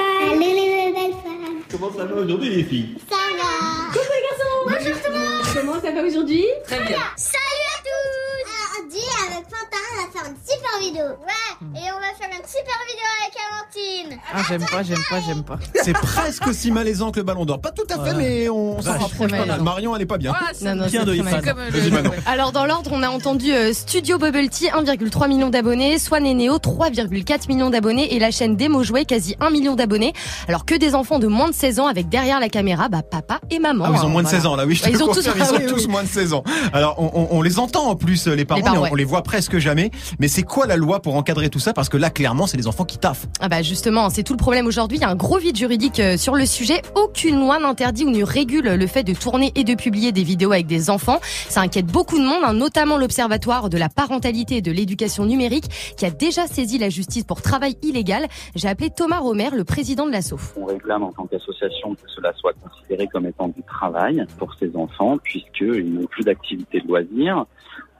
Comment 1.70 1.92
ça 1.92 2.06
va 2.06 2.14
aujourd'hui, 2.14 2.48
les 2.48 2.64
filles? 2.64 2.96
Ça 3.10 3.16
va! 3.16 3.92
Coucou 3.92 4.06
les 4.14 4.22
garçons! 4.22 4.64
Bonjour 4.64 5.02
tout 5.02 5.12
le 5.12 5.18
monde! 5.18 5.46
Comment 5.54 5.80
ça 5.80 5.90
va 5.92 6.02
aujourd'hui? 6.02 6.46
Très 6.64 6.80
bien! 6.80 6.98
Salut 7.16 7.66
à 7.74 7.78
tous! 7.82 8.50
On 8.80 8.88
dit 8.88 9.10
avec 9.26 9.44
Quentin, 9.48 9.84
on 9.92 9.96
va 10.02 10.07
faire 10.18 10.30
une 10.30 10.36
super 10.44 10.80
vidéo! 10.80 11.04
Ouais! 11.04 11.80
Et 11.80 11.90
on 11.92 11.98
va 11.98 12.14
faire 12.18 12.28
une 12.30 12.46
super 12.46 12.78
vidéo 12.86 13.06
avec 13.20 13.34
Amandine! 13.48 14.20
ah 14.32 14.42
j'aime 14.48 14.64
pas 14.64 14.82
j'aime 14.82 15.04
pas 15.10 15.20
j'aime 15.26 15.42
pas 15.42 15.58
C'est 15.82 15.92
presque 15.92 16.46
aussi 16.46 16.70
malaisant 16.70 17.10
que 17.10 17.18
le 17.18 17.24
ballon 17.24 17.44
d'or. 17.44 17.60
Pas 17.60 17.70
tout 17.70 17.86
à 17.90 18.04
fait, 18.04 18.14
mais 18.14 18.48
on 18.48 18.80
s'en 18.80 18.92
rapproche 18.92 19.30
pas 19.30 19.46
mal. 19.46 19.62
Marion, 19.62 19.94
elle 19.96 20.02
est 20.02 20.06
pas 20.06 20.18
bien. 20.18 20.34
Non, 20.62 20.74
non, 20.74 20.86
Bien 20.86 21.04
de 21.04 21.12
euh. 21.12 22.10
Alors 22.26 22.52
dans 22.52 22.64
l'ordre, 22.64 22.90
on 22.92 23.02
a 23.02 23.08
entendu 23.08 23.52
euh, 23.52 23.72
Studio 23.72 24.18
Bubble 24.18 24.48
Tea, 24.48 24.68
1,3 24.68 25.28
million 25.28 25.50
d'abonnés, 25.50 25.98
Swan 25.98 26.24
et 26.26 26.34
Neo, 26.34 26.56
3,4 26.56 27.48
millions 27.48 27.70
d'abonnés 27.70 28.14
et 28.14 28.18
la 28.18 28.30
chaîne 28.30 28.56
Demo 28.56 28.82
Jouet, 28.82 29.04
quasi 29.04 29.36
1 29.40 29.50
million 29.50 29.74
d'abonnés. 29.74 30.12
Alors 30.48 30.64
que 30.64 30.74
des 30.74 30.94
enfants 30.94 31.18
de 31.18 31.26
moins 31.26 31.48
de 31.48 31.54
16 31.54 31.80
ans 31.80 31.86
avec 31.86 32.08
derrière 32.08 32.40
la 32.40 32.48
caméra, 32.48 32.88
bah 32.88 33.02
papa 33.08 33.40
et 33.50 33.58
maman. 33.58 33.84
Ah, 33.86 33.92
ils 33.94 33.98
ont 34.00 34.06
hein, 34.06 34.08
moins 34.08 34.22
de 34.22 34.28
voilà. 34.28 34.42
16 34.42 34.46
ans 34.46 34.56
là, 34.56 34.66
oui, 34.66 34.74
je 34.74 34.82
te 34.82 34.86
Bah, 34.86 34.92
le 34.92 34.98
ils 34.98 35.02
ont 35.02 35.12
tous- 35.12 35.28
ah 35.28 35.32
ils 35.36 35.42
ont 35.42 35.56
oui, 35.58 35.66
tous 35.66 35.84
oui. 35.86 35.88
moins 35.88 36.02
de 36.02 36.08
16 36.08 36.32
ans. 36.32 36.44
Alors, 36.72 36.96
on, 36.98 37.10
on- 37.14 37.28
on 37.38 37.42
les 37.42 37.58
entend 37.58 37.88
en 37.88 37.96
plus, 37.96 38.26
les 38.26 38.44
parents, 38.44 38.60
parents, 38.60 38.72
mais 38.74 38.78
on, 38.80 38.82
ouais. 38.84 38.88
on 38.92 38.96
les 38.96 39.04
voit 39.04 39.22
presque 39.22 39.58
jamais. 39.58 39.90
Mais 40.18 40.28
c'est 40.28 40.42
quoi 40.42 40.66
la 40.66 40.76
loi 40.76 41.00
pour 41.00 41.16
encadrer 41.16 41.48
tout 41.48 41.58
ça? 41.58 41.72
Parce 41.72 41.88
que 41.88 41.96
là, 41.96 42.10
clairement, 42.10 42.46
c'est 42.46 42.56
les 42.56 42.66
enfants 42.66 42.84
qui 42.84 42.98
taffent. 42.98 43.26
Ah 43.40 43.48
bah 43.48 43.62
justement, 43.62 44.10
c'est 44.10 44.22
tout 44.22 44.32
le 44.32 44.38
problème 44.38 44.66
aujourd'hui. 44.66 44.98
Il 44.98 45.00
y 45.02 45.04
a 45.04 45.10
un 45.10 45.16
gros 45.16 45.38
vide 45.38 45.56
juridique 45.56 46.00
euh, 46.00 46.16
sur 46.16 46.34
le 46.34 46.46
sujet. 46.46 46.82
Aucune 46.94 47.38
loi 47.38 47.58
n'interdit 47.58 48.04
ou 48.04 48.10
ne 48.10 48.22
régule 48.22 48.74
le 48.74 48.86
fait 48.86 49.04
de 49.04 49.14
tourner 49.14 49.52
et 49.54 49.64
de 49.64 49.74
publier 49.74 50.12
des 50.12 50.22
vidéos 50.22 50.52
avec 50.52 50.66
des 50.66 50.90
enfants. 50.90 51.20
Ça 51.48 51.60
inquiète 51.60 51.86
beaucoup 51.86 52.18
de 52.18 52.24
monde, 52.24 52.42
hein, 52.44 52.52
notamment 52.52 52.96
l'Observatoire 52.96 53.70
de 53.70 53.78
la 53.78 53.88
parentalité 53.88 54.56
et 54.56 54.62
de 54.62 54.72
l'éducation 54.72 55.24
numérique, 55.24 55.94
qui 55.96 56.06
a 56.06 56.10
déjà 56.10 56.46
saisi 56.46 56.78
la 56.78 56.88
justice 56.88 57.24
pour 57.24 57.42
travail 57.42 57.76
illégal. 57.82 58.26
J'ai 58.54 58.68
appelé 58.68 58.90
Thomas 58.90 59.18
Romer, 59.18 59.50
le 59.54 59.64
président 59.64 60.06
de 60.06 60.12
l'ASSO. 60.12 60.38
On 60.56 60.64
réclame 60.64 61.02
en 61.02 61.12
tant 61.12 61.26
qu'association 61.26 61.94
que 61.94 62.08
cela 62.14 62.32
soit 62.34 62.52
considéré 62.54 63.06
comme 63.06 63.26
étant 63.26 63.48
du 63.48 63.62
travail 63.62 64.24
pour 64.38 64.54
ces 64.58 64.74
enfants, 64.76 65.18
puisqu'ils 65.22 65.92
n'ont 65.92 66.06
plus 66.06 66.24
d'activité 66.24 66.80
de 66.80 66.88
loisirs. 66.88 67.46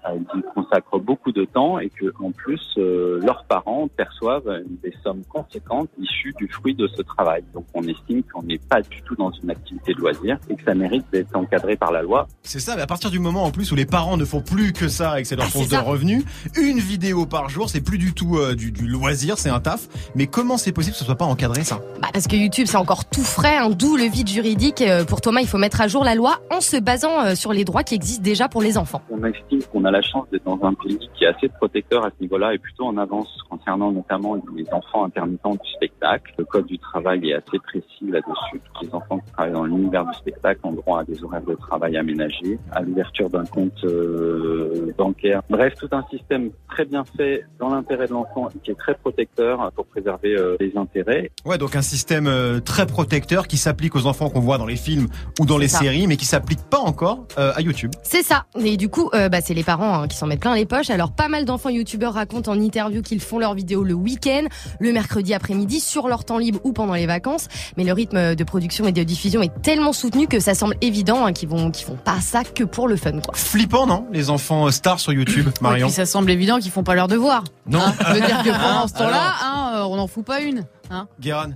Euh, 0.06 0.18
ils 0.34 0.40
y 0.40 0.42
consacrent 0.54 0.98
beaucoup 0.98 1.32
de 1.32 1.44
temps 1.44 1.78
et 1.78 1.90
que 1.90 2.12
en 2.22 2.30
plus 2.30 2.60
euh, 2.78 3.20
leurs 3.22 3.44
parents 3.44 3.88
perçoivent 3.88 4.62
des 4.82 4.94
sommes 5.02 5.22
conséquentes 5.28 5.88
issues 6.00 6.34
du 6.38 6.48
fruit 6.48 6.74
de 6.74 6.86
ce 6.88 7.02
travail. 7.02 7.42
Donc 7.54 7.64
on 7.74 7.82
estime 7.82 8.22
qu'on 8.22 8.42
n'est 8.42 8.58
pas 8.58 8.82
du 8.82 9.02
tout 9.02 9.16
dans 9.16 9.30
une 9.42 9.50
activité 9.50 9.94
de 9.94 10.00
loisir 10.00 10.38
et 10.48 10.54
que 10.56 10.62
ça 10.64 10.74
mérite 10.74 11.04
d'être 11.12 11.34
encadré 11.36 11.76
par 11.76 11.92
la 11.92 12.02
loi. 12.02 12.26
C'est 12.42 12.60
ça, 12.60 12.76
mais 12.76 12.82
à 12.82 12.86
partir 12.86 13.10
du 13.10 13.18
moment 13.18 13.44
en 13.44 13.50
plus 13.50 13.70
où 13.72 13.74
les 13.74 13.86
parents 13.86 14.16
ne 14.16 14.24
font 14.24 14.40
plus 14.40 14.72
que 14.72 14.88
ça 14.88 15.18
et 15.18 15.22
que 15.22 15.28
c'est 15.28 15.36
leur 15.36 15.46
Ah, 15.46 15.50
source 15.50 15.68
de 15.68 15.76
revenus, 15.76 16.24
une 16.56 16.78
vidéo 16.78 17.26
par 17.26 17.48
jour, 17.48 17.68
c'est 17.68 17.80
plus 17.80 17.98
du 17.98 18.12
tout 18.14 18.36
euh, 18.38 18.54
du, 18.54 18.70
du 18.72 18.86
loisir, 18.86 19.38
c'est 19.38 19.50
un 19.50 19.60
taf. 19.60 19.88
Mais 20.14 20.26
comment 20.26 20.56
c'est 20.56 20.72
possible 20.72 20.92
que 20.92 20.98
ce 20.98 21.04
soit 21.04 21.14
pas 21.16 21.24
encadré 21.24 21.64
ça? 21.64 21.80
Bah, 22.00 22.08
parce 22.12 22.26
que 22.26 22.36
YouTube, 22.36 22.66
c'est 22.66 22.76
encore 22.76 23.04
tout 23.06 23.22
frais, 23.22 23.56
hein, 23.56 23.70
d'où 23.70 23.96
le 23.96 24.04
vide 24.04 24.28
juridique. 24.28 24.82
Euh, 24.82 25.04
Pour 25.04 25.20
Thomas, 25.20 25.40
il 25.40 25.48
faut 25.48 25.58
mettre 25.58 25.80
à 25.80 25.88
jour 25.88 26.04
la 26.04 26.14
loi 26.14 26.38
en 26.50 26.60
se 26.60 26.76
basant 26.76 27.24
euh, 27.24 27.34
sur 27.34 27.52
les 27.52 27.64
droits 27.64 27.82
qui 27.84 27.94
existent 27.94 28.22
déjà 28.22 28.48
pour 28.48 28.62
les 28.62 28.76
enfants. 28.78 29.02
On 29.10 29.22
estime 29.24 29.62
qu'on 29.72 29.84
a 29.84 29.87
la 29.90 30.02
chance 30.02 30.26
d'être 30.30 30.44
dans 30.44 30.58
un 30.62 30.74
pays 30.74 30.98
qui 31.14 31.24
est 31.24 31.28
assez 31.28 31.48
protecteur 31.48 32.04
à 32.04 32.10
ce 32.10 32.20
niveau-là 32.20 32.54
et 32.54 32.58
plutôt 32.58 32.84
en 32.86 32.96
avance 32.96 33.28
concernant 33.48 33.92
notamment 33.92 34.36
les 34.56 34.66
enfants 34.72 35.04
intermittents 35.04 35.54
du 35.54 35.70
spectacle. 35.76 36.32
Le 36.38 36.44
code 36.44 36.66
du 36.66 36.78
travail 36.78 37.30
est 37.30 37.34
assez 37.34 37.58
précis 37.58 38.10
là-dessus. 38.10 38.60
Tous 38.74 38.84
les 38.86 38.94
enfants 38.94 39.18
qui 39.18 39.32
travaillent 39.32 39.52
dans 39.52 39.64
l'univers 39.64 40.04
du 40.04 40.14
spectacle 40.14 40.60
ont 40.64 40.72
droit 40.72 41.00
à 41.00 41.04
des 41.04 41.22
horaires 41.24 41.42
de 41.42 41.54
travail 41.54 41.96
aménagés, 41.96 42.58
à 42.72 42.82
l'ouverture 42.82 43.30
d'un 43.30 43.44
compte 43.44 43.84
euh, 43.84 44.92
bancaire. 44.96 45.42
Bref, 45.50 45.74
tout 45.78 45.88
un 45.92 46.04
système 46.10 46.50
très 46.68 46.84
bien 46.84 47.04
fait 47.16 47.44
dans 47.58 47.70
l'intérêt 47.70 48.06
de 48.06 48.12
l'enfant 48.12 48.48
et 48.54 48.58
qui 48.58 48.70
est 48.70 48.78
très 48.78 48.94
protecteur 48.94 49.70
pour 49.74 49.86
préserver 49.86 50.36
euh, 50.36 50.56
les 50.60 50.76
intérêts. 50.76 51.30
Ouais, 51.44 51.58
donc 51.58 51.76
un 51.76 51.82
système 51.82 52.26
euh, 52.26 52.60
très 52.60 52.86
protecteur 52.86 53.46
qui 53.46 53.56
s'applique 53.56 53.94
aux 53.96 54.06
enfants 54.06 54.30
qu'on 54.30 54.40
voit 54.40 54.58
dans 54.58 54.66
les 54.66 54.76
films 54.76 55.08
ou 55.40 55.46
dans 55.46 55.58
les 55.58 55.68
ça. 55.68 55.78
séries, 55.78 56.06
mais 56.06 56.16
qui 56.16 56.24
s'applique 56.24 56.60
pas 56.70 56.78
encore 56.78 57.26
euh, 57.38 57.52
à 57.54 57.60
YouTube. 57.60 57.92
C'est 58.02 58.22
ça. 58.22 58.46
Et 58.58 58.76
du 58.76 58.88
coup, 58.88 59.10
euh, 59.14 59.28
bah, 59.28 59.40
c'est 59.40 59.54
les 59.54 59.62
parents 59.64 59.77
hein, 59.80 60.06
qui 60.08 60.16
s'en 60.16 60.26
mettent 60.26 60.40
plein 60.40 60.54
les 60.54 60.66
poches. 60.66 60.90
Alors, 60.90 61.12
pas 61.12 61.28
mal 61.28 61.44
d'enfants 61.44 61.68
youtubeurs 61.68 62.14
racontent 62.14 62.50
en 62.52 62.60
interview 62.60 63.02
qu'ils 63.02 63.20
font 63.20 63.38
leurs 63.38 63.54
vidéos 63.54 63.84
le 63.84 63.94
week-end, 63.94 64.44
le 64.80 64.92
mercredi 64.92 65.34
après-midi, 65.34 65.80
sur 65.80 66.08
leur 66.08 66.24
temps 66.24 66.38
libre 66.38 66.60
ou 66.64 66.72
pendant 66.72 66.94
les 66.94 67.06
vacances. 67.06 67.48
Mais 67.76 67.84
le 67.84 67.92
rythme 67.92 68.34
de 68.34 68.44
production 68.44 68.86
et 68.86 68.92
de 68.92 69.02
diffusion 69.02 69.42
est 69.42 69.62
tellement 69.62 69.92
soutenu 69.92 70.26
que 70.26 70.40
ça 70.40 70.54
semble 70.54 70.76
évident 70.80 71.26
hein, 71.26 71.32
qu'ils 71.32 71.48
vont, 71.48 71.70
qu'ils 71.70 71.86
font 71.86 71.96
pas 71.96 72.20
ça 72.20 72.44
que 72.44 72.64
pour 72.64 72.88
le 72.88 72.96
fun, 72.96 73.12
quoi. 73.20 73.34
Flippant, 73.34 73.86
non 73.86 74.06
Les 74.12 74.30
enfants 74.30 74.66
euh, 74.66 74.70
stars 74.70 75.00
sur 75.00 75.12
YouTube, 75.12 75.46
Ouais, 75.46 75.52
Marion. 75.60 75.86
puis 75.86 75.94
ça 75.94 76.06
semble 76.06 76.30
évident 76.30 76.58
qu'ils 76.58 76.70
font 76.70 76.84
pas 76.84 76.94
leur 76.94 77.08
devoir. 77.08 77.44
Non. 77.66 77.80
Hein, 77.80 77.94
je 78.08 78.14
veux 78.14 78.20
dire 78.26 78.42
que 78.42 78.50
pendant 78.62 78.86
ce 78.88 78.94
temps-là, 78.94 79.34
hein, 79.42 79.72
euh, 79.76 79.82
on 79.84 79.96
n'en 79.96 80.06
fout 80.06 80.24
pas 80.24 80.40
une. 80.40 80.64
Hein. 80.90 81.06
Guérin. 81.20 81.50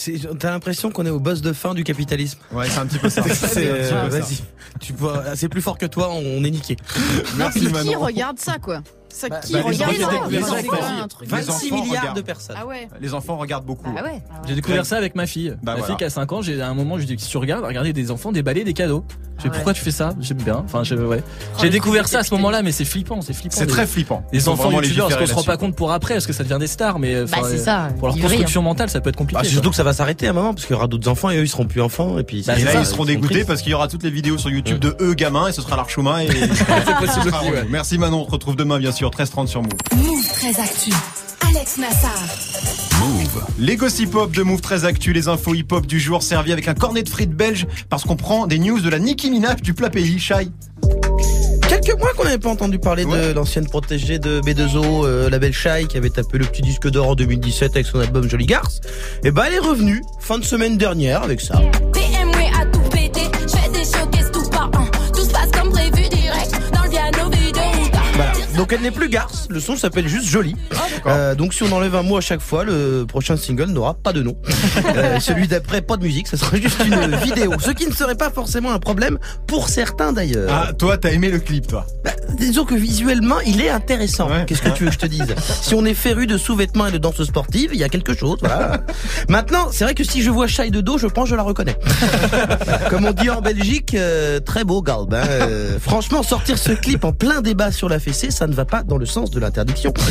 C'est- 0.00 0.38
T'as 0.38 0.50
l'impression 0.50 0.90
qu'on 0.90 1.04
est 1.04 1.10
au 1.10 1.20
boss 1.20 1.42
de 1.42 1.52
fin 1.52 1.74
du 1.74 1.84
capitalisme. 1.84 2.38
Ouais, 2.52 2.66
c'est 2.70 2.78
un 2.78 2.86
petit 2.86 2.98
peu 2.98 3.10
ça. 3.10 3.22
C'est- 3.28 3.66
euh, 3.66 3.90
ça. 3.90 4.08
Vas-y, 4.08 4.38
tu 4.80 4.94
vois, 4.94 5.36
c'est 5.36 5.48
plus 5.50 5.60
fort 5.60 5.76
que 5.76 5.84
toi, 5.84 6.10
on 6.14 6.42
est 6.42 6.50
niqué. 6.50 6.76
Merci 7.36 7.60
Qui 7.60 7.68
Manon. 7.68 8.00
regarde 8.00 8.38
ça, 8.38 8.56
quoi? 8.58 8.80
Ça, 9.12 9.28
Qui 9.30 9.52
bah, 9.52 9.58
les 9.60 9.64
regarde 9.64 9.92
enfants, 9.92 10.28
les 10.30 10.42
enfants, 10.42 10.52
avez 10.54 10.68
quoi, 10.68 10.78
un 11.02 11.08
truc 11.08 11.28
26 11.28 11.50
enfants 11.50 11.82
milliards 11.84 12.00
regardent. 12.00 12.16
de 12.16 12.22
personnes. 12.22 12.56
Ah 12.58 12.66
ouais. 12.66 12.88
Les 13.00 13.14
enfants 13.14 13.36
regardent 13.36 13.64
beaucoup. 13.66 13.90
Ah 13.96 14.02
ouais. 14.04 14.22
J'ai 14.48 14.54
découvert 14.54 14.86
ça 14.86 14.96
avec 14.96 15.14
ma 15.14 15.26
fille. 15.26 15.50
Bah 15.62 15.72
ma 15.72 15.72
voilà. 15.72 15.86
fille 15.86 15.96
qui 15.96 16.04
a 16.04 16.10
5 16.10 16.32
ans, 16.32 16.42
j'ai 16.42 16.60
à 16.60 16.68
un 16.68 16.74
moment 16.74 16.96
je 16.98 17.06
lui 17.06 17.16
dit 17.16 17.22
si 17.22 17.30
tu 17.30 17.38
regardes, 17.38 17.64
regardez 17.64 17.92
des 17.92 18.10
enfants 18.10 18.32
déballer 18.32 18.64
des 18.64 18.72
cadeaux. 18.74 19.04
Je 19.38 19.44
dis 19.44 19.48
ouais. 19.48 19.54
pourquoi 19.54 19.72
tu 19.72 19.80
fais 19.80 19.90
ça? 19.90 20.12
J'aime 20.20 20.36
bien. 20.36 20.62
Enfin, 20.66 20.82
ouais. 20.82 21.22
Oh, 21.26 21.56
J'ai 21.58 21.64
les 21.64 21.70
découvert 21.70 22.02
trucs 22.02 22.12
ça 22.12 22.18
à 22.18 22.22
ce 22.24 22.34
moment-là, 22.34 22.60
mais 22.62 22.72
c'est 22.72 22.84
flippant, 22.84 23.22
c'est 23.22 23.32
flippant. 23.32 23.56
C'est 23.56 23.66
très 23.66 23.86
flippant. 23.86 24.22
Les 24.34 24.50
enfants 24.50 24.70
youtubeurs, 24.70 25.08
parce 25.08 25.18
qu'on 25.20 25.26
se 25.26 25.32
rend 25.32 25.42
pas 25.44 25.56
compte 25.56 25.74
pour 25.74 25.92
après, 25.92 26.12
parce 26.14 26.26
que 26.26 26.34
ça 26.34 26.42
devient 26.44 26.58
des 26.60 26.66
stars, 26.66 26.98
mais 26.98 27.14
euh, 27.14 27.26
Bah, 27.26 27.38
euh, 27.42 27.56
ça. 27.56 27.88
pour 27.98 28.08
leur 28.08 28.18
construction 28.18 28.60
mentale, 28.60 28.90
ça 28.90 29.00
peut 29.00 29.08
être 29.08 29.16
compliqué. 29.16 29.40
Ah, 29.42 29.48
surtout 29.48 29.70
que 29.70 29.76
ça 29.76 29.82
va 29.82 29.94
s'arrêter 29.94 30.26
à 30.26 30.30
un 30.30 30.32
moment 30.34 30.52
parce 30.52 30.66
qu'il 30.66 30.74
y 30.74 30.76
aura 30.76 30.88
d'autres 30.88 31.08
enfants 31.08 31.30
et 31.30 31.38
eux 31.38 31.44
ils 31.44 31.48
seront 31.48 31.64
plus 31.64 31.80
enfants 31.80 32.18
et 32.18 32.22
puis 32.22 32.44
Bah, 32.46 32.54
là, 32.58 32.80
ils 32.80 32.84
seront 32.86 33.06
dégoûtés 33.06 33.44
parce 33.44 33.62
qu'il 33.62 33.70
y 33.70 33.74
aura 33.74 33.88
toutes 33.88 34.02
les 34.02 34.10
vidéos 34.10 34.36
sur 34.36 34.50
YouTube 34.50 34.78
de 34.78 34.94
eux 35.00 35.14
gamins 35.14 35.48
et 35.48 35.52
ce 35.52 35.62
sera 35.62 35.74
l'Archouma 35.76 36.22
et 36.24 36.28
c'est 36.30 36.96
possible 36.98 37.28
aussi, 37.34 37.50
ouais. 37.50 37.64
Merci 37.70 37.96
Manon, 37.96 38.22
on 38.22 38.26
se 38.26 38.30
retrouve 38.30 38.56
demain 38.56 38.78
bien 38.78 38.92
sûr 38.92 38.99
13h30 39.08 39.46
sur 39.46 39.62
Move. 39.62 39.72
Move 39.96 40.28
très 40.32 40.60
actu. 40.60 40.90
Alex 41.48 41.78
Nassar. 41.78 42.12
Move. 43.00 43.44
Les 43.58 43.76
gossip 43.76 44.14
hop 44.14 44.30
de 44.32 44.42
Move 44.42 44.60
très 44.60 44.84
actu, 44.84 45.12
les 45.12 45.28
infos 45.28 45.54
hip 45.54 45.66
hop 45.72 45.86
du 45.86 45.98
jour 45.98 46.22
servis 46.22 46.52
avec 46.52 46.68
un 46.68 46.74
cornet 46.74 47.02
de 47.02 47.08
frites 47.08 47.30
belge 47.34 47.66
parce 47.88 48.04
qu'on 48.04 48.16
prend 48.16 48.46
des 48.46 48.58
news 48.58 48.80
de 48.80 48.88
la 48.90 48.98
Nicki 48.98 49.30
Minaj 49.30 49.62
du 49.62 49.72
plat 49.74 49.88
pays 49.90 50.18
Shai. 50.18 50.48
Quelques 51.68 51.98
mois 51.98 52.12
qu'on 52.14 52.24
n'avait 52.24 52.38
pas 52.38 52.50
entendu 52.50 52.78
parler 52.78 53.04
Ouais. 53.04 53.28
de 53.28 53.32
l'ancienne 53.32 53.66
protégée 53.66 54.18
de 54.18 54.40
B2O, 54.40 55.06
euh, 55.06 55.30
la 55.30 55.38
belle 55.38 55.52
Shai, 55.52 55.86
qui 55.88 55.96
avait 55.96 56.10
tapé 56.10 56.36
le 56.36 56.44
petit 56.44 56.62
disque 56.62 56.88
d'or 56.90 57.08
en 57.10 57.14
2017 57.14 57.70
avec 57.76 57.86
son 57.86 58.00
album 58.00 58.28
Jolie 58.28 58.46
Garce. 58.46 58.80
Et 59.24 59.30
bah 59.30 59.44
elle 59.46 59.54
est 59.54 59.58
revenue 59.60 60.02
fin 60.18 60.38
de 60.38 60.44
semaine 60.44 60.76
dernière 60.76 61.22
avec 61.22 61.40
ça. 61.40 61.62
Donc 68.70 68.78
elle 68.78 68.84
n'est 68.84 68.92
plus 68.92 69.08
Garce, 69.08 69.48
le 69.50 69.58
son 69.58 69.74
s'appelle 69.74 70.06
juste 70.06 70.28
Jolie. 70.28 70.54
Euh, 71.04 71.34
donc 71.34 71.54
si 71.54 71.64
on 71.64 71.72
enlève 71.72 71.96
un 71.96 72.04
mot 72.04 72.18
à 72.18 72.20
chaque 72.20 72.40
fois, 72.40 72.62
le 72.62 73.04
prochain 73.04 73.36
single 73.36 73.64
n'aura 73.72 73.94
pas 73.94 74.12
de 74.12 74.22
nom. 74.22 74.36
Euh, 74.96 75.20
celui 75.20 75.46
d'après, 75.46 75.82
pas 75.82 75.96
de 75.96 76.02
musique, 76.02 76.26
ça 76.26 76.36
sera 76.36 76.56
juste 76.56 76.80
une 76.84 77.14
vidéo. 77.22 77.52
Ce 77.60 77.70
qui 77.70 77.86
ne 77.86 77.92
serait 77.92 78.14
pas 78.16 78.30
forcément 78.30 78.72
un 78.72 78.78
problème 78.78 79.18
pour 79.46 79.68
certains 79.68 80.12
d'ailleurs. 80.12 80.50
Ah, 80.52 80.72
toi 80.72 80.96
t'as 80.98 81.10
aimé 81.10 81.28
le 81.30 81.38
clip 81.38 81.66
toi 81.66 81.86
Bah, 82.04 82.10
disons 82.38 82.64
que 82.64 82.74
visuellement, 82.74 83.40
il 83.46 83.60
est 83.60 83.68
intéressant. 83.70 84.28
Ouais. 84.28 84.44
Qu'est-ce 84.46 84.62
que 84.62 84.70
tu 84.70 84.84
veux 84.84 84.88
que 84.90 84.94
je 84.94 84.98
te 84.98 85.06
dise? 85.06 85.34
Si 85.62 85.74
on 85.74 85.84
est 85.84 85.94
féru 85.94 86.26
de 86.26 86.38
sous-vêtements 86.38 86.86
et 86.86 86.92
de 86.92 86.98
danse 86.98 87.22
sportive, 87.22 87.70
il 87.72 87.78
y 87.78 87.84
a 87.84 87.88
quelque 87.88 88.14
chose. 88.14 88.38
Voilà. 88.40 88.80
Maintenant, 89.28 89.68
c'est 89.72 89.84
vrai 89.84 89.94
que 89.94 90.04
si 90.04 90.22
je 90.22 90.30
vois 90.30 90.46
Shai 90.46 90.70
de 90.70 90.80
dos, 90.80 90.98
je 90.98 91.06
pense 91.06 91.24
que 91.24 91.30
je 91.30 91.36
la 91.36 91.42
reconnais. 91.42 91.76
Comme 92.90 93.04
on 93.06 93.12
dit 93.12 93.30
en 93.30 93.40
Belgique, 93.40 93.94
euh, 93.94 94.40
très 94.40 94.64
beau 94.64 94.82
galbe. 94.82 95.14
hein. 95.14 95.24
Franchement, 95.80 96.22
sortir 96.22 96.58
ce 96.58 96.72
clip 96.72 97.04
en 97.04 97.12
plein 97.12 97.40
débat 97.42 97.70
sur 97.72 97.88
la 97.88 97.98
fessée, 98.00 98.30
ça 98.30 98.46
ne 98.46 98.54
va 98.54 98.59
pas 98.64 98.82
dans 98.82 98.98
le 98.98 99.06
sens 99.06 99.30
de 99.30 99.40
l'interdiction. 99.40 99.92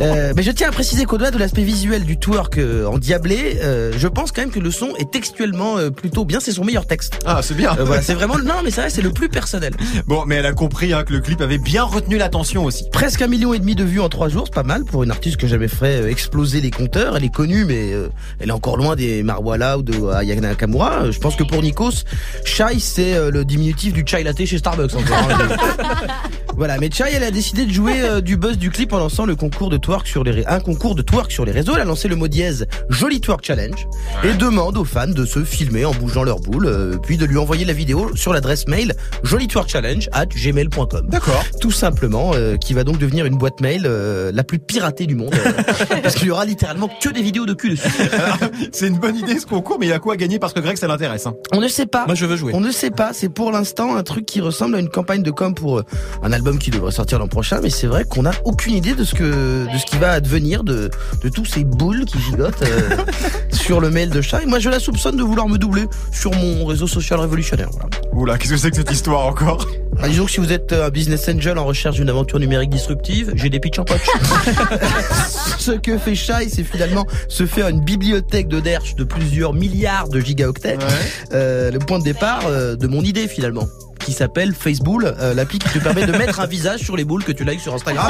Euh, 0.00 0.32
mais 0.34 0.42
je 0.42 0.50
tiens 0.50 0.70
à 0.70 0.72
préciser 0.72 1.04
qu'au-delà 1.04 1.30
de 1.30 1.38
l'aspect 1.38 1.62
visuel 1.62 2.04
du 2.04 2.18
twerk 2.18 2.58
euh, 2.58 2.84
en 2.86 2.98
diablé, 2.98 3.60
euh, 3.62 3.92
je 3.96 4.08
pense 4.08 4.32
quand 4.32 4.42
même 4.42 4.50
que 4.50 4.58
le 4.58 4.72
son 4.72 4.88
est 4.96 5.08
textuellement 5.08 5.78
euh, 5.78 5.90
plutôt 5.90 6.24
bien. 6.24 6.40
C'est 6.40 6.50
son 6.50 6.64
meilleur 6.64 6.86
texte. 6.86 7.20
Ah 7.24 7.40
c'est 7.42 7.54
bien. 7.54 7.76
Euh, 7.78 7.84
voilà, 7.84 8.02
c'est 8.02 8.14
vraiment 8.14 8.36
non, 8.38 8.54
mais 8.64 8.72
c'est 8.72 8.80
vrai, 8.80 8.90
c'est 8.90 9.02
le 9.02 9.12
plus 9.12 9.28
personnel. 9.28 9.72
Bon 10.06 10.24
mais 10.26 10.36
elle 10.36 10.46
a 10.46 10.52
compris 10.52 10.92
hein, 10.92 11.04
que 11.04 11.12
le 11.12 11.20
clip 11.20 11.40
avait 11.40 11.58
bien 11.58 11.84
retenu 11.84 12.18
l'attention 12.18 12.64
aussi. 12.64 12.84
Presque 12.92 13.22
un 13.22 13.26
million 13.28 13.54
et 13.54 13.58
demi 13.58 13.74
de 13.74 13.84
vues 13.84 14.00
en 14.00 14.08
trois 14.08 14.28
jours, 14.28 14.44
c'est 14.46 14.54
pas 14.54 14.62
mal 14.62 14.84
pour 14.84 15.02
une 15.02 15.10
artiste 15.10 15.36
que 15.36 15.46
jamais 15.46 15.68
ferait 15.68 16.02
euh, 16.02 16.10
exploser 16.10 16.60
les 16.60 16.70
compteurs. 16.70 17.16
Elle 17.16 17.24
est 17.24 17.34
connue, 17.34 17.64
mais 17.64 17.92
euh, 17.92 18.08
elle 18.40 18.48
est 18.48 18.52
encore 18.52 18.76
loin 18.76 18.96
des 18.96 19.22
Marwala 19.22 19.78
ou 19.78 19.82
de 19.82 20.12
Ayana 20.12 20.48
Nakamura. 20.48 21.10
Je 21.10 21.18
pense 21.18 21.36
que 21.36 21.44
pour 21.44 21.62
Nikos, 21.62 22.04
Chai 22.44 22.78
c'est 22.78 23.14
euh, 23.14 23.30
le 23.30 23.44
diminutif 23.44 23.92
du 23.92 24.04
chai 24.06 24.22
latte 24.22 24.44
chez 24.44 24.58
Starbucks. 24.58 24.94
Encore, 24.94 25.28
hein. 25.30 25.48
voilà, 26.56 26.78
mais 26.78 26.88
Chai, 26.88 27.06
elle 27.12 27.24
a 27.24 27.32
décidé 27.32 27.66
de 27.66 27.72
jouer 27.72 28.00
euh, 28.02 28.20
du 28.20 28.36
buzz 28.36 28.56
du 28.56 28.70
clip 28.70 28.92
en 28.92 28.98
lançant 28.98 29.26
le 29.26 29.34
concours 29.34 29.70
de 29.70 29.76
twerk 29.76 30.06
sur 30.06 30.22
les 30.22 30.46
un 30.46 30.60
concours 30.60 30.94
de 30.94 31.02
twerk 31.02 31.32
sur 31.32 31.44
les 31.44 31.50
réseaux. 31.50 31.72
Elle 31.74 31.80
a 31.80 31.84
lancé 31.84 32.06
le 32.06 32.14
mot 32.14 32.28
dièse 32.28 32.66
Joli 32.90 33.20
Twerk 33.20 33.44
Challenge 33.44 33.88
et 34.22 34.34
demande 34.34 34.76
aux 34.76 34.84
fans 34.84 35.08
de 35.08 35.24
se 35.24 35.42
filmer 35.42 35.84
en 35.84 35.92
bougeant 35.92 36.22
leur 36.22 36.38
boule, 36.38 36.66
euh, 36.66 36.96
puis 37.02 37.16
de 37.16 37.24
lui 37.24 37.38
envoyer 37.38 37.64
la 37.64 37.72
vidéo 37.72 38.14
sur 38.14 38.32
l'adresse 38.32 38.68
mail 38.68 38.94
jolitwerkchallenge 39.24 40.08
at 40.12 40.26
gmail.com. 40.26 41.08
D'accord. 41.08 41.44
Tout 41.60 41.72
simplement, 41.72 42.32
euh, 42.34 42.56
qui 42.56 42.72
va 42.72 42.84
donc 42.84 42.98
devenir 42.98 43.26
une 43.26 43.36
boîte 43.36 43.60
mail 43.60 43.82
la 43.82 44.44
plus 44.44 44.60
piratée 44.60 45.06
du 45.06 45.16
monde. 45.16 45.34
parce 46.02 46.14
qu'il 46.14 46.28
y 46.28 46.30
aura 46.30 46.44
littéralement 46.44 46.88
que 47.02 47.08
des 47.08 47.22
vidéos 47.22 47.46
de 47.46 47.54
cul 47.54 47.70
dessus. 47.70 47.88
c'est 48.72 48.86
une 48.86 48.98
bonne 48.98 49.16
idée 49.16 49.40
ce 49.40 49.46
concours 49.46 49.78
mais 49.80 49.86
il 49.86 49.90
y 49.90 49.92
a 49.92 49.98
quoi 49.98 50.14
à 50.14 50.16
gagner 50.16 50.38
parce 50.38 50.52
que 50.52 50.60
Greg 50.60 50.76
ça 50.76 50.86
l'intéresse. 50.86 51.26
Hein. 51.26 51.34
On 51.52 51.60
ne 51.60 51.68
sait 51.68 51.86
pas. 51.86 52.06
Moi, 52.06 52.14
je 52.14 52.26
veux 52.26 52.36
jouer. 52.36 52.52
On 52.54 52.60
ne 52.60 52.70
sait 52.70 52.90
pas. 52.90 53.12
C'est 53.12 53.28
pour 53.28 53.50
l'instant 53.50 53.96
un 53.96 54.04
truc 54.04 54.24
qui 54.24 54.40
ressemble 54.40 54.76
à 54.76 54.78
une 54.78 54.88
campagne 54.88 55.22
de 55.22 55.32
com 55.32 55.52
pour 55.54 55.82
un 56.22 56.32
album 56.32 56.43
qui 56.52 56.70
devrait 56.70 56.92
sortir 56.92 57.18
l'an 57.18 57.28
prochain. 57.28 57.60
Mais 57.62 57.70
c'est 57.70 57.86
vrai 57.86 58.04
qu'on 58.04 58.22
n'a 58.22 58.32
aucune 58.44 58.74
idée 58.74 58.94
de 58.94 59.04
ce 59.04 59.14
que 59.14 59.72
de 59.72 59.78
ce 59.78 59.84
qui 59.86 59.96
va 59.96 60.12
advenir 60.12 60.64
de 60.64 60.90
de 61.22 61.28
tous 61.28 61.44
ces 61.44 61.64
boules 61.64 62.04
qui 62.04 62.18
gigotent 62.20 62.62
euh, 62.62 62.96
sur 63.52 63.80
le 63.80 63.90
mail 63.90 64.10
de 64.10 64.20
chat. 64.20 64.42
Et 64.42 64.46
moi, 64.46 64.58
je 64.58 64.68
la 64.68 64.78
soupçonne 64.78 65.16
de 65.16 65.22
vouloir 65.22 65.48
me 65.48 65.58
doubler 65.58 65.86
sur 66.12 66.32
mon 66.32 66.64
réseau 66.66 66.86
social 66.86 67.20
révolutionnaire. 67.20 67.70
Voilà. 67.72 67.88
Oula 68.12 68.38
qu'est-ce 68.38 68.52
que 68.52 68.58
c'est 68.58 68.70
que 68.70 68.76
cette 68.76 68.92
histoire 68.92 69.26
encore? 69.26 69.66
Ah, 70.00 70.08
disons 70.08 70.24
que 70.24 70.30
si 70.30 70.40
vous 70.40 70.52
êtes 70.52 70.72
un 70.72 70.90
business 70.90 71.28
angel 71.28 71.56
en 71.56 71.64
recherche 71.64 71.96
d'une 71.96 72.10
aventure 72.10 72.38
numérique 72.38 72.70
disruptive, 72.70 73.32
j'ai 73.36 73.48
des 73.48 73.60
pitchs 73.60 73.78
en 73.78 73.84
poche. 73.84 74.06
Ce 75.58 75.72
que 75.72 75.98
fait 75.98 76.14
Shai, 76.14 76.48
c'est 76.48 76.64
finalement 76.64 77.06
se 77.28 77.46
faire 77.46 77.68
une 77.68 77.80
bibliothèque 77.80 78.48
de 78.48 78.60
derche 78.60 78.96
de 78.96 79.04
plusieurs 79.04 79.54
milliards 79.54 80.08
de 80.08 80.20
gigaoctets. 80.20 80.78
Euh, 81.32 81.70
le 81.70 81.78
point 81.78 81.98
de 81.98 82.04
départ 82.04 82.42
euh, 82.46 82.76
de 82.76 82.86
mon 82.86 83.02
idée 83.02 83.28
finalement 83.28 83.66
qui 84.04 84.12
s'appelle 84.12 84.54
Facebook, 84.54 85.02
euh, 85.04 85.34
l'appli 85.34 85.58
qui 85.58 85.68
te 85.68 85.78
permet 85.78 86.06
de 86.06 86.12
mettre 86.18 86.40
un 86.40 86.46
visage 86.46 86.80
sur 86.80 86.96
les 86.96 87.04
boules 87.04 87.24
que 87.24 87.32
tu 87.32 87.44
likes 87.44 87.60
sur 87.60 87.74
Instagram. 87.74 88.06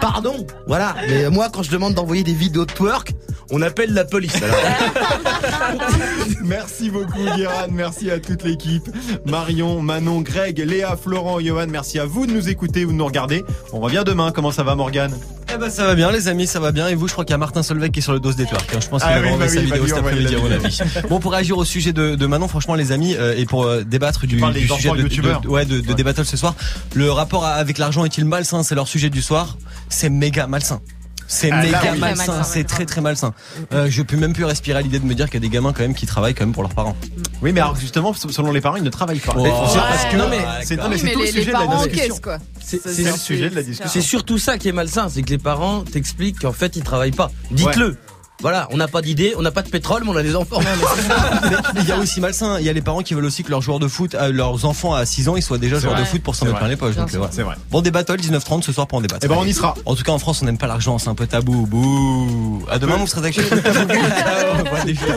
Pardon, 0.00 0.46
voilà. 0.66 0.94
Mais 1.08 1.28
moi, 1.30 1.48
quand 1.52 1.62
je 1.62 1.70
demande 1.70 1.94
d'envoyer 1.94 2.22
des 2.22 2.32
vidéos 2.32 2.64
de 2.64 2.72
twerk, 2.72 3.12
on 3.50 3.60
appelle 3.60 3.92
la 3.92 4.04
police. 4.04 4.34
Alors. 4.42 4.56
Merci 6.42 6.90
beaucoup 6.90 7.22
Guéran, 7.36 7.66
merci 7.70 8.10
à 8.10 8.18
toute 8.18 8.42
l'équipe. 8.42 8.88
Marion, 9.26 9.80
Manon, 9.80 10.20
Greg, 10.20 10.58
Léa, 10.58 10.96
Florent, 10.96 11.40
Johan, 11.40 11.66
merci 11.68 11.98
à 11.98 12.04
vous 12.04 12.26
de 12.26 12.32
nous 12.32 12.48
écouter 12.48 12.84
ou 12.84 12.88
de 12.88 12.96
nous 12.96 13.06
regarder. 13.06 13.44
On 13.72 13.80
revient 13.80 14.02
demain, 14.04 14.32
comment 14.32 14.50
ça 14.50 14.62
va 14.62 14.74
Morgane? 14.74 15.14
Eh 15.54 15.58
ben 15.58 15.68
ça 15.70 15.84
va 15.86 15.94
bien 15.94 16.10
les 16.10 16.28
amis, 16.28 16.46
ça 16.46 16.60
va 16.60 16.72
bien. 16.72 16.88
Et 16.88 16.94
vous, 16.94 17.06
je 17.08 17.12
crois 17.12 17.24
qu'il 17.24 17.32
y 17.32 17.34
a 17.34 17.38
Martin 17.38 17.62
Solveig 17.62 17.90
qui 17.90 17.98
est 17.98 18.02
sur 18.02 18.12
le 18.12 18.20
dos 18.20 18.32
des 18.32 18.46
twerk. 18.46 18.74
hein. 18.74 18.78
Je 18.80 18.88
pense 18.88 19.02
qu'il 19.02 19.12
Ah 19.12 19.20
va 19.20 19.32
oui, 19.32 19.36
bah 19.38 19.48
sa 19.48 19.56
oui, 19.58 19.64
vidéo 19.66 19.82
lui 19.82 19.88
cet 19.88 19.98
après-midi 19.98 20.34
à 20.34 20.38
mon 20.38 20.50
avis. 20.50 20.78
Bon, 21.08 21.20
pour 21.20 21.32
réagir 21.32 21.58
au 21.58 21.64
sujet 21.64 21.92
de, 21.92 22.14
de 22.14 22.26
Manon, 22.26 22.48
franchement 22.48 22.74
les 22.74 22.92
amis, 22.92 23.14
euh, 23.16 23.34
et 23.36 23.44
pour 23.44 23.64
euh, 23.64 23.82
débattre 23.82 24.26
du, 24.26 24.38
sujet 24.38 24.90
de, 24.90 25.40
de- 25.42 25.48
ouais, 25.48 25.66
de, 25.66 26.24
ce 26.24 26.36
soir, 26.36 26.54
le 26.94 27.10
rapport 27.10 27.44
avec 27.44 27.78
l'argent 27.78 28.04
est-il 28.04 28.24
malsain? 28.24 28.62
C'est 28.62 28.74
leur 28.74 28.88
sujet 28.88 29.10
du 29.10 29.20
soir. 29.22 29.56
C'est 29.88 30.08
méga 30.10 30.46
malsain. 30.46 30.80
C'est 31.34 31.50
Ah, 31.50 31.62
méga 31.62 31.80
oui. 31.94 31.98
malsain, 31.98 32.24
Très 32.24 32.32
malsain, 32.32 32.42
c'est 32.44 32.64
très 32.64 32.84
très 32.84 33.00
malsain. 33.00 33.32
Euh, 33.72 33.86
je 33.88 34.02
peux 34.02 34.18
même 34.18 34.34
plus 34.34 34.44
respirer 34.44 34.78
à 34.78 34.82
l'idée 34.82 34.98
de 34.98 35.06
me 35.06 35.14
dire 35.14 35.30
qu'il 35.30 35.34
y 35.34 35.36
a 35.38 35.48
des 35.48 35.48
gamins 35.48 35.72
quand 35.72 35.80
même 35.80 35.94
qui 35.94 36.04
travaillent 36.04 36.34
quand 36.34 36.44
même 36.44 36.52
pour 36.52 36.62
leurs 36.62 36.74
parents. 36.74 36.94
Oui, 37.40 37.52
mais 37.54 37.60
alors 37.62 37.74
justement, 37.74 38.12
selon 38.12 38.52
les 38.52 38.60
parents, 38.60 38.76
ils 38.76 38.82
ne 38.82 38.90
travaillent 38.90 39.18
pas. 39.18 39.32
Oh. 39.34 39.42
Parce 39.42 40.04
que 40.04 40.16
Non, 40.16 40.28
mais- 40.28 40.44
c'est 40.62 40.76
non, 40.76 40.82
Oui, 40.84 40.88
mais 40.90 40.98
c'est 40.98 41.04
mais 41.06 41.12
tout 41.14 41.20
les, 41.20 41.32
sujet 41.32 41.46
de 41.46 41.58
la 41.58 41.66
discussion. 41.66 42.16
C'est 42.60 42.86
C'est 42.86 43.02
le 43.04 43.12
sujet 43.16 43.48
de 43.50 43.54
la 43.54 43.62
discussion. 43.62 43.90
C'est 43.90 44.02
surtout 44.06 44.36
ça 44.36 44.58
qui 44.58 44.68
est 44.68 44.72
malsain, 44.72 45.08
c'est 45.08 45.22
que 45.22 45.30
les 45.30 45.38
parents 45.38 45.82
t'expliquent 45.84 46.40
qu'en 46.40 46.52
fait 46.52 46.76
ils 46.76 46.82
travaillent 46.82 47.12
pas. 47.12 47.30
Dites-le. 47.50 47.96
Voilà, 48.42 48.68
on 48.72 48.76
n'a 48.76 48.88
pas 48.88 49.00
d'idée, 49.02 49.34
on 49.38 49.42
n'a 49.42 49.50
pas 49.52 49.62
de 49.62 49.68
pétrole, 49.68 50.02
mais 50.04 50.10
on 50.10 50.16
a 50.16 50.22
des 50.22 50.34
enfants. 50.36 50.58
Mais 51.74 51.80
il 51.82 51.88
y 51.88 51.92
a 51.92 51.96
aussi 51.98 52.20
malsain, 52.20 52.58
il 52.58 52.66
y 52.66 52.68
a 52.68 52.72
les 52.72 52.82
parents 52.82 53.02
qui 53.02 53.14
veulent 53.14 53.24
aussi 53.24 53.44
que 53.44 53.50
leurs 53.50 53.62
joueurs 53.62 53.78
de 53.78 53.86
foot, 53.88 54.14
euh, 54.16 54.32
leurs 54.32 54.64
enfants 54.64 54.94
à 54.94 55.06
6 55.06 55.28
ans, 55.28 55.36
ils 55.36 55.42
soient 55.42 55.58
déjà 55.58 55.78
joueurs 55.78 55.94
de 55.94 56.04
foot 56.04 56.22
pour 56.22 56.34
s'en 56.34 56.40
C'est 56.46 56.52
mettre 56.52 56.58
plein 56.58 56.66
vrai. 56.66 56.74
les 56.74 56.94
poches. 56.94 56.96
Euh, 56.98 57.06
voilà. 57.18 57.32
C'est 57.32 57.42
vrai. 57.42 57.54
Bon, 57.70 57.80
des 57.82 57.90
battles, 57.92 58.16
19h30 58.20 58.62
ce 58.62 58.72
soir 58.72 58.86
pour 58.88 58.98
en 58.98 59.00
débattre. 59.00 59.24
Eh 59.24 59.28
ben, 59.28 59.36
on 59.38 59.44
y 59.44 59.52
sera. 59.54 59.74
En 59.86 59.94
tout 59.94 60.02
cas, 60.02 60.12
en 60.12 60.18
France, 60.18 60.42
on 60.42 60.46
n'aime 60.46 60.58
pas 60.58 60.66
l'argent, 60.66 60.98
c'est 60.98 61.08
un 61.08 61.14
peu 61.14 61.26
tabou. 61.26 61.66
Bouh. 61.66 62.64
À 62.68 62.78
demain, 62.78 62.96
vous 62.96 63.06
serez 63.06 63.20
avec 63.20 63.38